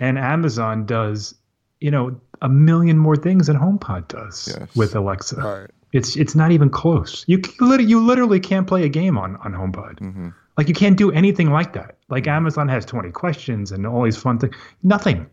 And 0.00 0.18
Amazon 0.18 0.86
does, 0.86 1.34
you 1.80 1.90
know, 1.90 2.20
a 2.40 2.48
million 2.48 2.98
more 2.98 3.16
things 3.16 3.48
than 3.48 3.56
HomePod 3.58 4.08
does 4.08 4.54
Yes. 4.58 4.74
with 4.76 4.94
Alexa. 4.94 5.36
Right. 5.36 5.70
It's 5.92 6.16
it's 6.16 6.34
not 6.34 6.50
even 6.50 6.68
close. 6.70 7.24
You 7.26 7.40
literally, 7.60 7.90
you 7.90 8.04
literally 8.04 8.40
can't 8.40 8.66
play 8.66 8.84
a 8.84 8.88
game 8.88 9.16
on 9.18 9.36
on 9.36 9.52
HomePod. 9.54 9.98
Mm-hmm. 10.00 10.28
Like 10.56 10.68
you 10.68 10.74
can't 10.74 10.96
do 10.98 11.10
anything 11.12 11.50
like 11.50 11.72
that. 11.74 11.96
Like 12.08 12.26
Amazon 12.26 12.68
has 12.68 12.84
twenty 12.84 13.10
questions 13.10 13.72
and 13.72 13.86
all 13.86 14.02
these 14.04 14.16
fun 14.16 14.38
things. 14.38 14.54
Nothing. 14.82 15.26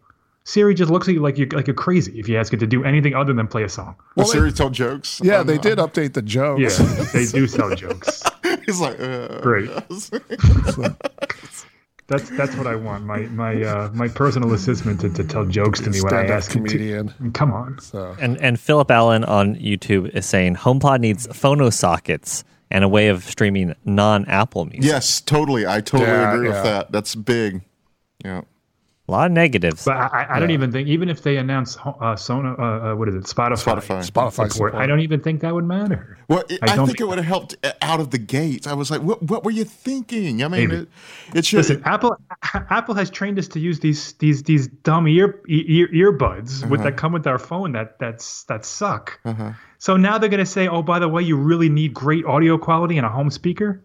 Siri 0.47 0.75
just 0.75 0.91
looks 0.91 1.07
at 1.07 1.15
you 1.15 1.21
like 1.21 1.37
you're 1.37 1.47
like 1.49 1.65
you're 1.67 1.73
crazy 1.73 2.17
if 2.19 2.29
you 2.29 2.37
ask 2.37 2.53
it 2.53 2.59
to 2.59 2.67
do 2.67 2.83
anything 2.83 3.15
other 3.15 3.33
than 3.33 3.47
play 3.47 3.63
a 3.63 3.69
song. 3.69 3.95
Well, 4.15 4.27
Siri 4.27 4.51
tell 4.51 4.69
jokes. 4.69 5.19
Yeah, 5.23 5.39
on- 5.39 5.47
they 5.47 5.57
did 5.57 5.79
update 5.79 6.13
the 6.13 6.21
jokes. 6.21 6.79
Yeah, 6.79 6.85
they 7.13 7.25
do 7.25 7.47
tell 7.57 7.75
jokes. 7.75 8.21
He's 8.65 8.79
like, 8.79 8.99
uh, 8.99 9.41
Great. 9.41 9.69
That's 12.07 12.29
that's 12.37 12.55
what 12.55 12.67
I 12.67 12.75
want. 12.75 13.03
My 13.05 13.21
my 13.21 13.63
uh, 13.63 13.89
my 13.91 14.07
personal 14.07 14.53
assistant 14.53 15.01
to, 15.01 15.09
to 15.09 15.23
tell 15.23 15.43
jokes 15.45 15.79
to 15.81 15.89
me 15.89 15.99
when 16.01 16.13
I 16.13 16.17
Stand-up 16.17 16.37
ask 16.37 16.51
him 16.55 16.63
to. 16.65 16.69
comedian. 16.71 17.31
Come 17.33 17.51
on. 17.51 17.79
So 17.79 18.15
And 18.19 18.37
and 18.37 18.59
Philip 18.59 18.91
Allen 18.91 19.23
on 19.23 19.55
YouTube 19.55 20.09
is 20.15 20.27
saying 20.27 20.57
HomePod 20.57 20.99
needs 20.99 21.25
phono 21.29 21.73
sockets 21.73 22.43
and 22.69 22.83
a 22.83 22.87
way 22.87 23.07
of 23.07 23.23
streaming 23.23 23.73
non-Apple 23.85 24.65
music. 24.65 24.83
Yes, 24.83 25.19
totally. 25.19 25.65
I 25.65 25.81
totally 25.81 26.11
Yeah, 26.11 26.31
agree 26.33 26.47
yeah. 26.47 26.53
with 26.53 26.63
that. 26.63 26.91
That's 26.91 27.15
big. 27.15 27.61
Yeah. 28.23 28.41
A 29.07 29.11
lot 29.11 29.27
of 29.27 29.33
negatives. 29.33 29.85
But 29.85 29.97
I, 29.97 30.07
I- 30.07 30.35
I 30.35 30.39
don't 30.39 30.49
even 30.49 30.71
think 30.71 30.87
even 30.87 31.09
if 31.09 31.21
they 31.21 31.37
announce 31.37 31.77
uh, 31.85 32.15
Sono, 32.15 32.55
uh, 32.57 32.63
uh, 32.93 32.95
what 32.95 33.07
is 33.07 33.13
it, 33.13 33.25
Spotify, 33.25 33.75
Spotify. 33.77 33.99
Spotify 34.09 34.31
support, 34.31 34.51
support. 34.53 34.73
I 34.75 34.87
don't 34.87 35.01
even 35.01 35.21
think 35.21 35.41
that 35.41 35.53
would 35.53 35.63
matter. 35.65 36.17
Well, 36.27 36.43
it, 36.49 36.57
I 36.63 36.73
I, 36.73 36.75
don't 36.75 36.87
think 36.87 36.99
it 36.99 37.07
would 37.07 37.19
have 37.19 37.25
helped 37.27 37.55
uh, 37.63 37.73
out 37.83 37.99
of 37.99 38.09
the 38.09 38.17
gates. 38.17 38.65
I 38.65 38.73
was 38.73 38.89
like, 38.89 39.01
what, 39.01 39.21
what 39.21 39.43
were 39.43 39.51
you 39.51 39.63
thinking? 39.63 40.43
I 40.43 40.47
mean, 40.47 40.71
it, 40.71 40.87
it 41.35 41.45
should. 41.45 41.57
Listen, 41.57 41.83
Apple 41.85 42.17
Apple 42.71 42.95
has 42.95 43.11
trained 43.11 43.37
us 43.37 43.47
to 43.49 43.59
use 43.59 43.79
these 43.79 44.13
these 44.13 44.41
these 44.41 44.67
dumb 44.67 45.07
ear, 45.07 45.39
ear 45.47 45.87
earbuds 45.89 46.67
with 46.67 46.81
that 46.81 46.97
come 46.97 47.11
with 47.13 47.27
our 47.27 47.37
phone 47.37 47.73
that 47.73 47.99
that's 47.99 48.43
that 48.45 48.65
suck. 48.65 49.19
So 49.77 49.97
now 49.97 50.17
they're 50.17 50.29
going 50.29 50.39
to 50.39 50.47
say, 50.47 50.67
oh, 50.67 50.81
by 50.81 50.97
the 50.97 51.07
way, 51.07 51.21
you 51.21 51.37
really 51.37 51.69
need 51.69 51.93
great 51.93 52.25
audio 52.25 52.57
quality 52.57 52.97
and 52.97 53.05
a 53.05 53.09
home 53.09 53.29
speaker. 53.29 53.83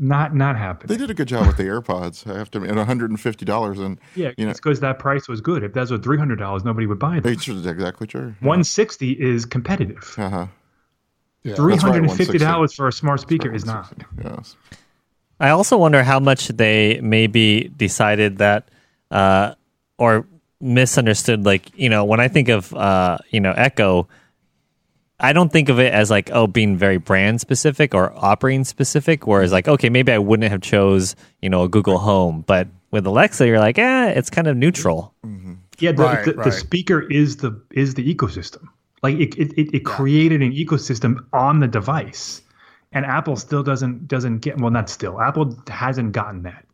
Not 0.00 0.32
not 0.32 0.56
happening. 0.56 0.96
they 0.96 0.96
did 0.96 1.10
a 1.10 1.14
good 1.14 1.26
job 1.26 1.48
with 1.48 1.56
the 1.56 1.64
AirPods. 1.64 2.24
I 2.32 2.38
have 2.38 2.50
to 2.52 2.58
admit, 2.58 2.70
at 2.70 2.76
one 2.76 2.86
hundred 2.86 3.10
and 3.10 3.20
fifty 3.20 3.44
dollars, 3.44 3.80
and 3.80 3.98
Yeah, 4.14 4.30
you 4.36 4.44
know, 4.44 4.50
it's 4.52 4.60
because 4.60 4.78
that 4.80 5.00
price 5.00 5.26
was 5.26 5.40
good. 5.40 5.64
If 5.64 5.72
those 5.72 5.90
were 5.90 5.98
three 5.98 6.18
hundred 6.18 6.38
dollars, 6.38 6.64
nobody 6.64 6.86
would 6.86 7.00
buy 7.00 7.18
them. 7.18 7.32
it's 7.32 7.48
exactly 7.48 8.06
true. 8.06 8.34
One 8.38 8.62
sixty 8.62 9.12
is 9.12 9.44
competitive. 9.44 10.14
Uh 10.16 10.30
huh. 10.30 10.46
yeah. 11.42 11.54
Three 11.56 11.72
That's 11.72 11.82
right, 11.82 11.94
hundred 11.94 12.10
and 12.10 12.16
fifty 12.16 12.38
dollars 12.38 12.74
for 12.74 12.86
a 12.86 12.92
smart 12.92 13.20
speaker 13.20 13.52
is 13.52 13.64
not. 13.64 13.92
Yes. 14.22 14.56
I 15.40 15.50
also 15.50 15.76
wonder 15.76 16.02
how 16.02 16.20
much 16.20 16.48
they 16.48 17.00
maybe 17.00 17.70
decided 17.76 18.38
that 18.38 18.70
uh, 19.10 19.54
or 19.98 20.26
misunderstood. 20.60 21.44
Like, 21.44 21.76
you 21.76 21.88
know, 21.88 22.04
when 22.04 22.20
I 22.20 22.28
think 22.28 22.48
of, 22.48 22.74
uh, 22.74 23.18
you 23.30 23.40
know, 23.40 23.52
Echo, 23.52 24.08
I 25.20 25.32
don't 25.32 25.50
think 25.50 25.68
of 25.68 25.80
it 25.80 25.92
as 25.92 26.10
like, 26.10 26.30
oh, 26.32 26.46
being 26.46 26.76
very 26.76 26.98
brand 26.98 27.40
specific 27.40 27.94
or 27.94 28.12
operating 28.16 28.64
specific. 28.64 29.26
Whereas, 29.26 29.50
like, 29.50 29.66
okay, 29.66 29.88
maybe 29.88 30.12
I 30.12 30.18
wouldn't 30.18 30.50
have 30.50 30.60
chose, 30.60 31.16
you 31.42 31.50
know, 31.50 31.64
a 31.64 31.68
Google 31.68 31.98
Home. 31.98 32.44
But 32.46 32.68
with 32.90 33.06
Alexa, 33.06 33.46
you're 33.46 33.58
like, 33.58 33.78
eh, 33.78 34.10
it's 34.10 34.30
kind 34.30 34.46
of 34.46 34.56
neutral. 34.56 35.14
Yeah, 35.78 35.92
the, 35.92 36.02
Right, 36.02 36.24
the, 36.24 36.32
the 36.32 36.52
speaker 36.52 37.00
is 37.00 37.36
the 37.38 37.60
is 37.72 37.94
the 37.94 38.14
ecosystem. 38.14 38.66
Like 39.02 39.14
it 39.16 39.36
it, 39.38 39.52
it, 39.56 39.74
it 39.74 39.84
created 39.84 40.42
an 40.42 40.52
ecosystem 40.52 41.24
on 41.32 41.60
the 41.60 41.68
device, 41.68 42.42
and 42.92 43.06
Apple 43.06 43.36
still 43.36 43.62
doesn't 43.62 44.08
doesn't 44.08 44.38
get 44.38 44.58
well. 44.58 44.70
Not 44.72 44.88
still. 44.90 45.20
Apple 45.20 45.56
hasn't 45.68 46.12
gotten 46.12 46.42
that. 46.42 46.64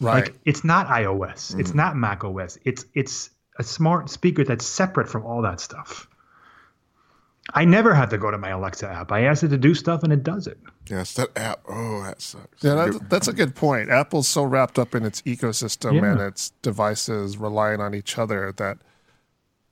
right. 0.00 0.26
Like 0.26 0.34
it's 0.44 0.64
not 0.64 0.86
iOS. 0.88 1.58
It's 1.58 1.72
not 1.72 1.96
Mac 1.96 2.24
OS. 2.24 2.58
It's 2.64 2.84
it's 2.94 3.30
a 3.58 3.62
smart 3.62 4.10
speaker 4.10 4.44
that's 4.44 4.66
separate 4.66 5.08
from 5.08 5.24
all 5.24 5.42
that 5.42 5.60
stuff. 5.60 6.06
I 7.54 7.64
never 7.64 7.92
have 7.94 8.08
to 8.10 8.18
go 8.18 8.30
to 8.30 8.38
my 8.38 8.50
Alexa 8.50 8.88
app. 8.88 9.12
I 9.12 9.24
ask 9.24 9.42
it 9.42 9.48
to 9.48 9.58
do 9.58 9.74
stuff 9.74 10.02
and 10.02 10.12
it 10.12 10.22
does 10.22 10.46
it. 10.46 10.58
Yes, 10.88 11.14
that 11.14 11.28
app. 11.36 11.60
Oh, 11.68 12.02
that 12.02 12.20
sucks. 12.22 12.62
Yeah, 12.64 12.74
that, 12.74 13.10
that's 13.10 13.28
a 13.28 13.32
good 13.32 13.54
point. 13.54 13.90
Apple's 13.90 14.26
so 14.28 14.42
wrapped 14.44 14.78
up 14.78 14.94
in 14.94 15.04
its 15.04 15.20
ecosystem 15.22 15.94
Yeah. 16.00 16.12
and 16.12 16.20
its 16.20 16.50
devices 16.62 17.36
relying 17.36 17.80
on 17.80 17.94
each 17.94 18.16
other 18.18 18.52
that 18.56 18.78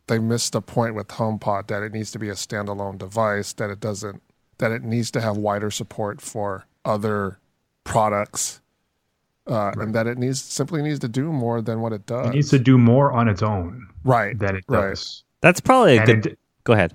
they 0.08 0.18
missed 0.18 0.52
the 0.52 0.60
point 0.60 0.94
with 0.94 1.08
HomePod 1.08 1.68
that 1.68 1.82
it 1.82 1.92
needs 1.92 2.10
to 2.12 2.18
be 2.18 2.28
a 2.28 2.34
standalone 2.34 2.98
device, 2.98 3.52
that 3.54 3.70
it 3.70 3.80
doesn't, 3.80 4.22
that 4.58 4.72
it 4.72 4.82
needs 4.82 5.10
to 5.12 5.20
have 5.20 5.36
wider 5.36 5.70
support 5.70 6.20
for 6.20 6.66
other 6.84 7.38
products, 7.84 8.60
uh, 9.46 9.72
and 9.76 9.94
that 9.94 10.06
it 10.06 10.18
needs 10.18 10.42
simply 10.42 10.82
needs 10.82 10.98
to 10.98 11.08
do 11.08 11.32
more 11.32 11.62
than 11.62 11.80
what 11.80 11.92
it 11.92 12.06
does. 12.06 12.26
It 12.28 12.34
needs 12.34 12.50
to 12.50 12.58
do 12.58 12.76
more 12.76 13.12
on 13.12 13.28
its 13.28 13.42
own 13.42 13.88
right 14.04 14.38
than 14.38 14.56
it 14.56 14.64
right. 14.68 14.90
does. 14.90 15.24
That's 15.40 15.60
probably 15.60 15.96
a 15.96 16.02
And 16.02 16.22
good. 16.22 16.26
it, 16.32 16.38
Go 16.64 16.72
ahead. 16.74 16.92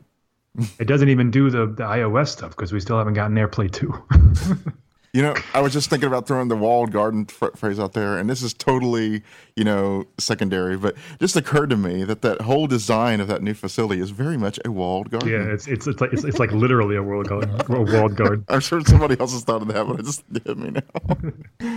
it 0.80 0.86
doesn't 0.86 1.10
even 1.10 1.32
do 1.32 1.50
the, 1.50 1.66
the 1.68 1.84
iOS 1.84 2.30
stuff 2.30 2.52
because 2.52 2.72
we 2.72 2.80
still 2.80 2.98
haven't 2.98 3.14
gotten 3.16 3.36
AirPlay 3.36 3.72
2. 3.72 4.72
You 5.16 5.22
know, 5.22 5.34
I 5.54 5.62
was 5.62 5.72
just 5.72 5.90
thinking 5.90 6.08
about 6.08 6.28
throwing 6.28 6.50
the 6.50 6.58
walled 6.58 6.92
garden 6.92 7.26
ph- 7.26 7.54
phrase 7.56 7.80
out 7.80 7.94
there, 7.94 8.18
and 8.18 8.30
this 8.30 8.42
is 8.44 8.54
totally, 8.54 9.24
you 9.56 9.64
know, 9.64 10.04
secondary, 10.18 10.76
but 10.76 10.94
it 10.96 11.20
just 11.22 11.38
occurred 11.38 11.70
to 11.70 11.78
me 11.78 12.04
that 12.04 12.22
that 12.24 12.42
whole 12.42 12.68
design 12.68 13.22
of 13.22 13.30
that 13.30 13.42
new 13.42 13.54
facility 13.54 14.02
is 14.02 14.10
very 14.10 14.36
much 14.36 14.60
a 14.66 14.72
walled 14.74 15.10
garden. 15.12 15.30
yeah, 15.32 15.54
it's 15.54 15.68
it's 15.68 15.88
it's 15.88 16.02
like 16.02 16.12
it's, 16.12 16.26
it's 16.26 16.38
like 16.38 16.52
literally 16.52 16.98
a 16.98 17.02
world 17.02 17.30
guard, 17.30 17.46
a 17.70 17.82
walled 17.82 18.18
garden. 18.18 18.44
I'm 18.50 18.60
sure 18.60 18.82
somebody 18.82 19.18
else 19.18 19.32
has 19.32 19.44
thought 19.46 19.62
of 19.62 19.70
that, 19.70 19.88
but 19.88 20.02
it 20.02 20.04
just 20.06 20.22
hit 20.46 20.58
me 20.58 20.72
now. 21.62 21.72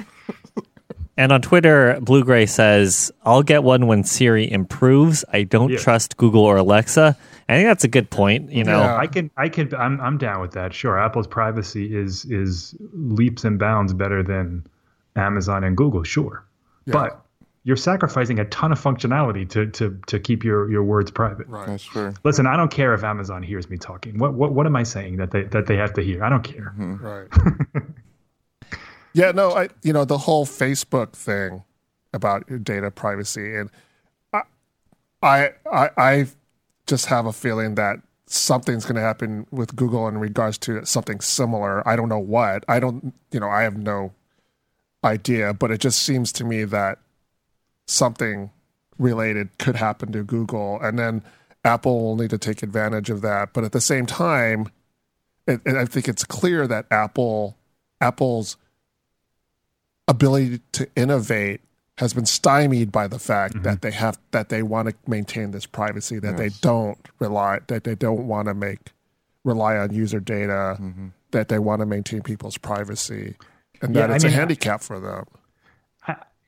And 1.16 1.32
on 1.32 1.40
Twitter, 1.42 1.98
Blue 2.00 2.24
Gray 2.24 2.46
says, 2.46 3.12
"I'll 3.24 3.42
get 3.44 3.62
one 3.62 3.86
when 3.86 4.02
Siri 4.02 4.50
improves. 4.50 5.24
I 5.32 5.44
don't 5.44 5.70
Yeah. 5.70 5.78
trust 5.78 6.16
Google 6.16 6.42
or 6.42 6.56
Alexa." 6.56 7.16
I 7.48 7.54
think 7.54 7.68
that's 7.68 7.84
a 7.84 7.88
good 7.88 8.10
point. 8.10 8.50
You 8.52 8.64
know, 8.64 8.80
Yeah. 8.80 8.96
I 8.96 9.06
can 9.06 9.30
I 9.36 9.48
can 9.48 9.74
I'm 9.74 10.00
I'm 10.00 10.18
down 10.18 10.40
with 10.40 10.52
that. 10.52 10.74
Sure, 10.74 10.98
Apple's 10.98 11.26
privacy 11.26 11.96
is 11.96 12.24
is 12.26 12.74
leaps 12.92 13.44
and 13.44 13.58
bounds 13.58 13.92
better 13.94 14.22
than 14.22 14.66
Amazon 15.16 15.64
and 15.64 15.76
Google. 15.76 16.02
Sure, 16.02 16.44
but 16.86 17.24
you're 17.64 17.76
sacrificing 17.76 18.38
a 18.38 18.44
ton 18.46 18.72
of 18.72 18.80
functionality 18.80 19.48
to 19.50 19.66
to 19.66 19.98
to 20.06 20.20
keep 20.20 20.44
your 20.44 20.70
your 20.70 20.82
words 20.82 21.10
private. 21.10 21.46
right 21.48 21.66
That's 21.66 21.84
true. 21.84 22.14
Listen, 22.24 22.46
I 22.46 22.56
don't 22.56 22.70
care 22.70 22.92
if 22.94 23.02
Amazon 23.02 23.42
hears 23.42 23.68
me 23.70 23.78
talking. 23.78 24.18
What 24.18 24.34
what 24.34 24.52
what 24.52 24.66
am 24.66 24.76
I 24.76 24.82
saying 24.82 25.16
that 25.16 25.30
they 25.30 25.44
that 25.44 25.66
they 25.66 25.76
have 25.76 25.92
to 25.94 26.02
hear? 26.02 26.22
I 26.22 26.28
don't 26.28 26.44
care. 26.44 26.74
Mm-hmm. 26.78 27.04
right 27.04 27.82
yeah 29.14 29.32
no 29.32 29.52
i 29.52 29.68
you 29.82 29.92
know 29.92 30.04
the 30.04 30.18
whole 30.18 30.44
facebook 30.44 31.12
thing 31.12 31.64
about 32.12 32.44
data 32.62 32.90
privacy 32.90 33.56
and 33.56 33.70
i 34.34 34.42
i 35.22 35.50
i, 35.72 35.90
I 35.96 36.26
just 36.88 37.06
have 37.06 37.26
a 37.26 37.32
feeling 37.32 37.76
that 37.76 38.00
something's 38.26 38.84
going 38.84 38.96
to 38.96 39.00
happen 39.00 39.46
with 39.50 39.76
google 39.76 40.08
in 40.08 40.18
regards 40.18 40.58
to 40.58 40.84
something 40.84 41.20
similar. 41.20 41.86
I 41.88 41.96
don't 41.96 42.08
know 42.08 42.18
what. 42.18 42.64
I 42.68 42.80
don't 42.80 43.14
you 43.30 43.40
know 43.40 43.48
i 43.48 43.62
have 43.62 43.76
no 43.76 44.12
idea 45.04 45.54
but 45.54 45.70
it 45.70 45.80
just 45.80 46.02
seems 46.02 46.32
to 46.32 46.44
me 46.44 46.64
that 46.64 46.98
something 47.86 48.50
related 48.98 49.56
could 49.58 49.76
happen 49.76 50.10
to 50.12 50.24
google 50.24 50.80
and 50.80 50.98
then 50.98 51.22
apple 51.64 52.02
will 52.02 52.16
need 52.16 52.30
to 52.30 52.38
take 52.38 52.62
advantage 52.62 53.10
of 53.10 53.20
that. 53.22 53.52
But 53.52 53.64
at 53.64 53.72
the 53.72 53.80
same 53.80 54.06
time 54.06 54.68
it, 55.46 55.60
and 55.64 55.78
I 55.78 55.86
think 55.86 56.08
it's 56.08 56.24
clear 56.24 56.66
that 56.66 56.86
Apple 56.90 57.56
Apple's 58.00 58.56
ability 60.06 60.60
to 60.72 60.88
innovate 60.94 61.62
has 61.98 62.14
been 62.14 62.26
stymied 62.26 62.90
by 62.90 63.06
the 63.06 63.18
fact 63.18 63.54
mm-hmm. 63.54 63.62
that 63.64 63.82
they 63.82 63.90
have 63.90 64.18
that 64.32 64.48
they 64.48 64.62
want 64.62 64.88
to 64.88 64.94
maintain 65.06 65.50
this 65.52 65.66
privacy 65.66 66.18
that 66.18 66.36
they 66.36 66.48
don't 66.60 66.98
rely 67.18 67.60
that 67.68 67.84
they 67.84 67.94
don't 67.94 68.26
want 68.26 68.48
to 68.48 68.54
make 68.54 68.92
rely 69.44 69.76
on 69.76 69.92
user 69.92 70.20
data 70.20 70.76
mm-hmm. 70.80 71.08
that 71.30 71.48
they 71.48 71.58
want 71.58 71.80
to 71.80 71.86
maintain 71.86 72.22
people's 72.22 72.58
privacy 72.58 73.36
and 73.82 73.94
Yeah, 73.94 74.02
that 74.02 74.12
I 74.12 74.16
it's 74.16 74.24
mean, 74.24 74.32
a 74.32 74.36
handicap 74.36 74.82
for 74.82 75.00
them 75.00 75.24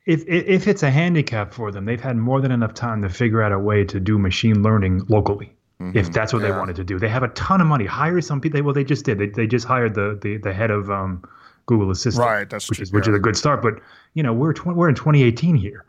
If, 0.05 0.23
if 0.27 0.67
it's 0.67 0.81
a 0.83 0.89
handicap 0.89 1.53
for 1.53 1.71
them, 1.71 1.85
they've 1.85 2.01
had 2.01 2.17
more 2.17 2.41
than 2.41 2.51
enough 2.51 2.73
time 2.73 3.03
to 3.03 3.09
figure 3.09 3.43
out 3.43 3.51
a 3.51 3.59
way 3.59 3.85
to 3.85 3.99
do 3.99 4.17
machine 4.17 4.63
learning 4.63 5.03
locally. 5.09 5.53
Mm-hmm. 5.79 5.97
If 5.97 6.11
that's 6.11 6.33
what 6.33 6.41
they 6.41 6.51
wanted 6.51 6.75
to 6.77 6.83
do, 6.83 6.99
they 6.99 7.07
have 7.09 7.23
a 7.23 7.27
ton 7.29 7.61
of 7.61 7.67
money. 7.67 7.85
Hire 7.85 8.21
some 8.21 8.41
people. 8.41 8.57
They, 8.57 8.61
well, 8.61 8.73
they 8.73 8.83
just 8.83 9.05
did. 9.05 9.19
They, 9.19 9.27
they 9.27 9.47
just 9.47 9.65
hired 9.65 9.93
the, 9.95 10.17
the 10.21 10.37
the 10.37 10.53
head 10.53 10.71
of 10.71 10.89
um, 10.89 11.23
Google 11.65 11.91
Assistant, 11.91 12.25
Right, 12.25 12.49
that's 12.49 12.67
which 12.69 12.77
true, 12.77 12.83
is 12.83 12.91
which 12.91 13.07
yeah. 13.07 13.13
is 13.13 13.17
a 13.17 13.19
good 13.19 13.37
start. 13.37 13.61
But 13.61 13.75
you 14.13 14.23
know, 14.23 14.33
we're 14.33 14.53
tw- 14.53 14.67
we're 14.67 14.89
in 14.89 14.95
2018 14.95 15.55
here. 15.55 15.85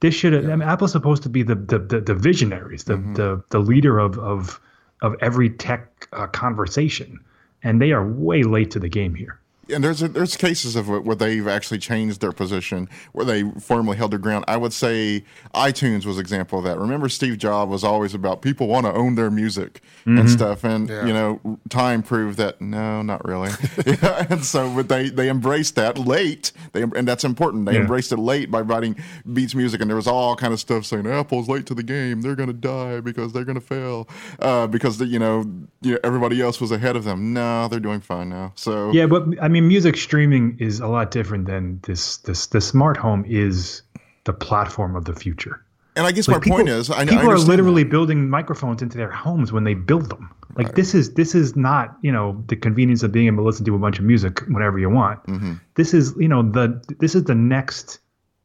This 0.00 0.14
should 0.14 0.32
have. 0.34 0.44
I 0.44 0.56
mean, 0.56 0.62
Apple's 0.68 0.92
supposed 0.92 1.22
to 1.24 1.28
be 1.28 1.42
the 1.42 1.54
the, 1.54 1.78
the, 1.78 2.00
the 2.00 2.14
visionaries, 2.14 2.84
the, 2.84 2.94
Mm-hmm. 2.94 3.14
the 3.14 3.42
the 3.50 3.58
leader 3.58 3.98
of 3.98 4.18
of 4.18 4.60
of 5.02 5.14
every 5.20 5.50
tech 5.50 6.08
uh, 6.12 6.26
conversation, 6.26 7.18
and 7.62 7.80
they 7.80 7.92
are 7.92 8.06
way 8.06 8.42
late 8.42 8.70
to 8.72 8.78
the 8.78 8.88
game 8.88 9.14
here. 9.14 9.38
And 9.72 9.82
there's 9.82 10.00
there's 10.00 10.36
cases 10.36 10.76
of 10.76 10.88
it 10.90 11.04
where 11.04 11.16
they've 11.16 11.46
actually 11.48 11.78
changed 11.78 12.20
their 12.20 12.32
position, 12.32 12.88
where 13.12 13.24
they 13.26 13.42
firmly 13.60 13.96
held 13.96 14.12
their 14.12 14.18
ground. 14.18 14.44
I 14.46 14.56
would 14.56 14.72
say 14.72 15.24
iTunes 15.54 16.04
was 16.04 16.16
an 16.16 16.20
example 16.20 16.58
of 16.60 16.64
that. 16.66 16.78
Remember, 16.78 17.08
Steve 17.08 17.38
Jobs 17.38 17.70
was 17.70 17.82
always 17.84 18.14
about 18.14 18.42
people 18.42 18.68
want 18.68 18.86
to 18.86 18.92
own 18.92 19.14
their 19.16 19.30
music 19.30 19.80
and 20.04 20.30
stuff, 20.30 20.62
and 20.62 20.88
Yeah. 20.88 21.04
you 21.06 21.12
know, 21.12 21.58
time 21.68 22.02
proved 22.04 22.38
that 22.38 22.60
no, 22.60 23.02
not 23.02 23.24
really. 23.24 23.50
yeah, 23.84 24.26
and 24.30 24.44
so, 24.44 24.72
but 24.74 24.88
they 24.88 25.08
they 25.08 25.28
embraced 25.28 25.74
that 25.74 25.98
late, 25.98 26.52
they 26.72 26.82
and 26.82 27.08
that's 27.08 27.24
important. 27.24 27.66
They 27.66 27.74
Yeah. 27.74 27.80
embraced 27.80 28.12
it 28.12 28.18
late 28.18 28.50
by 28.50 28.60
writing 28.60 28.94
Beats 29.32 29.54
music, 29.56 29.80
and 29.80 29.90
there 29.90 29.96
was 29.96 30.06
all 30.06 30.36
kind 30.36 30.52
of 30.52 30.60
stuff 30.60 30.84
saying 30.84 31.06
Apple's 31.08 31.48
late 31.48 31.66
to 31.66 31.74
the 31.74 31.82
game. 31.82 32.22
They're 32.22 32.36
going 32.36 32.48
to 32.48 32.52
die 32.52 33.00
because 33.00 33.32
they're 33.32 33.44
going 33.44 33.58
to 33.60 33.66
fail 33.66 34.08
uh, 34.38 34.66
because 34.68 34.98
the, 34.98 35.06
you 35.06 35.18
know 35.18 35.44
you 35.80 35.92
know 35.94 35.98
everybody 36.04 36.40
else 36.40 36.60
was 36.60 36.70
ahead 36.70 36.94
of 36.94 37.02
them. 37.04 37.32
No, 37.32 37.66
they're 37.68 37.80
doing 37.80 38.00
fine 38.00 38.28
now. 38.28 38.52
So 38.54 38.92
Yeah, 38.92 39.06
but 39.06 39.24
I 39.42 39.48
mean, 39.48 39.55
music 39.60 39.96
streaming 39.96 40.56
is 40.60 40.80
a 40.80 40.86
lot 40.86 41.10
different 41.10 41.46
than 41.46 41.80
this. 41.82 42.18
This 42.18 42.46
the 42.46 42.60
smart 42.60 42.96
home 42.96 43.24
is 43.26 43.82
the 44.24 44.32
platform 44.32 44.96
of 44.96 45.04
the 45.04 45.14
future. 45.14 45.62
And 45.94 46.06
I 46.06 46.12
guess 46.12 46.28
Like, 46.28 46.38
my 46.38 46.40
people, 46.40 46.56
point 46.58 46.68
is, 46.68 46.90
I, 46.90 46.98
I 46.98 47.04
people 47.04 47.18
are 47.18 47.30
understand 47.30 47.48
literally 47.48 47.84
building 47.84 48.28
microphones 48.28 48.82
into 48.82 48.98
their 48.98 49.10
homes 49.10 49.50
when 49.50 49.64
they 49.64 49.74
build 49.74 50.10
them. 50.10 50.30
Like 50.56 50.74
this 50.74 50.94
is 50.94 51.14
this 51.14 51.34
is 51.34 51.54
not 51.54 51.96
you 52.00 52.10
know 52.10 52.42
the 52.48 52.56
convenience 52.56 53.02
of 53.02 53.12
being 53.12 53.26
able 53.26 53.38
to 53.38 53.42
listen 53.42 53.64
to 53.66 53.74
a 53.74 53.78
bunch 53.78 53.98
of 53.98 54.04
music 54.04 54.40
whenever 54.48 54.78
you 54.78 54.88
want. 54.88 55.22
Mm-hmm. 55.26 55.54
This 55.74 55.92
is 55.92 56.14
you 56.18 56.28
know 56.28 56.42
the 56.42 56.82
this 56.98 57.14
is 57.14 57.24
the 57.24 57.34
next 57.34 57.98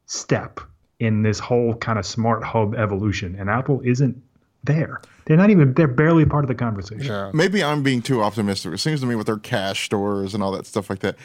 step 0.06 0.60
in 1.00 1.22
this 1.22 1.38
whole 1.38 1.74
kind 1.74 1.98
of 1.98 2.04
smart 2.04 2.44
hub 2.44 2.74
evolution, 2.74 3.34
and 3.38 3.48
Apple 3.48 3.80
isn't 3.82 4.22
there. 4.64 5.00
They're 5.24 5.36
not 5.36 5.50
even 5.50 5.74
they're 5.74 5.86
barely 5.88 6.24
part 6.24 6.44
of 6.44 6.48
the 6.48 6.54
conversation. 6.54 7.04
yeah 7.06 7.30
maybe 7.32 7.62
I'm 7.62 7.82
being 7.82 8.02
too 8.02 8.22
optimistic. 8.22 8.72
It 8.74 8.78
seems 8.78 9.00
to 9.00 9.06
me 9.06 9.14
with 9.14 9.26
their 9.26 9.38
cash 9.38 9.84
stores 9.84 10.34
and 10.34 10.42
all 10.42 10.52
that 10.52 10.66
stuff 10.66 10.90
like 10.90 11.00
that, 11.00 11.16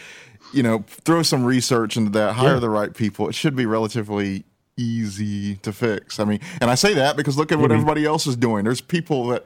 you 0.53 0.63
know, 0.63 0.83
throw 0.87 1.23
some 1.23 1.43
research 1.43 1.97
into 1.97 2.11
that, 2.11 2.33
hire 2.35 2.53
Yeah. 2.55 2.59
the 2.59 2.69
right 2.69 2.93
people. 2.93 3.27
It 3.29 3.35
should 3.35 3.55
be 3.55 3.65
relatively 3.65 4.45
easy 4.77 5.55
to 5.57 5.73
fix. 5.73 6.19
I 6.19 6.25
mean, 6.25 6.39
and 6.61 6.69
I 6.69 6.75
say 6.75 6.93
that 6.93 7.17
because 7.17 7.37
look 7.37 7.51
at 7.51 7.59
what 7.59 7.71
everybody 7.71 8.05
else 8.05 8.27
is 8.27 8.35
doing. 8.35 8.63
There's 8.63 8.81
people 8.81 9.27
that, 9.29 9.43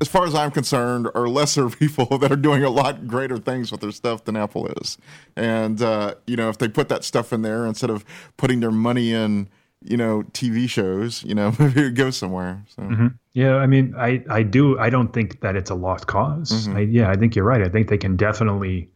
as 0.00 0.08
far 0.08 0.26
as 0.26 0.34
I'm 0.34 0.50
concerned, 0.50 1.08
are 1.14 1.28
lesser 1.28 1.68
people 1.82 2.18
that 2.18 2.32
are 2.32 2.36
doing 2.36 2.64
a 2.64 2.70
lot 2.70 3.06
greater 3.06 3.38
things 3.38 3.70
with 3.70 3.80
their 3.80 3.92
stuff 3.92 4.24
than 4.24 4.36
Apple 4.36 4.66
is. 4.82 4.98
And, 5.36 5.80
uh, 5.80 6.16
you 6.26 6.36
know, 6.36 6.48
if 6.48 6.58
they 6.58 6.68
put 6.68 6.88
that 6.88 7.04
stuff 7.04 7.32
in 7.32 7.42
there 7.42 7.64
instead 7.64 7.90
of 7.90 8.04
putting 8.36 8.58
their 8.60 8.72
money 8.72 9.12
in, 9.12 9.48
you 9.88 9.96
know, 9.96 10.22
TV 10.32 10.68
shows, 10.68 11.22
you 11.24 11.34
know, 11.34 11.54
maybe 11.58 11.82
it 11.82 11.94
goes 11.94 12.16
somewhere. 12.16 12.62
So. 12.68 13.10
Yeah, 13.32 13.56
I 13.56 13.66
mean, 13.66 13.94
I, 13.96 14.24
I 14.30 14.42
do. 14.42 14.78
I 14.78 14.90
don't 14.90 15.12
think 15.12 15.40
that 15.40 15.56
it's 15.56 15.70
a 15.70 15.74
lost 15.74 16.06
because 16.06 16.50
Mm-hmm. 16.66 16.76
I, 16.76 16.80
yeah, 16.80 17.10
I 17.10 17.14
think 17.16 17.36
you're 17.36 17.44
right. 17.44 17.62
I 17.62 17.68
think 17.68 17.88
they 17.88 17.98
can 17.98 18.16
definitely 18.16 18.88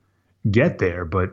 get 0.51 0.79
there, 0.79 1.05
but 1.05 1.33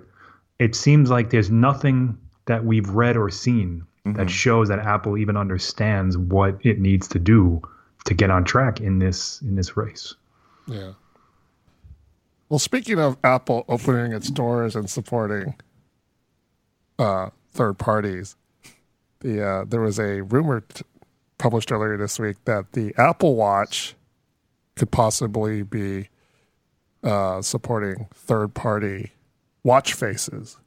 it 0.59 0.75
seems 0.75 1.09
like 1.09 1.29
there's 1.29 1.49
nothing 1.51 2.17
that 2.45 2.65
we've 2.65 2.89
read 2.89 3.17
or 3.17 3.29
seen 3.29 3.83
Mm-hmm. 4.05 4.17
that 4.19 4.29
shows 4.29 4.69
that 4.69 4.79
Apple 4.79 5.17
even 5.17 5.35
understands 5.35 6.17
what 6.17 6.57
it 6.65 6.79
needs 6.79 7.09
to 7.09 7.19
do 7.19 7.61
to 8.05 8.13
get 8.13 8.29
on 8.31 8.45
track 8.45 8.79
in 8.79 8.99
this 8.99 9.41
in 9.41 9.55
this 9.55 9.75
race. 9.75 10.15
Yeah. 10.65 10.93
Well, 12.47 12.59
speaking 12.59 12.99
of 12.99 13.17
Apple 13.25 13.65
opening 13.67 14.13
its 14.13 14.29
doors 14.29 14.77
and 14.77 14.89
supporting 14.89 15.55
uh, 16.97 17.31
third 17.51 17.77
parties, 17.77 18.37
the 19.19 19.45
uh, 19.45 19.65
there 19.65 19.81
was 19.81 19.99
a 19.99 20.21
rumor 20.21 20.61
t- 20.61 20.83
published 21.37 21.71
earlier 21.71 21.97
this 21.97 22.19
week 22.19 22.37
that 22.45 22.73
the 22.73 22.93
Apple 22.97 23.35
Watch 23.35 23.95
could 24.75 24.91
possibly 24.91 25.63
be 25.63 26.09
uh, 27.03 27.41
supporting 27.41 28.07
third 28.13 28.53
party 28.53 29.11
watch 29.63 29.93
faces, 29.93 30.57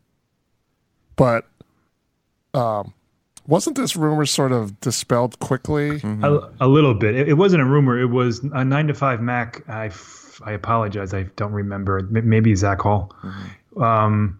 but 1.16 1.46
um, 2.54 2.92
wasn't 3.46 3.76
this 3.76 3.96
rumor 3.96 4.26
sort 4.26 4.52
of 4.52 4.78
dispelled 4.80 5.38
quickly? 5.38 6.00
A, 6.24 6.50
a 6.60 6.68
little 6.68 6.94
bit. 6.94 7.14
It, 7.14 7.28
it 7.30 7.34
wasn't 7.34 7.62
a 7.62 7.64
rumor. 7.64 7.98
It 7.98 8.06
was 8.06 8.40
a 8.52 8.64
nine 8.64 8.86
to 8.88 8.94
five 8.94 9.20
Mac. 9.20 9.62
I, 9.68 9.86
f- 9.86 10.40
I 10.44 10.52
apologize. 10.52 11.14
I 11.14 11.24
don't 11.36 11.52
remember. 11.52 11.98
M- 11.98 12.28
Maybe 12.28 12.54
Zac 12.54 12.80
Hall. 12.80 13.14
Um, 13.80 14.38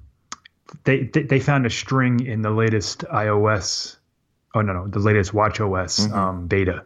they, 0.84 1.04
they 1.04 1.22
they 1.22 1.40
found 1.40 1.66
a 1.66 1.70
string 1.70 2.24
in 2.26 2.42
the 2.42 2.50
latest 2.50 3.00
iOS. 3.12 3.96
Oh 4.54 4.60
no 4.62 4.72
no, 4.72 4.88
the 4.88 4.98
latest 4.98 5.32
Watch 5.34 5.60
OS 5.60 6.10
um, 6.12 6.46
beta 6.46 6.84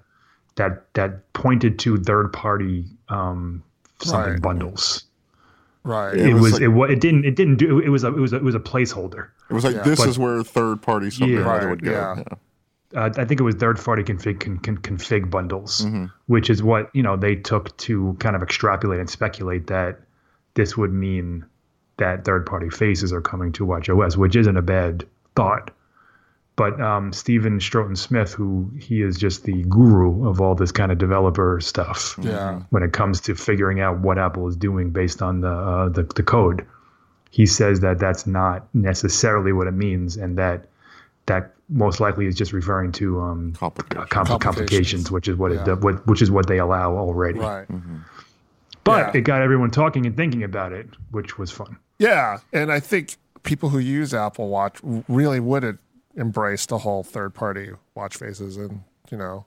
that 0.57 0.85
that 0.95 1.33
pointed 1.33 1.79
to 1.81 1.97
third 1.97 2.33
party 2.33 2.85
um, 3.09 3.63
something 4.01 4.33
Right. 4.35 4.43
bundles. 4.43 5.05
Right. 5.83 6.17
It, 6.17 6.33
was 6.33 6.43
was, 6.43 6.53
like- 6.55 6.63
it, 6.63 6.69
wa- 6.69 6.85
it 6.87 7.01
didn't 7.01 7.25
it 7.25 7.37
didn't 7.37 7.57
do 7.57 7.79
it 7.79 7.89
was 7.89 8.05
a, 8.05 8.09
it 8.09 8.17
was 8.21 8.33
a, 8.33 8.37
it 8.37 8.43
was 8.43 8.55
a 8.55 8.61
placeholder. 8.61 9.29
It 9.51 9.55
was 9.55 9.65
like 9.65 9.77
Yeah. 9.77 9.83
this 9.83 9.99
But- 10.01 10.09
is 10.09 10.19
where 10.19 10.43
third 10.43 10.81
party 10.83 11.11
something 11.11 11.37
Yeah. 11.37 11.43
Right, 11.43 11.69
would 11.69 11.83
go. 11.85 11.91
yeah. 11.91 12.23
Yeah. 12.93 13.03
uh, 13.03 13.11
I 13.17 13.25
think 13.25 13.41
it 13.41 13.43
was 13.45 13.55
third 13.57 13.79
party 13.83 14.03
config 14.03 14.41
con, 14.41 14.59
con, 14.59 14.79
config 14.79 15.29
bundles, 15.31 15.87
which 16.27 16.49
is 16.51 16.63
what 16.63 16.91
you 16.95 17.03
know 17.03 17.17
they 17.17 17.35
took 17.37 17.77
to 17.79 18.17
kind 18.21 18.37
of 18.37 18.43
extrapolate 18.43 19.01
and 19.01 19.11
speculate 19.11 19.67
that 19.67 20.01
this 20.55 20.77
would 20.77 20.93
mean 20.93 21.45
that 21.97 22.25
third 22.25 22.47
party 22.47 22.71
faces 22.71 23.13
are 23.13 23.21
coming 23.21 23.53
to 23.53 23.65
watch 23.65 23.89
OS, 23.89 24.17
which 24.17 24.37
isn't 24.37 24.57
a 24.57 24.63
bad 24.63 25.05
thought. 25.37 25.71
But 26.57 26.81
um, 26.81 27.13
Steven 27.13 27.59
Troughton-Smith, 27.59 28.33
who 28.33 28.71
he 28.79 29.03
is 29.03 29.19
just 29.19 29.43
the 29.43 29.65
guru 29.65 30.29
of 30.29 30.41
all 30.41 30.55
this 30.55 30.71
kind 30.71 30.93
of 30.93 30.99
developer 30.99 31.59
stuff, 31.61 32.17
Yeah. 32.23 32.61
when 32.71 32.85
it 32.85 32.93
comes 32.93 33.21
to 33.23 33.35
figuring 33.35 33.81
out 33.81 33.99
what 33.99 34.19
Apple 34.19 34.47
is 34.47 34.55
doing 34.57 34.91
based 34.91 35.21
on 35.21 35.41
the 35.41 35.49
uh, 35.51 35.89
the, 35.89 36.05
the 36.05 36.23
code, 36.23 36.65
he 37.31 37.45
says 37.47 37.81
that 37.81 37.99
that's 37.99 38.25
not 38.27 38.69
necessarily 38.73 39.53
what 39.53 39.67
it 39.67 39.73
means, 39.75 40.17
and 40.17 40.39
that 40.39 40.67
that 41.27 41.51
most 41.69 41.99
likely 41.99 42.27
is 42.27 42.37
just 42.37 42.53
referring 42.53 42.93
to 42.93 43.21
um, 43.21 43.53
Complication. 43.55 44.03
compl- 44.03 44.09
Complications. 44.11 44.45
complications, 44.45 45.11
which 45.11 45.27
is 45.27 45.37
what 45.37 45.51
it 45.51 45.57
Yeah. 45.57 45.65
do- 45.65 45.77
what, 45.77 46.07
which 46.07 46.23
is 46.23 46.31
what 46.31 46.47
they 46.47 46.59
allow 46.59 46.95
already. 46.97 47.41
Right. 47.41 47.67
But 48.85 49.15
Yeah. 49.15 49.19
it 49.19 49.25
got 49.25 49.43
everyone 49.43 49.71
talking 49.71 50.07
and 50.07 50.17
thinking 50.17 50.45
about 50.45 50.73
it, 50.73 50.89
which 51.11 51.39
was 51.39 51.51
fun. 51.51 51.79
Yeah, 51.99 52.39
and 52.53 52.71
I 52.71 52.81
think 52.81 53.17
people 53.43 53.71
who 53.71 53.79
use 53.79 54.13
Apple 54.15 54.49
Watch 54.51 54.79
really 55.09 55.41
would 55.41 55.65
embrace 56.17 56.67
the 56.67 56.79
whole 56.79 57.03
third-party 57.03 57.71
watch 57.95 58.17
faces, 58.17 58.57
and 58.57 58.83
you 59.11 59.17
know, 59.19 59.45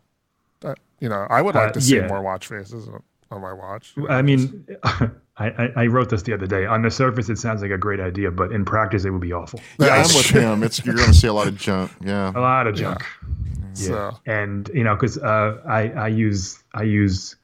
that, 0.62 0.80
you 1.00 1.10
know, 1.10 1.26
I 1.30 1.42
would 1.42 1.56
like 1.56 1.70
Uh, 1.70 1.74
to 1.74 1.82
see 1.82 1.96
yeah. 1.98 2.08
more 2.08 2.22
watch 2.22 2.48
faces 2.48 2.88
on- 2.88 3.04
on 3.30 3.42
my 3.42 3.52
watch. 3.54 3.94
I 4.10 4.22
mean, 4.22 4.66
I, 4.84 5.10
I, 5.38 5.70
I 5.76 5.88
wrote 5.88 6.10
this 6.10 6.24
the 6.24 6.34
other 6.34 6.48
day. 6.48 6.66
On 6.66 6.82
the 6.82 6.90
surface, 6.90 7.28
it 7.30 7.38
sounds 7.38 7.62
like 7.62 7.72
a 7.72 7.78
great 7.78 8.00
idea, 8.00 8.32
but 8.32 8.52
in 8.54 8.64
practice, 8.66 9.04
it 9.06 9.10
would 9.12 9.20
be 9.22 9.34
awful. 9.34 9.60
Yeah, 9.80 9.96
I'm 9.96 10.04
with 10.04 10.30
him. 10.30 10.64
It's 10.64 10.84
you're 10.86 10.96
going 10.96 11.10
to 11.10 11.14
see 11.14 11.28
a 11.28 11.34
lot 11.34 11.48
of 11.48 11.58
junk. 11.58 11.92
Yeah. 12.04 12.32
A 12.34 12.40
lot 12.40 12.68
of 12.68 12.76
junk. 12.76 13.04
So 13.74 14.18
and 14.26 14.68
you 14.74 14.84
know 14.84 14.96
because 14.96 15.18
uh, 15.20 15.62
I 15.68 15.90
I 15.92 16.08
use 16.08 16.64
I 16.74 16.82
use 16.84 17.36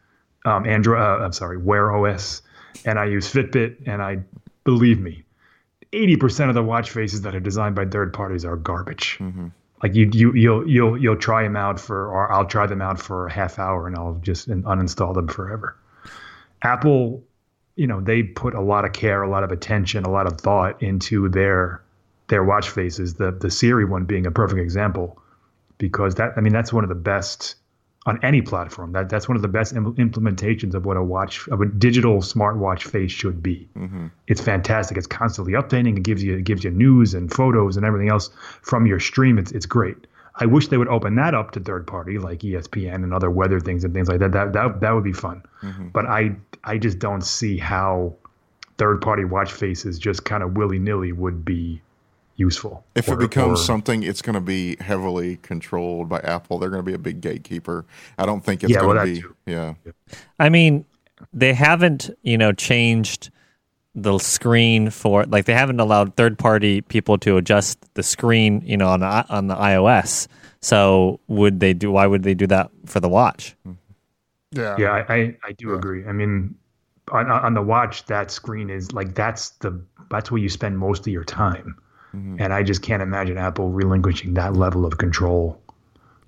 um, 0.46 0.66
Android 0.66 1.00
uh, 1.00 1.24
I'm 1.26 1.32
sorry 1.34 1.58
Wear 1.58 1.92
OS 1.96 2.42
and 2.86 2.98
I 2.98 3.06
use 3.06 3.32
Fitbit 3.32 3.76
and 3.86 4.02
I 4.02 4.18
believe 4.64 5.00
me, 5.00 5.24
eighty 5.94 6.16
percent 6.18 6.50
of 6.50 6.56
the 6.56 6.64
watch 6.64 6.92
faces 6.92 7.22
that 7.22 7.36
are 7.36 7.40
designed 7.40 7.76
by 7.76 7.86
third 7.86 8.14
parties 8.14 8.44
are 8.46 8.56
garbage. 8.56 9.18
Mm-hmm. 9.20 9.48
Like 9.82 9.96
you 9.96 10.10
you 10.14 10.34
you'll 10.34 10.68
you'll 10.68 10.98
you'll 10.98 11.18
try 11.18 11.44
them 11.44 11.56
out 11.56 11.80
for 11.80 12.08
or 12.08 12.32
I'll 12.32 12.46
try 12.46 12.68
them 12.68 12.82
out 12.82 13.00
for 13.00 13.28
a 13.28 13.32
half 13.32 13.60
hour 13.60 13.88
and 13.88 13.96
I'll 13.96 14.20
just 14.22 14.50
uninstall 14.50 15.14
them 15.14 15.28
forever. 15.28 15.78
Apple, 16.62 17.24
you 17.76 17.88
know, 17.88 18.00
they 18.00 18.24
put 18.24 18.56
a 18.56 18.62
lot 18.62 18.86
of 18.86 18.94
care, 18.94 19.22
a 19.22 19.30
lot 19.30 19.44
of 19.44 19.52
attention, 19.52 20.06
a 20.06 20.10
lot 20.10 20.26
of 20.26 20.40
thought 20.40 20.82
into 20.82 21.28
their 21.30 21.82
their 22.30 22.44
watch 22.44 22.70
faces. 22.70 23.16
The 23.16 23.32
the 23.32 23.52
Siri 23.52 23.86
one 23.86 24.06
being 24.06 24.26
a 24.26 24.32
perfect 24.32 24.62
example 24.62 25.22
because 25.78 26.16
that 26.16 26.34
I 26.38 26.42
mean 26.42 26.54
that's 26.54 26.72
one 26.72 26.86
of 26.86 26.90
the 26.90 26.96
best 26.96 27.56
on 28.06 28.20
any 28.24 28.42
platform. 28.42 28.92
That 28.92 29.10
that's 29.10 29.28
one 29.28 29.36
of 29.36 29.42
the 29.42 29.48
best 29.48 29.74
Im- 29.74 29.96
implementations 29.96 30.74
of 30.74 30.86
what 30.86 30.98
a 30.98 31.04
watch 31.04 31.48
of 31.48 31.62
a 31.62 31.66
digital 31.66 32.18
smartwatch 32.18 32.84
face 32.84 33.12
should 33.12 33.42
be. 33.42 33.68
Mm-hmm. 33.78 34.08
It's 34.28 34.42
fantastic. 34.42 34.98
It's 34.98 35.08
constantly 35.08 35.54
updating. 35.54 35.98
It 35.98 36.04
gives 36.04 36.24
you 36.24 36.38
it 36.38 36.44
gives 36.44 36.64
you 36.64 36.72
news 36.72 37.14
and 37.14 37.32
photos 37.32 37.78
and 37.78 37.86
everything 37.86 38.10
else 38.10 38.30
from 38.62 38.86
your 38.86 39.00
stream. 39.00 39.38
It's 39.38 39.52
it's 39.52 39.66
great. 39.66 39.98
I 40.36 40.48
wish 40.48 40.68
they 40.70 40.78
would 40.78 40.88
open 40.88 41.16
that 41.16 41.36
up 41.36 41.52
to 41.52 41.60
third 41.60 41.86
party 41.86 42.18
like 42.18 42.40
ESPN 42.40 42.96
and 42.96 43.14
other 43.14 43.30
weather 43.30 43.60
things 43.60 43.84
and 43.84 43.94
things 43.94 44.10
like 44.10 44.20
that. 44.20 44.32
That 44.32 44.54
that 44.54 44.82
that 44.82 44.92
would 44.92 45.04
be 45.04 45.14
fun. 45.14 45.44
Mm-hmm. 45.62 45.90
But 45.90 46.06
I 46.06 46.36
I 46.64 46.78
just 46.78 47.00
don't 47.00 47.24
see 47.24 47.58
how 47.58 48.16
third 48.78 49.02
party 49.02 49.24
watch 49.24 49.52
faces 49.52 50.00
just 50.00 50.26
kind 50.26 50.44
of 50.44 50.58
willy 50.58 50.80
nilly 50.80 51.12
would 51.12 51.46
be 51.46 51.82
useful. 52.36 52.84
If 52.96 53.08
Or- 53.10 53.14
it 53.14 53.20
becomes 53.20 53.60
or- 53.60 53.64
something, 53.64 54.04
it's 54.04 54.22
going 54.22 54.34
to 54.36 54.42
be 54.42 54.76
heavily 54.80 55.38
controlled 55.38 56.10
by 56.10 56.20
Apple. 56.20 56.60
They're 56.60 56.70
going 56.70 56.84
to 56.84 56.90
be 56.90 56.94
a 56.96 57.00
big 57.00 57.22
gatekeeper. 57.22 57.86
I 58.18 58.26
don't 58.26 58.44
think 58.44 58.64
it's 58.64 58.72
Yeah, 58.74 58.80
going 58.82 58.98
well, 58.98 59.06
to 59.06 59.14
be. 59.14 59.22
too. 59.22 59.36
Yeah. 59.46 59.74
I 60.40 60.50
mean, 60.50 60.86
they 61.32 61.54
haven't, 61.54 62.10
you 62.24 62.38
know, 62.38 62.52
changed 62.52 63.30
the 63.96 64.18
screen 64.18 64.90
for 64.90 65.24
like 65.26 65.46
they 65.46 65.54
haven't 65.54 65.80
allowed 65.80 66.16
third 66.16 66.40
party 66.40 66.82
people 66.82 67.18
to 67.20 67.38
adjust 67.38 67.78
the 67.94 68.02
screen, 68.02 68.62
you 68.66 68.76
know, 68.76 68.88
on 68.88 69.02
the, 69.02 69.06
on 69.30 69.48
the 69.48 69.56
iOS. 69.56 70.28
So 70.62 71.20
would 71.28 71.60
they 71.60 71.74
do? 71.74 71.92
Why 71.92 72.08
would 72.08 72.24
they 72.24 72.34
do 72.34 72.48
that 72.48 72.72
for 72.88 73.00
the 73.00 73.10
watch? 73.10 73.56
Mm-hmm. 73.68 74.60
yeah, 74.60 74.76
Yeah, 74.80 74.92
I, 75.08 75.14
I, 75.14 75.38
I 75.44 75.52
do 75.52 75.76
agree. 75.76 76.06
I 76.08 76.12
mean, 76.12 76.56
on, 77.12 77.30
on 77.30 77.54
the 77.54 77.62
watch, 77.62 78.06
that 78.06 78.32
screen 78.32 78.70
is 78.72 78.92
like 78.94 79.14
that's 79.14 79.50
the 79.60 79.80
that's 80.10 80.32
where 80.32 80.42
you 80.42 80.50
spend 80.50 80.78
most 80.80 81.02
of 81.06 81.14
your 81.14 81.24
time, 81.26 81.76
Mm-hmm. 82.16 82.36
and 82.40 82.54
I 82.54 82.62
just 82.62 82.84
can't 82.84 83.02
imagine 83.02 83.40
Apple 83.40 83.70
relinquishing 83.70 84.36
that 84.36 84.56
level 84.56 84.86
of 84.86 85.00
control 85.00 85.60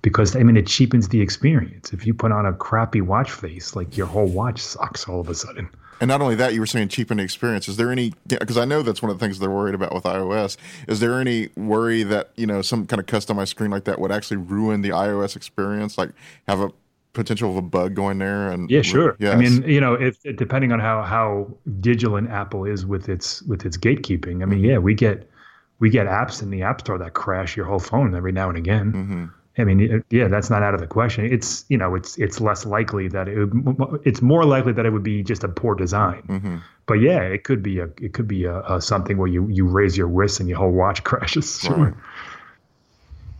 because 0.02 0.34
I 0.34 0.42
mean 0.42 0.56
it 0.56 0.66
cheapens 0.66 1.08
the 1.08 1.20
experience. 1.20 1.92
If 1.92 2.06
you 2.06 2.14
put 2.14 2.32
on 2.32 2.44
a 2.44 2.52
crappy 2.52 3.00
watch 3.00 3.30
face, 3.30 3.76
like 3.76 3.96
your 3.96 4.06
whole 4.06 4.26
watch 4.26 4.60
sucks 4.60 5.08
all 5.08 5.20
of 5.20 5.28
a 5.28 5.34
sudden. 5.34 5.68
And 6.00 6.08
not 6.08 6.20
only 6.20 6.34
that, 6.36 6.52
you 6.52 6.60
were 6.60 6.66
saying 6.66 6.88
cheapen 6.88 7.16
the 7.16 7.22
experience. 7.22 7.68
Is 7.68 7.76
there 7.76 7.90
any? 7.90 8.12
Because 8.26 8.58
I 8.58 8.64
know 8.64 8.82
that's 8.82 9.00
one 9.00 9.10
of 9.10 9.18
the 9.18 9.24
things 9.24 9.38
they're 9.38 9.50
worried 9.50 9.74
about 9.74 9.94
with 9.94 10.04
iOS. 10.04 10.56
Is 10.88 11.00
there 11.00 11.20
any 11.20 11.48
worry 11.56 12.02
that 12.02 12.30
you 12.36 12.46
know 12.46 12.62
some 12.62 12.86
kind 12.86 13.00
of 13.00 13.06
customized 13.06 13.48
screen 13.48 13.70
like 13.70 13.84
that 13.84 13.98
would 13.98 14.12
actually 14.12 14.36
ruin 14.38 14.82
the 14.82 14.90
iOS 14.90 15.36
experience? 15.36 15.96
Like 15.96 16.10
have 16.46 16.60
a 16.60 16.70
potential 17.14 17.50
of 17.50 17.56
a 17.56 17.62
bug 17.62 17.94
going 17.94 18.18
there? 18.18 18.50
And 18.50 18.70
Yeah, 18.70 18.82
sure. 18.82 19.16
Yes. 19.18 19.34
I 19.34 19.36
mean, 19.38 19.62
you 19.62 19.80
know, 19.80 19.94
if 19.94 20.22
depending 20.36 20.72
on 20.72 20.80
how 20.80 21.02
how 21.02 21.54
vigilant 21.64 22.30
Apple 22.30 22.64
is 22.64 22.84
with 22.84 23.08
its 23.08 23.42
with 23.42 23.64
its 23.64 23.76
gatekeeping. 23.78 24.42
I 24.42 24.44
mean, 24.44 24.58
mm-hmm. 24.58 24.64
yeah, 24.66 24.78
we 24.78 24.94
get 24.94 25.30
we 25.78 25.90
get 25.90 26.06
apps 26.06 26.42
in 26.42 26.50
the 26.50 26.62
App 26.62 26.80
Store 26.80 26.98
that 26.98 27.14
crash 27.14 27.56
your 27.56 27.66
whole 27.66 27.78
phone 27.78 28.14
every 28.14 28.32
now 28.32 28.48
and 28.48 28.58
again. 28.58 28.92
Mm-hmm. 28.92 29.24
I 29.58 29.64
mean, 29.64 30.04
yeah, 30.10 30.28
that's 30.28 30.50
not 30.50 30.62
out 30.62 30.74
of 30.74 30.80
the 30.80 30.86
question. 30.86 31.24
It's 31.24 31.64
you 31.68 31.78
know, 31.78 31.94
it's 31.94 32.18
it's 32.18 32.40
less 32.40 32.66
likely 32.66 33.08
that 33.08 33.26
it 33.26 33.46
would, 33.46 34.00
it's 34.04 34.20
more 34.20 34.44
likely 34.44 34.72
that 34.74 34.84
it 34.84 34.90
would 34.90 35.02
be 35.02 35.22
just 35.22 35.44
a 35.44 35.48
poor 35.48 35.74
design. 35.74 36.22
Mm-hmm. 36.28 36.56
But 36.86 36.94
yeah, 36.94 37.20
it 37.22 37.44
could 37.44 37.62
be 37.62 37.78
a 37.78 37.88
it 38.00 38.12
could 38.12 38.28
be 38.28 38.44
a, 38.44 38.60
a 38.62 38.80
something 38.82 39.16
where 39.16 39.28
you 39.28 39.48
you 39.48 39.66
raise 39.66 39.96
your 39.96 40.08
wrist 40.08 40.40
and 40.40 40.48
your 40.48 40.58
whole 40.58 40.72
watch 40.72 41.04
crashes. 41.04 41.60
Sure. 41.60 41.96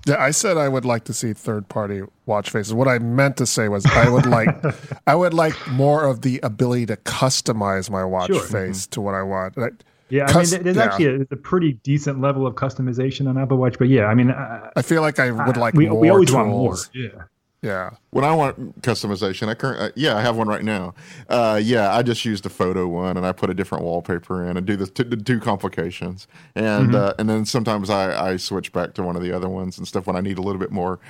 Yeah, 0.06 0.22
I 0.22 0.30
said 0.30 0.56
I 0.56 0.68
would 0.68 0.84
like 0.84 1.02
to 1.04 1.12
see 1.12 1.32
third-party 1.32 2.02
watch 2.26 2.50
faces. 2.50 2.72
What 2.72 2.86
I 2.86 3.00
meant 3.00 3.36
to 3.38 3.46
say 3.46 3.66
was 3.68 3.84
I 3.86 4.08
would 4.08 4.24
like, 4.24 4.48
I 5.06 5.16
would 5.16 5.34
like 5.34 5.54
more 5.66 6.06
of 6.06 6.22
the 6.22 6.38
ability 6.44 6.86
to 6.86 6.96
customize 6.96 7.90
my 7.90 8.04
watch 8.04 8.28
Sure. 8.28 8.40
face 8.40 8.82
mm-hmm. 8.82 8.90
to 8.92 9.00
what 9.00 9.16
I 9.16 9.22
want. 9.22 9.58
I, 9.58 9.70
Yeah, 10.08 10.26
I 10.28 10.42
mean, 10.42 10.62
there's 10.62 10.76
yeah. 10.76 10.84
actually 10.84 11.06
a, 11.06 11.20
a 11.32 11.36
pretty 11.36 11.74
decent 11.82 12.20
level 12.20 12.46
of 12.46 12.54
customization 12.54 13.28
on 13.28 13.36
Apple 13.36 13.56
Watch. 13.56 13.78
But 13.78 13.88
yeah, 13.88 14.06
I 14.06 14.14
mean, 14.14 14.30
uh, 14.30 14.70
I 14.76 14.82
feel 14.82 15.02
like 15.02 15.18
I 15.18 15.30
would 15.30 15.56
like 15.56 15.74
we 15.74 15.88
more 15.88 16.00
we 16.00 16.08
always 16.10 16.28
tools. 16.28 16.36
want 16.36 16.48
more. 16.48 16.76
Yeah. 16.94 17.24
Yeah, 17.62 17.90
when 18.10 18.24
I 18.24 18.32
want 18.32 18.82
customization, 18.82 19.48
I 19.48 19.54
current 19.54 19.80
uh, 19.80 19.90
yeah, 19.96 20.16
I 20.16 20.20
have 20.20 20.36
one 20.36 20.46
right 20.46 20.62
now. 20.62 20.94
Uh, 21.28 21.58
yeah, 21.60 21.96
I 21.96 22.02
just 22.02 22.24
use 22.24 22.40
the 22.42 22.50
photo 22.50 22.86
one 22.86 23.16
and 23.16 23.26
I 23.26 23.32
put 23.32 23.50
a 23.50 23.54
different 23.54 23.82
wallpaper 23.82 24.48
in 24.48 24.56
and 24.56 24.64
do 24.64 24.76
the, 24.76 24.86
t- 24.86 25.02
the 25.02 25.16
two 25.16 25.40
complications, 25.40 26.28
and 26.54 26.94
uh, 26.94 27.14
and 27.18 27.28
then 27.28 27.44
sometimes 27.44 27.90
I, 27.90 28.32
I 28.32 28.36
switch 28.36 28.72
back 28.72 28.94
to 28.94 29.02
one 29.02 29.16
of 29.16 29.22
the 29.22 29.32
other 29.32 29.48
ones 29.48 29.78
and 29.78 29.88
stuff 29.88 30.06
when 30.06 30.14
I 30.14 30.20
need 30.20 30.38
a 30.38 30.42
little 30.42 30.60
bit 30.60 30.70
more 30.70 31.00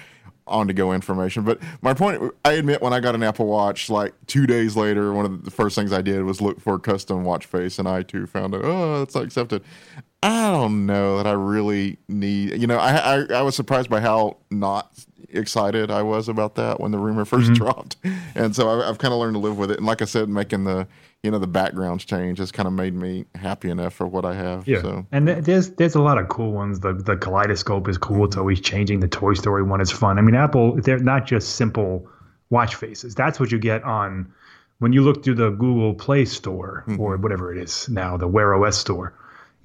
on 0.46 0.68
to 0.68 0.72
go 0.72 0.92
information. 0.92 1.42
But 1.42 1.60
my 1.82 1.94
point, 1.94 2.32
I 2.44 2.52
admit, 2.52 2.80
when 2.80 2.92
I 2.92 3.00
got 3.00 3.14
an 3.14 3.22
Apple 3.22 3.46
Watch, 3.46 3.90
like 3.90 4.14
two 4.26 4.46
days 4.46 4.76
later, 4.76 5.12
one 5.12 5.24
of 5.24 5.44
the 5.44 5.50
first 5.50 5.76
things 5.76 5.92
I 5.92 6.02
did 6.02 6.22
was 6.24 6.40
look 6.40 6.60
for 6.60 6.74
a 6.74 6.78
custom 6.78 7.24
watch 7.24 7.46
face, 7.46 7.78
and 7.78 7.88
I 7.88 8.02
too 8.02 8.26
found 8.26 8.54
it. 8.54 8.60
Oh, 8.62 9.02
it's 9.02 9.14
not 9.14 9.24
accepted. 9.24 9.62
I 10.22 10.50
don't 10.50 10.86
know 10.86 11.18
that 11.18 11.26
I 11.26 11.32
really 11.32 11.98
need. 12.08 12.60
You 12.60 12.66
know, 12.66 12.78
I 12.78 12.96
I, 12.96 13.26
I 13.34 13.42
was 13.42 13.54
surprised 13.54 13.90
by 13.90 14.00
how 14.00 14.38
not 14.50 14.90
excited 15.36 15.90
I 15.90 16.02
was 16.02 16.28
about 16.28 16.54
that 16.56 16.80
when 16.80 16.90
the 16.90 16.98
rumor 16.98 17.24
1st 17.24 17.44
mm-hmm. 17.44 17.54
dropped, 17.54 17.96
and 18.34 18.54
so 18.54 18.68
I, 18.68 18.88
I've 18.88 18.98
kind 18.98 19.12
of 19.12 19.20
learned 19.20 19.34
to 19.34 19.40
live 19.40 19.58
with 19.58 19.70
it. 19.70 19.78
And 19.78 19.86
like 19.86 20.02
I 20.02 20.06
said, 20.06 20.28
making 20.28 20.64
the 20.64 20.86
you 21.22 21.30
know 21.30 21.38
the 21.38 21.46
backgrounds 21.46 22.04
change 22.04 22.38
has 22.38 22.52
kind 22.52 22.66
of 22.66 22.72
made 22.72 22.94
me 22.94 23.24
happy 23.34 23.70
enough 23.70 23.94
for 23.94 24.06
what 24.06 24.24
I 24.24 24.34
have. 24.34 24.66
Yeah, 24.66 24.82
So 24.82 25.06
and 25.12 25.26
th- 25.26 25.44
there's 25.44 25.70
there's 25.70 25.94
a 25.94 26.02
lot 26.02 26.18
of 26.18 26.28
cool 26.28 26.52
ones. 26.52 26.80
The 26.80 26.92
the 26.92 27.16
kaleidoscope 27.16 27.88
is 27.88 27.98
cool. 27.98 28.24
It's 28.24 28.36
always 28.36 28.60
changing. 28.60 29.00
The 29.00 29.08
Toy 29.08 29.34
Story 29.34 29.62
one 29.62 29.80
is 29.80 29.90
fun. 29.90 30.18
I 30.18 30.22
mean, 30.22 30.34
Apple 30.34 30.80
they're 30.80 30.98
not 30.98 31.26
just 31.26 31.56
simple 31.56 32.08
watch 32.50 32.74
faces. 32.74 33.14
That's 33.14 33.40
what 33.40 33.50
you 33.50 33.58
get 33.58 33.82
on 33.84 34.32
when 34.78 34.92
you 34.92 35.02
look 35.02 35.24
through 35.24 35.34
the 35.34 35.50
Google 35.50 35.94
Play 35.94 36.24
Store 36.24 36.84
mm-hmm. 36.86 37.00
or 37.00 37.16
whatever 37.16 37.54
it 37.54 37.62
is 37.62 37.88
now, 37.88 38.16
the 38.16 38.28
Wear 38.28 38.54
OS 38.54 38.78
store. 38.78 39.14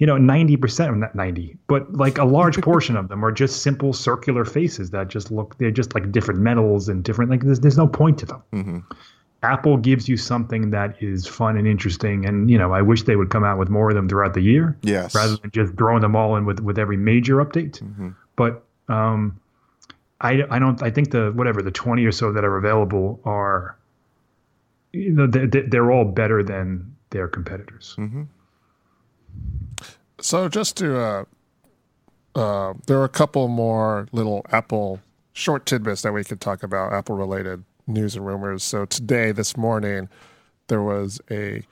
You 0.02 0.06
know, 0.06 0.18
ninety 0.18 0.56
percent, 0.56 0.96
not 0.96 1.14
ninety, 1.14 1.56
but 1.68 1.92
like 1.92 2.18
a 2.18 2.24
large 2.24 2.60
portion 2.70 2.96
of 2.96 3.06
them 3.06 3.24
are 3.24 3.30
just 3.30 3.62
simple 3.62 3.92
circular 3.92 4.44
faces 4.44 4.90
that 4.90 5.06
just 5.06 5.30
look. 5.30 5.56
They're 5.58 5.70
just 5.70 5.94
like 5.94 6.10
different 6.10 6.40
metals 6.40 6.88
and 6.88 7.04
different. 7.04 7.30
Like 7.30 7.42
there's 7.42 7.60
there's 7.60 7.78
no 7.78 7.86
point 7.86 8.18
to 8.18 8.26
them. 8.26 8.42
Mm-hmm. 8.52 8.78
Apple 9.44 9.76
gives 9.76 10.08
you 10.08 10.16
something 10.16 10.70
that 10.70 11.00
is 11.00 11.28
fun 11.28 11.56
and 11.56 11.68
interesting, 11.68 12.26
and 12.26 12.50
you 12.50 12.58
know, 12.58 12.72
I 12.72 12.82
wish 12.82 13.04
they 13.04 13.14
would 13.14 13.30
come 13.30 13.44
out 13.44 13.60
with 13.60 13.68
more 13.68 13.90
of 13.90 13.94
them 13.94 14.08
throughout 14.08 14.34
the 14.34 14.40
year 14.40 14.76
yes, 14.82 15.14
rather 15.14 15.36
than 15.36 15.52
just 15.52 15.76
throwing 15.76 16.00
them 16.00 16.16
all 16.16 16.34
in 16.34 16.46
with, 16.46 16.58
with 16.58 16.80
every 16.80 16.96
major 16.96 17.36
update. 17.36 17.80
Mm-hmm. 17.80 18.08
But 18.34 18.64
um, 18.88 19.38
I, 20.20 20.42
I 20.50 20.58
don't 20.58 20.82
I 20.82 20.90
think 20.90 21.12
the 21.12 21.30
whatever 21.30 21.62
the 21.62 21.70
twenty 21.70 22.04
or 22.06 22.10
so 22.10 22.32
that 22.32 22.44
are 22.44 22.56
available 22.56 23.20
are 23.24 23.78
you 24.90 25.12
know 25.12 25.28
they're, 25.28 25.46
they're 25.46 25.92
all 25.92 26.06
better 26.06 26.42
than 26.42 26.96
their 27.10 27.28
competitors. 27.28 27.94
Mm-hmm. 28.00 28.22
So 30.20 30.48
just 30.48 30.76
to, 30.78 30.98
uh, 30.98 31.24
uh, 32.34 32.74
there 32.86 32.98
are 32.98 33.04
a 33.04 33.08
couple 33.08 33.48
more 33.48 34.06
little 34.12 34.44
Apple 34.50 35.00
short 35.32 35.66
tidbits 35.66 36.02
that 36.02 36.12
we 36.12 36.24
could 36.24 36.40
talk 36.40 36.62
about 36.62 36.92
Apple 36.92 37.16
related 37.16 37.64
news 37.86 38.16
and 38.16 38.26
rumors. 38.26 38.62
So 38.62 38.84
today, 38.84 39.32
this 39.32 39.56
morning, 39.56 40.08
there 40.68 40.82
was 40.82 41.20
a 41.30 41.62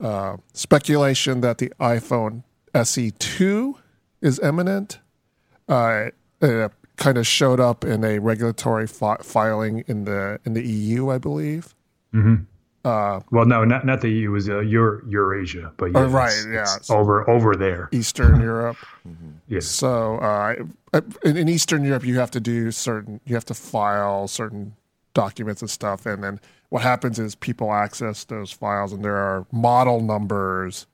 uh, 0.00 0.36
speculation 0.54 1.40
that 1.42 1.58
the 1.58 1.72
iPhone 1.80 2.44
SE2 2.74 3.74
is 4.22 4.38
imminent. 4.40 4.98
Uh, 5.68 6.06
it 6.40 6.72
kind 6.96 7.18
of 7.18 7.26
showed 7.26 7.60
up 7.60 7.84
in 7.84 8.04
a 8.04 8.18
regulatory 8.18 8.86
fi- 8.86 9.18
filing 9.22 9.84
in 9.86 10.04
the 10.04 10.40
in 10.44 10.54
the 10.54 10.66
EU, 10.66 11.10
I 11.10 11.18
believe. 11.18 11.74
Well, 12.84 13.44
no, 13.46 13.64
not 13.64 13.84
not 13.84 14.00
the 14.00 14.08
EU. 14.10 14.30
It 14.30 14.32
was 14.32 14.48
uh, 14.48 14.60
Euro, 14.60 15.02
Eurasia, 15.08 15.72
but 15.76 15.90
Oh, 15.94 16.06
yeah, 16.06 16.12
right, 16.14 16.30
it's- 16.32 16.46
yeah. 16.50 16.76
it's 16.76 16.90
over 16.90 17.28
over 17.28 17.54
there. 17.56 17.88
Eastern 17.92 18.40
Europe. 18.50 18.76
Yes. 19.48 19.66
So 19.66 20.16
uh, 20.18 20.54
in, 21.24 21.36
in 21.36 21.48
Eastern 21.48 21.84
Europe, 21.84 22.04
you 22.04 22.18
have 22.18 22.30
to 22.32 22.40
do 22.40 22.70
certain, 22.70 23.20
you 23.26 23.34
have 23.34 23.44
to 23.46 23.54
file 23.54 24.28
certain 24.28 24.74
documents 25.14 25.60
and 25.60 25.70
stuff, 25.70 26.06
and 26.06 26.22
then 26.24 26.40
what 26.70 26.82
happens 26.82 27.18
is 27.18 27.34
people 27.34 27.72
access 27.72 28.24
those 28.24 28.52
files, 28.52 28.92
and 28.92 29.04
there 29.04 29.16
are 29.16 29.44
model 29.52 30.00
numbers, 30.00 30.86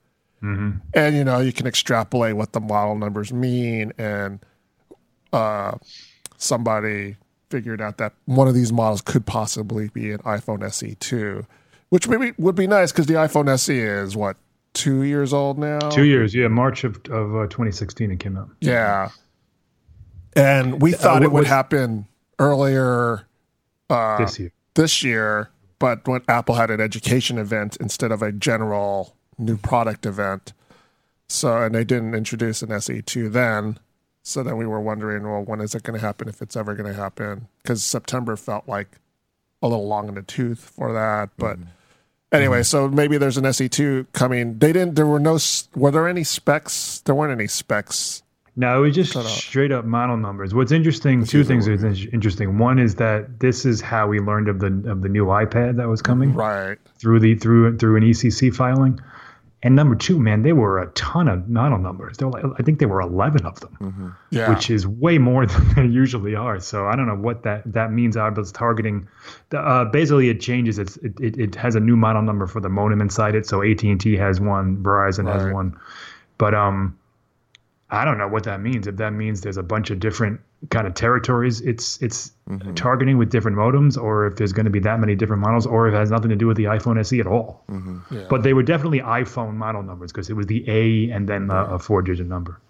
and 0.43 0.80
you 1.16 1.24
know 1.24 1.39
you 1.41 1.53
can 1.53 1.66
extrapolate 1.66 2.37
what 2.37 2.53
the 2.53 2.61
model 2.61 2.97
numbers 2.97 3.32
mean, 3.32 3.93
and 3.99 4.39
uh, 5.32 5.72
somebody 6.39 7.16
figured 7.51 7.80
out 7.80 7.99
that 7.99 8.12
one 8.26 8.49
of 8.49 8.55
these 8.55 8.72
models 8.72 9.01
could 9.03 9.24
possibly 9.26 9.89
be 9.89 10.11
an 10.12 10.18
iPhone 10.20 10.62
SE 10.64 10.95
two, 10.97 11.47
which 11.91 12.09
maybe 12.09 12.32
would 12.39 12.55
be 12.55 12.66
nice 12.66 12.93
because 12.93 13.07
the 13.07 13.14
iPhone 13.14 13.49
SE 13.49 13.78
is 13.78 14.16
what 14.16 14.37
two 14.74 15.03
years 15.03 15.32
old 15.32 15.59
now. 15.59 15.78
Two 15.91 16.05
years, 16.05 16.34
yeah, 16.34 16.49
March 16.49 16.84
of 16.84 16.97
of 17.11 17.34
uh, 17.34 17.43
2016 17.47 18.11
it 18.11 18.18
came 18.20 18.37
out. 18.37 18.49
Yeah. 18.61 19.11
And 20.34 20.82
we 20.82 20.93
thought 20.93 21.22
it 21.22 21.26
what 21.26 21.34
would 21.34 21.41
was- 21.41 21.49
happen 21.49 22.07
earlier 22.39 23.26
this 23.89 24.39
year. 24.39 24.53
this 24.74 25.03
year, 25.03 25.51
but 25.78 26.07
when 26.07 26.20
Apple 26.28 26.57
had 26.57 26.70
an 26.70 26.80
education 26.80 27.39
event 27.39 27.76
instead 27.80 28.12
of 28.12 28.20
a 28.22 28.32
general 28.32 29.14
new 29.39 29.57
product 29.57 30.05
event. 30.07 30.53
So, 31.28 31.61
and 31.62 31.74
they 31.74 31.84
didn't 31.84 32.14
introduce 32.14 32.62
an 32.62 32.68
SE2 32.68 33.32
then. 33.32 33.78
So 34.22 34.43
then 34.43 34.57
we 34.57 34.66
were 34.66 34.80
wondering, 34.80 35.24
well, 35.24 35.43
when 35.43 35.61
is 35.61 35.74
it 35.74 35.82
going 35.82 35.99
to 35.99 36.05
happen 36.05 36.28
if 36.28 36.41
it's 36.43 36.57
ever 36.57 36.74
going 36.74 36.93
to 36.93 36.99
happen? 36.99 37.49
Because 37.62 37.82
September 37.82 38.37
felt 38.37 38.68
like 38.68 38.99
a 39.62 39.68
little 39.68 39.87
long 39.89 40.09
in 40.09 40.14
the 40.14 40.22
tooth 40.22 40.61
for 40.61 40.93
that. 40.93 41.30
But 41.37 41.59
anyway, 42.37 42.62
so 42.62 42.89
maybe 42.89 43.18
there's 43.18 43.37
an 43.37 43.45
SE2 43.45 44.07
coming. 44.12 44.59
They 44.59 44.72
didn't, 44.72 44.95
there 44.95 45.07
were 45.07 45.18
no, 45.18 45.39
were 45.74 45.91
there 45.91 46.09
any 46.09 46.24
specs? 46.24 47.01
There 47.01 47.14
weren't 47.14 47.32
any 47.32 47.47
specs. 47.49 48.22
No, 48.59 48.78
it 48.78 48.87
was 48.87 48.95
just 48.95 49.28
straight 49.28 49.70
up 49.70 49.84
model 49.84 50.16
numbers. 50.16 50.55
What's 50.55 50.72
interesting, 50.72 51.24
two 51.26 51.45
things 51.45 51.68
are 51.68 51.74
interesting. 51.74 52.57
One 52.59 52.78
is 52.78 52.95
that 52.95 53.39
this 53.39 53.66
is 53.66 53.82
how 53.82 54.07
we 54.09 54.18
learned 54.18 54.49
of 54.49 54.61
the 54.61 54.68
of 54.91 55.03
the 55.03 55.11
new 55.11 55.26
iPad 55.26 55.76
that 55.76 55.89
was 55.89 56.01
coming 56.01 56.32
Right. 56.32 56.78
through 56.99 57.20
the 57.20 57.34
through 57.34 57.76
through 57.76 57.97
an 57.97 58.03
ECC 58.03 58.55
filing. 58.55 58.99
And 59.62 59.74
number 59.74 59.96
two, 59.96 60.18
man, 60.20 60.42
they 60.42 60.52
were 60.52 60.80
a 60.80 60.86
ton 60.92 61.28
of 61.28 61.48
model 61.48 61.78
numbers. 61.78 62.18
There 62.18 62.28
were 62.28 62.40
like, 62.40 62.61
I 62.61 62.62
think 62.62 62.78
there 62.78 62.88
were 62.88 63.00
eleven 63.00 63.44
of 63.46 63.59
them, 63.61 64.14
Yeah. 64.30 64.50
which 64.50 64.70
is 64.70 64.86
way 64.86 65.16
more 65.18 65.46
than 65.52 65.68
there 65.74 65.84
usually 65.84 66.34
are. 66.36 66.61
So 66.61 66.86
I 66.86 66.94
don't 66.94 67.07
know 67.07 67.16
what 67.16 67.42
that 67.44 67.62
that 67.72 67.90
means. 67.90 68.16
Apple's 68.16 68.52
targeting. 68.52 69.09
the- 69.50 69.59
Uh, 69.59 69.84
basically, 69.86 70.28
it 70.28 70.40
changes. 70.40 70.78
It's 70.78 70.96
it, 70.98 71.18
it, 71.20 71.38
it 71.38 71.54
has 71.57 71.74
a 71.74 71.80
new 71.80 71.96
model 71.96 72.22
number 72.22 72.46
for 72.46 72.61
the 72.61 72.68
modem 72.68 73.00
inside 73.00 73.34
it. 73.34 73.46
So 73.46 73.62
AT 73.62 73.82
and 73.82 74.00
T 74.00 74.14
has 74.16 74.40
one, 74.40 74.76
Verizon 74.84 75.26
has 75.32 75.50
one, 75.52 75.76
but 76.38 76.54
um, 76.54 76.96
I 77.90 78.04
don't 78.04 78.18
know 78.18 78.28
what 78.28 78.44
that 78.44 78.61
means. 78.61 78.86
If 78.86 78.96
that 78.96 79.12
means 79.14 79.40
there's 79.40 79.57
a 79.57 79.62
bunch 79.62 79.90
of 79.90 79.98
different 80.00 80.40
kind 80.71 80.87
of 80.87 80.95
territories 80.95 81.61
it's 81.61 82.01
it's 82.03 82.33
mm-hmm. 82.49 82.75
targeting 82.75 83.19
with 83.19 83.31
different 83.31 83.57
modems, 83.57 84.01
or 84.01 84.27
if 84.27 84.37
there's 84.37 84.53
going 84.53 84.64
to 84.64 84.71
be 84.71 84.81
that 84.81 85.01
many 85.01 85.14
different 85.14 85.43
models, 85.43 85.67
or 85.67 85.89
if 85.89 85.95
it 85.95 85.97
has 85.97 86.11
nothing 86.11 86.31
to 86.31 86.37
do 86.37 86.47
with 86.47 86.57
the 86.57 86.64
iPhone 86.64 86.99
SE 87.01 87.19
at 87.21 87.27
all. 87.27 87.64
Mm-hmm. 87.71 88.14
Yeah. 88.14 88.27
But 88.29 88.43
they 88.43 88.55
were 88.55 88.62
definitely 88.62 89.01
iPhone 89.01 89.55
model 89.55 89.83
numbers 89.83 90.12
because 90.12 90.31
it 90.31 90.35
was 90.35 90.47
the 90.47 90.64
A 90.69 91.11
and 91.14 91.29
then 91.29 91.51
a, 91.51 91.75
a 91.75 91.79
four-digit 91.79 92.27
number. 92.27 92.61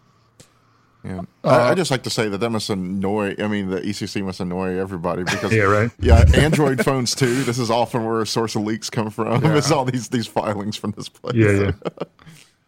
Yeah. 1.07 1.21
Uh, 1.45 1.49
I, 1.49 1.71
I 1.71 1.75
just 1.75 1.91
like 1.91 2.03
to 2.03 2.11
say 2.11 2.29
that 2.29 2.39
that 2.39 2.51
must 2.51 2.69
annoy. 2.69 3.37
I 3.39 3.47
mean, 3.47 3.71
the 3.71 3.81
ECC 3.81 4.25
must 4.25 4.41
annoy 4.41 4.77
everybody 4.77 5.23
because 5.23 5.53
Yeah, 5.53 5.65
right. 5.65 5.91
yeah, 6.01 6.25
Android 6.35 6.85
phones 6.85 7.15
too. 7.15 7.45
This 7.45 7.59
is 7.59 7.71
often 7.71 8.05
where 8.05 8.21
a 8.21 8.27
source 8.27 8.57
of 8.57 8.63
leaks 8.63 8.91
come 8.91 9.11
from. 9.11 9.45
It's 9.57 9.71
all 9.71 9.85
these 9.85 10.09
these 10.09 10.27
filings 10.27 10.77
from 10.77 10.91
this 10.93 11.09
place. 11.09 11.37
Yeah, 11.37 11.51
yeah. 11.51 11.73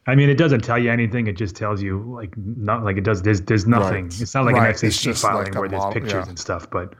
I 0.08 0.14
mean, 0.14 0.30
it 0.30 0.38
doesn't 0.38 0.62
tell 0.62 0.78
you 0.78 0.90
anything. 0.90 1.26
It 1.26 1.36
just 1.36 1.54
tells 1.54 1.82
you 1.82 2.02
like 2.02 2.34
not 2.36 2.82
like 2.82 2.96
it 2.96 3.04
does. 3.04 3.22
There's 3.22 3.42
there's 3.42 3.66
nothing. 3.66 4.04
Right. 4.04 4.20
It's 4.20 4.34
not 4.34 4.46
like 4.46 4.54
Right, 4.56 4.82
an 4.82 4.88
FCC 4.90 5.20
filing 5.20 5.44
like 5.52 5.54
where 5.54 5.68
there's 5.68 5.92
pictures 5.92 6.12
yeah. 6.24 6.28
and 6.28 6.38
stuff. 6.38 6.70
But 6.70 6.94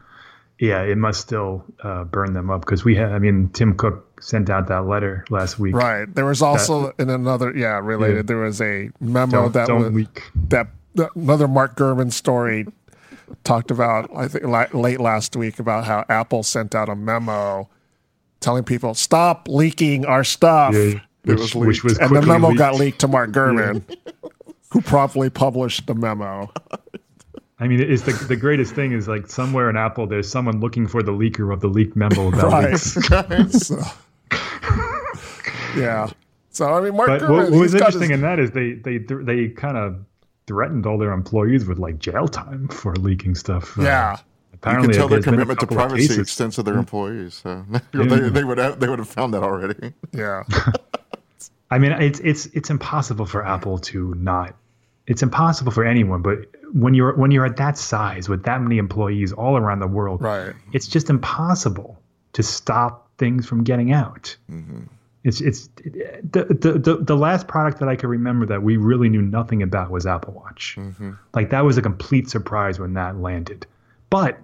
yeah, 0.58 0.82
it 0.82 0.98
must 0.98 1.20
still 1.20 1.64
uh, 1.82 2.04
burn 2.04 2.34
them 2.34 2.50
up 2.50 2.60
because 2.60 2.84
we 2.84 2.94
have. 2.96 3.12
I 3.12 3.18
mean, 3.18 3.48
Tim 3.54 3.74
Cook 3.76 4.22
sent 4.22 4.50
out 4.50 4.66
that 4.68 4.86
letter 4.86 5.24
last 5.30 5.58
week. 5.58 5.74
Right. 5.74 6.12
There 6.14 6.26
was 6.26 6.42
also 6.42 6.92
in 6.98 7.08
another, 7.08 7.56
yeah, 7.56 7.78
related. 7.82 8.16
Yeah. 8.16 8.22
There 8.22 8.36
was 8.38 8.60
a 8.60 8.90
memo 9.00 9.30
Don't, 9.42 9.52
that 9.54 9.68
don't 9.68 9.82
was 9.84 9.92
leak. 9.92 10.22
that, 10.48 10.68
that 10.96 11.14
another 11.14 11.48
Mark 11.48 11.76
Gurman 11.76 12.12
story 12.12 12.66
talked 13.44 13.70
about. 13.70 14.10
I 14.14 14.28
think 14.28 14.44
la- 14.44 14.66
late 14.78 15.00
last 15.00 15.34
week 15.36 15.58
about 15.58 15.84
how 15.84 16.04
Apple 16.08 16.42
sent 16.42 16.74
out 16.74 16.88
a 16.88 16.96
memo 16.96 17.68
telling 18.40 18.64
people 18.64 18.94
stop 18.94 19.48
leaking 19.48 20.04
our 20.06 20.24
stuff, 20.24 20.74
Yeah, 20.74 21.00
which, 21.28 21.54
was 21.54 21.54
which 21.54 21.84
was 21.84 21.98
and 21.98 22.14
the 22.14 22.22
memo 22.22 22.48
leaked. 22.48 22.58
got 22.58 22.74
leaked 22.74 22.98
to 23.00 23.08
Mark 23.08 23.30
Gurman, 23.30 23.82
who 24.70 24.80
promptly 24.82 25.30
published 25.30 25.86
the 25.86 25.94
memo. 25.94 26.50
I 27.60 27.66
mean, 27.66 27.80
it's 27.80 28.02
the 28.02 28.12
the 28.12 28.36
greatest 28.36 28.74
thing 28.74 28.92
is 28.92 29.08
like 29.08 29.26
somewhere 29.28 29.68
in 29.70 29.76
Apple, 29.76 30.06
there's 30.06 30.30
someone 30.30 30.60
looking 30.60 30.86
for 30.86 31.02
the 31.02 31.12
leaker 31.12 31.52
of 31.52 31.60
the 31.60 31.68
leaked 31.68 31.96
memo 31.96 32.28
about 32.28 32.52
Right. 32.52 32.70
leaks. 32.70 32.92
so, 33.66 33.80
yeah. 35.76 36.08
So 36.50 36.72
I 36.72 36.80
mean, 36.80 36.96
Mark 36.96 37.08
But 37.08 37.20
Gurman. 37.22 37.30
what, 37.30 37.50
what 37.50 37.60
was 37.60 37.74
interesting 37.74 38.10
his- 38.10 38.18
in 38.18 38.20
that 38.22 38.38
is 38.38 38.50
they 38.52 38.72
they 38.74 38.98
they 38.98 39.48
kind 39.48 39.76
of 39.76 40.04
threatened 40.46 40.86
all 40.86 40.98
their 40.98 41.12
employees 41.12 41.66
with 41.66 41.78
like 41.78 41.98
jail 41.98 42.26
time 42.28 42.68
for 42.68 42.94
leaking 42.96 43.34
stuff. 43.34 43.78
Uh, 43.78 43.82
yeah. 43.82 44.12
You 44.12 44.18
apparently 44.54 44.88
can 44.88 44.96
tell 44.98 45.08
their 45.08 45.16
there's 45.20 45.24
been 45.26 45.34
a 45.34 45.36
commitment 45.36 45.60
to 45.60 45.66
privacy 45.66 46.20
extends 46.20 46.56
to 46.56 46.62
their 46.64 46.78
employees. 46.78 47.34
So 47.34 47.64
they, 47.92 48.28
they 48.30 48.44
would 48.44 48.58
have, 48.58 48.80
they 48.80 48.88
would 48.88 48.98
have 48.98 49.08
found 49.08 49.34
that 49.34 49.42
already. 49.42 49.92
Yeah. 50.12 50.42
I 51.70 51.78
mean, 51.78 51.92
it's 51.92 52.20
it's 52.20 52.46
it's 52.46 52.70
impossible 52.70 53.26
for 53.26 53.44
Apple 53.44 53.78
to 53.78 54.14
not. 54.14 54.54
It's 55.06 55.22
impossible 55.22 55.72
for 55.72 55.84
anyone, 55.84 56.22
but 56.22 56.38
when 56.72 56.94
you're 56.94 57.14
when 57.16 57.30
you're 57.30 57.46
at 57.46 57.56
that 57.56 57.78
size 57.78 58.28
with 58.28 58.44
that 58.44 58.60
many 58.60 58.78
employees 58.78 59.32
all 59.32 59.56
around 59.56 59.80
the 59.80 59.86
world, 59.86 60.20
Right. 60.22 60.54
it's 60.72 60.86
just 60.86 61.08
impossible 61.10 62.00
to 62.34 62.42
stop 62.42 63.10
things 63.18 63.46
from 63.46 63.64
getting 63.64 63.92
out. 63.92 64.36
Mm-hmm. 64.50 64.82
It's 65.24 65.40
it's 65.40 65.68
the, 65.84 66.44
the 66.48 66.72
the 66.78 66.96
the 67.02 67.16
last 67.16 67.48
product 67.48 67.80
that 67.80 67.88
I 67.88 67.96
can 67.96 68.08
remember 68.08 68.46
that 68.46 68.62
we 68.62 68.76
really 68.76 69.08
knew 69.08 69.22
nothing 69.22 69.62
about 69.62 69.90
was 69.90 70.06
Apple 70.06 70.34
Watch. 70.34 70.76
Mm-hmm. 70.78 71.12
Like 71.34 71.50
that 71.50 71.64
was 71.64 71.76
a 71.78 71.82
complete 71.82 72.28
surprise 72.30 72.78
when 72.78 72.94
that 72.94 73.16
landed, 73.16 73.66
but 74.10 74.38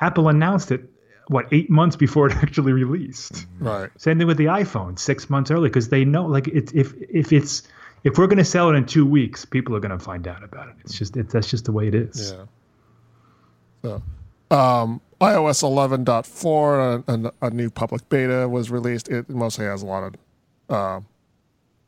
Apple 0.00 0.28
announced 0.28 0.70
it 0.70 0.90
what 1.28 1.46
eight 1.52 1.70
months 1.70 1.96
before 1.96 2.26
it 2.26 2.32
actually 2.42 2.72
released. 2.72 3.46
Right. 3.58 3.90
Same 3.98 4.18
thing 4.18 4.26
with 4.26 4.36
the 4.38 4.46
iPhone, 4.46 4.98
six 4.98 5.30
months 5.30 5.50
early, 5.50 5.68
because 5.68 5.88
they 5.88 6.04
know 6.04 6.26
like 6.26 6.48
it's 6.48 6.72
if 6.72 6.94
if 7.10 7.32
it's 7.32 7.62
if 8.04 8.18
we're 8.18 8.26
going 8.26 8.38
to 8.38 8.44
sell 8.44 8.70
it 8.70 8.74
in 8.74 8.86
two 8.86 9.06
weeks, 9.06 9.44
people 9.44 9.74
are 9.76 9.80
going 9.80 9.96
to 9.96 9.98
find 9.98 10.26
out 10.28 10.42
about 10.42 10.68
it. 10.68 10.74
It's 10.80 10.98
just 10.98 11.16
it, 11.16 11.30
that's 11.30 11.50
just 11.50 11.64
the 11.64 11.72
way 11.72 11.88
it 11.88 11.94
is. 11.94 12.32
Yeah. 12.32 12.44
So, 14.50 14.56
um, 14.56 15.00
iOS 15.20 15.62
11.4, 15.62 17.08
a, 17.08 17.44
a, 17.44 17.48
a 17.48 17.50
new 17.50 17.70
public 17.70 18.08
beta 18.08 18.48
was 18.48 18.70
released. 18.70 19.08
It 19.08 19.28
mostly 19.28 19.66
has 19.66 19.82
a 19.82 19.86
lot 19.86 20.14
of 20.68 20.74
um 20.74 21.06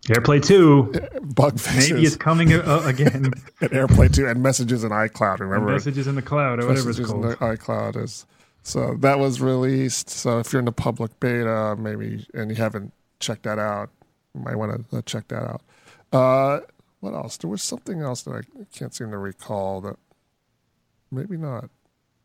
AirPlay 0.06 0.42
two, 0.42 0.92
bug 1.22 1.60
fixes 1.60 1.90
maybe 1.90 2.06
it's 2.06 2.16
coming 2.16 2.52
uh, 2.54 2.82
again. 2.84 3.32
and 3.60 3.70
AirPlay 3.70 4.12
2 4.12 4.26
and 4.26 4.42
messages 4.42 4.82
in 4.82 4.90
iCloud. 4.90 5.40
Remember, 5.40 5.72
Messages 5.72 6.06
in 6.06 6.14
the 6.14 6.22
cloud 6.22 6.58
or 6.58 6.66
whatever 6.68 6.90
it's 6.90 6.98
messages 6.98 7.10
in 7.10 7.22
called. 7.22 7.32
the 7.32 7.36
iCloud 7.36 8.02
is. 8.02 8.26
So 8.62 8.94
that 9.00 9.18
was 9.18 9.40
released. 9.40 10.10
So 10.10 10.38
if 10.38 10.52
you're 10.52 10.60
in 10.60 10.66
the 10.66 10.72
public 10.72 11.18
beta, 11.20 11.76
maybe, 11.78 12.26
and 12.34 12.50
you 12.50 12.56
haven't 12.56 12.92
checked 13.18 13.44
that 13.44 13.58
out, 13.58 13.90
you 14.34 14.42
might 14.42 14.56
want 14.56 14.90
to 14.90 15.02
check 15.02 15.28
that 15.28 15.42
out. 15.42 15.62
Uh, 16.12 16.60
what 17.00 17.14
else? 17.14 17.36
There 17.36 17.50
was 17.50 17.62
something 17.62 18.02
else 18.02 18.22
that 18.22 18.32
I 18.32 18.42
can't 18.76 18.94
seem 18.94 19.10
to 19.10 19.18
recall 19.18 19.80
that 19.80 19.96
maybe 21.10 21.36
not. 21.36 21.70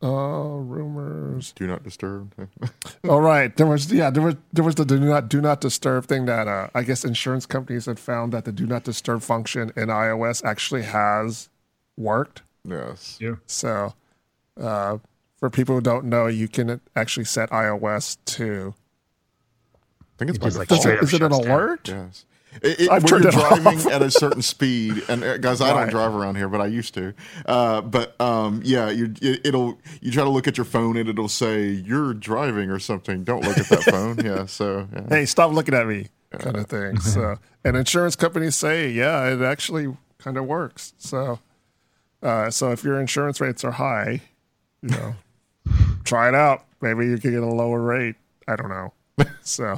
Uh, 0.02 0.58
rumors. 0.58 1.52
Do 1.52 1.66
not 1.66 1.82
disturb. 1.82 2.34
All 3.08 3.22
right, 3.22 3.56
there 3.56 3.66
was 3.66 3.90
yeah, 3.90 4.10
there 4.10 4.22
was 4.22 4.36
there 4.52 4.62
was 4.62 4.74
the 4.74 4.84
do 4.84 5.00
not 5.00 5.30
do 5.30 5.40
not 5.40 5.62
disturb 5.62 6.04
thing 6.04 6.26
that 6.26 6.46
uh, 6.46 6.68
I 6.74 6.82
guess 6.82 7.02
insurance 7.02 7.46
companies 7.46 7.86
had 7.86 7.98
found 7.98 8.32
that 8.34 8.44
the 8.44 8.52
do 8.52 8.66
not 8.66 8.84
disturb 8.84 9.22
function 9.22 9.72
in 9.74 9.88
iOS 9.88 10.44
actually 10.44 10.82
has 10.82 11.48
worked. 11.96 12.42
yes. 12.68 13.16
Yeah. 13.20 13.36
So, 13.46 13.94
uh, 14.60 14.98
for 15.38 15.50
people 15.50 15.74
who 15.76 15.80
don't 15.80 16.04
know, 16.06 16.26
you 16.26 16.48
can 16.48 16.80
actually 16.94 17.24
set 17.24 17.50
iOS 17.50 18.16
to 18.26 18.74
I 20.00 20.04
think 20.18 20.30
it's 20.30 20.38
by 20.38 20.48
like, 20.48 20.68
default. 20.68 20.80
straight 20.80 20.96
up 20.98 21.02
is 21.04 21.14
it 21.14 21.22
an 21.22 21.30
shuts 21.32 21.44
down. 21.44 21.50
alert? 21.52 21.88
Yes. 21.88 22.24
It, 22.62 22.80
it, 22.80 22.90
I've 22.90 23.04
when 23.04 23.20
you're 23.22 23.28
it 23.28 23.34
driving 23.34 23.92
at 23.92 24.00
a 24.00 24.10
certain 24.10 24.40
speed, 24.40 25.02
and 25.10 25.22
uh, 25.22 25.36
guys, 25.36 25.60
I 25.60 25.68
don't 25.68 25.76
Right. 25.82 25.90
drive 25.90 26.14
around 26.14 26.36
here, 26.36 26.48
but 26.48 26.62
I 26.62 26.66
used 26.68 26.94
to. 26.94 27.12
Uh, 27.44 27.82
but 27.82 28.18
um, 28.18 28.62
yeah, 28.64 28.88
you 28.88 29.12
it, 29.20 29.42
it'll 29.44 29.78
you 30.00 30.10
try 30.10 30.24
to 30.24 30.30
look 30.30 30.48
at 30.48 30.56
your 30.56 30.64
phone, 30.64 30.96
and 30.96 31.06
it'll 31.06 31.28
say 31.28 31.68
you're 31.68 32.14
driving 32.14 32.70
or 32.70 32.78
something. 32.78 33.24
Don't 33.24 33.44
look 33.44 33.58
at 33.58 33.68
that 33.68 33.82
phone. 33.90 34.24
Yeah, 34.24 34.46
so 34.46 34.88
yeah. 34.90 35.02
hey, 35.10 35.26
stop 35.26 35.52
looking 35.52 35.74
at 35.74 35.86
me, 35.86 36.06
kind 36.30 36.56
of 36.56 36.66
thing. 36.70 36.98
So, 36.98 37.36
and 37.62 37.76
insurance 37.76 38.16
companies 38.16 38.56
say, 38.56 38.88
yeah, 38.88 39.26
it 39.34 39.42
actually 39.42 39.94
kind 40.16 40.38
of 40.38 40.46
works. 40.46 40.94
So, 40.96 41.40
uh, 42.22 42.48
so 42.50 42.72
if 42.72 42.82
your 42.84 42.98
insurance 42.98 43.38
rates 43.38 43.64
are 43.64 43.72
high, 43.72 44.22
you 44.80 44.88
know, 44.96 45.14
try 46.06 46.28
it 46.28 46.34
out. 46.34 46.64
Maybe 46.80 47.06
you 47.06 47.18
can 47.18 47.32
get 47.32 47.42
a 47.42 47.46
lower 47.46 47.80
rate. 47.80 48.16
I 48.48 48.56
don't 48.56 48.68
know. 48.68 48.92
So, 49.42 49.76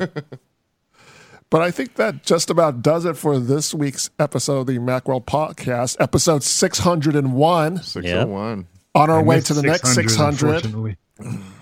but 1.50 1.60
I 1.62 1.70
think 1.70 1.94
that 1.96 2.24
just 2.24 2.50
about 2.50 2.82
does 2.82 3.04
it 3.04 3.16
for 3.16 3.38
this 3.38 3.72
week's 3.74 4.10
episode 4.18 4.60
of 4.60 4.66
the 4.66 4.78
Macworld 4.78 5.26
Podcast, 5.26 5.96
episode 6.00 6.42
six 6.42 6.78
hundred 6.78 7.14
and 7.14 7.34
one. 7.34 7.82
six 7.82 8.10
oh 8.10 8.26
one. 8.26 8.66
On 8.94 9.10
our 9.10 9.20
I 9.20 9.22
way 9.22 9.40
to 9.42 9.54
the 9.54 9.62
next 9.62 9.94
six 9.94 10.16
hundred. 10.16 10.96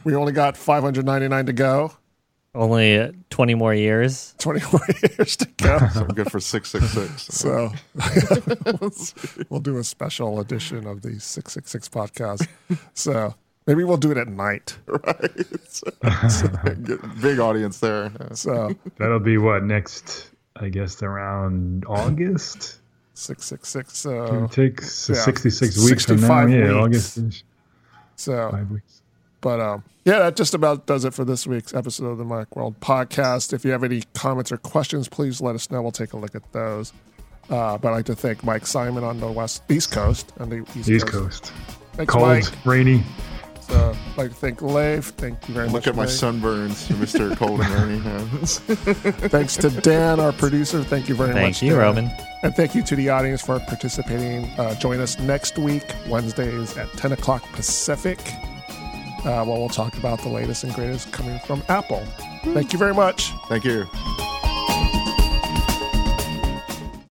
We 0.05 0.15
only 0.15 0.33
got 0.33 0.57
five 0.57 0.83
hundred 0.83 1.05
ninety 1.05 1.29
nine 1.29 1.47
to 1.47 1.53
go. 1.53 1.93
Only 2.55 2.99
uh, 2.99 3.13
20 3.29 3.55
more 3.55 3.75
years. 3.75 4.35
Twenty 4.39 4.61
more 4.73 4.87
years 5.19 5.37
to 5.37 5.47
go. 5.59 5.79
So 5.93 6.01
I'm 6.01 6.09
good 6.09 6.31
for 6.31 6.41
six 6.41 6.71
six 6.71 6.89
six. 6.91 7.25
So 7.27 7.71
we'll 9.51 9.61
do 9.61 9.77
a 9.77 9.85
special 9.85 10.41
edition 10.41 10.87
of 10.87 11.03
the 11.03 11.21
666 11.21 11.89
podcast. 11.91 12.49
So 12.95 13.35
maybe 13.67 13.85
we'll 13.85 13.97
do 13.97 14.11
it 14.11 14.17
at 14.19 14.29
night. 14.29 14.77
Right. 14.87 15.37
Big 17.21 17.39
audience 17.39 17.81
there. 17.81 18.11
So 18.35 18.75
That'll 18.99 19.19
be 19.21 19.39
what 19.39 19.63
next? 19.65 20.31
I 20.57 20.69
guess 20.71 21.03
around 21.03 21.85
August. 21.87 22.79
666. 23.15 23.97
So 23.99 24.45
It 24.45 24.53
takes 24.53 25.09
yeah, 25.09 25.17
66 25.17 25.85
weeks 25.85 26.05
from 26.07 26.21
now. 26.21 26.47
65 26.47 26.51
Yeah, 26.51 26.65
weeks. 26.67 27.19
August. 27.19 27.45
so, 28.17 28.51
Five 28.51 28.71
weeks. 28.71 29.03
but 29.41 29.61
um, 29.61 29.85
yeah, 30.05 30.19
that 30.21 30.37
just 30.37 30.55
about 30.55 30.87
does 30.87 31.05
it 31.05 31.13
for 31.15 31.25
this 31.25 31.47
week's 31.47 31.75
episode 31.75 32.07
of 32.07 32.19
the 32.19 32.25
Macworld 32.25 32.77
podcast. 32.77 33.53
If 33.53 33.65
you 33.65 33.71
have 33.73 33.85
any 33.85 34.03
comments 34.15 34.51
or 34.53 34.57
questions, 34.59 35.09
please 35.09 35.41
let 35.41 35.55
us 35.55 35.71
know. 35.71 35.83
We'll 35.83 35.93
take 35.93 36.13
a 36.13 36.17
look 36.17 36.35
at 36.35 36.51
those. 36.53 36.93
Uh, 37.51 37.79
but 37.79 37.89
I'd 37.89 37.97
like 37.97 38.07
to 38.07 38.15
thank 38.17 38.43
Mike 38.45 38.67
Simon 38.67 39.05
on 39.05 39.21
the 39.21 39.31
west 39.31 39.63
East 39.71 39.93
Coast 39.93 40.33
and 40.39 40.51
the 40.51 40.57
East, 40.79 40.89
East 40.89 41.07
Coast. 41.07 41.43
Coast. 41.45 41.53
Thanks, 41.95 42.13
Cold, 42.13 42.27
Mike. 42.29 42.45
rainy. 42.67 43.03
So, 43.69 43.97
I'd 44.13 44.17
like 44.17 44.31
to 44.31 44.37
thank 44.37 44.63
Leif. 44.63 45.07
Thank 45.17 45.49
you 45.49 45.55
very 45.55 45.67
much. 45.67 45.75
Look 45.75 45.87
at 45.89 45.97
my 45.97 46.03
Leif. 46.05 46.13
sunburns, 46.13 46.87
Mr. 46.95 47.37
Cold 47.41 47.61
and 47.61 48.03
Rainy. 48.05 48.47
Thanks 49.29 49.57
to 49.57 49.71
Dan, 49.71 50.21
our 50.21 50.33
producer. 50.33 50.85
Thank 50.85 51.09
you 51.09 51.17
very 51.17 51.31
much. 51.31 51.43
Thank 51.43 51.63
you, 51.63 51.71
Dan. 51.71 51.79
Roman. 51.79 52.11
And 52.43 52.55
thank 52.55 52.75
you 52.77 52.83
to 52.85 52.95
the 52.95 53.09
audience 53.11 53.43
for 53.43 53.59
participating. 53.61 54.45
Uh, 54.59 54.75
join 54.77 55.01
us 55.01 55.19
next 55.19 55.59
week, 55.59 55.85
Wednesdays 56.09 56.77
at 56.77 56.89
10 56.93 57.13
o'clock 57.13 57.43
Pacific, 57.53 58.21
uh, 59.25 59.45
where 59.45 59.59
we'll 59.59 59.69
talk 59.69 59.97
about 59.99 60.21
the 60.21 60.29
latest 60.29 60.63
and 60.63 60.73
greatest 60.75 61.13
coming 61.13 61.39
from 61.41 61.63
Apple. 61.69 62.05
Thank 62.45 62.73
you 62.73 62.79
very 62.79 62.95
much. 62.95 63.33
Thank 63.49 63.65
you. 63.65 63.87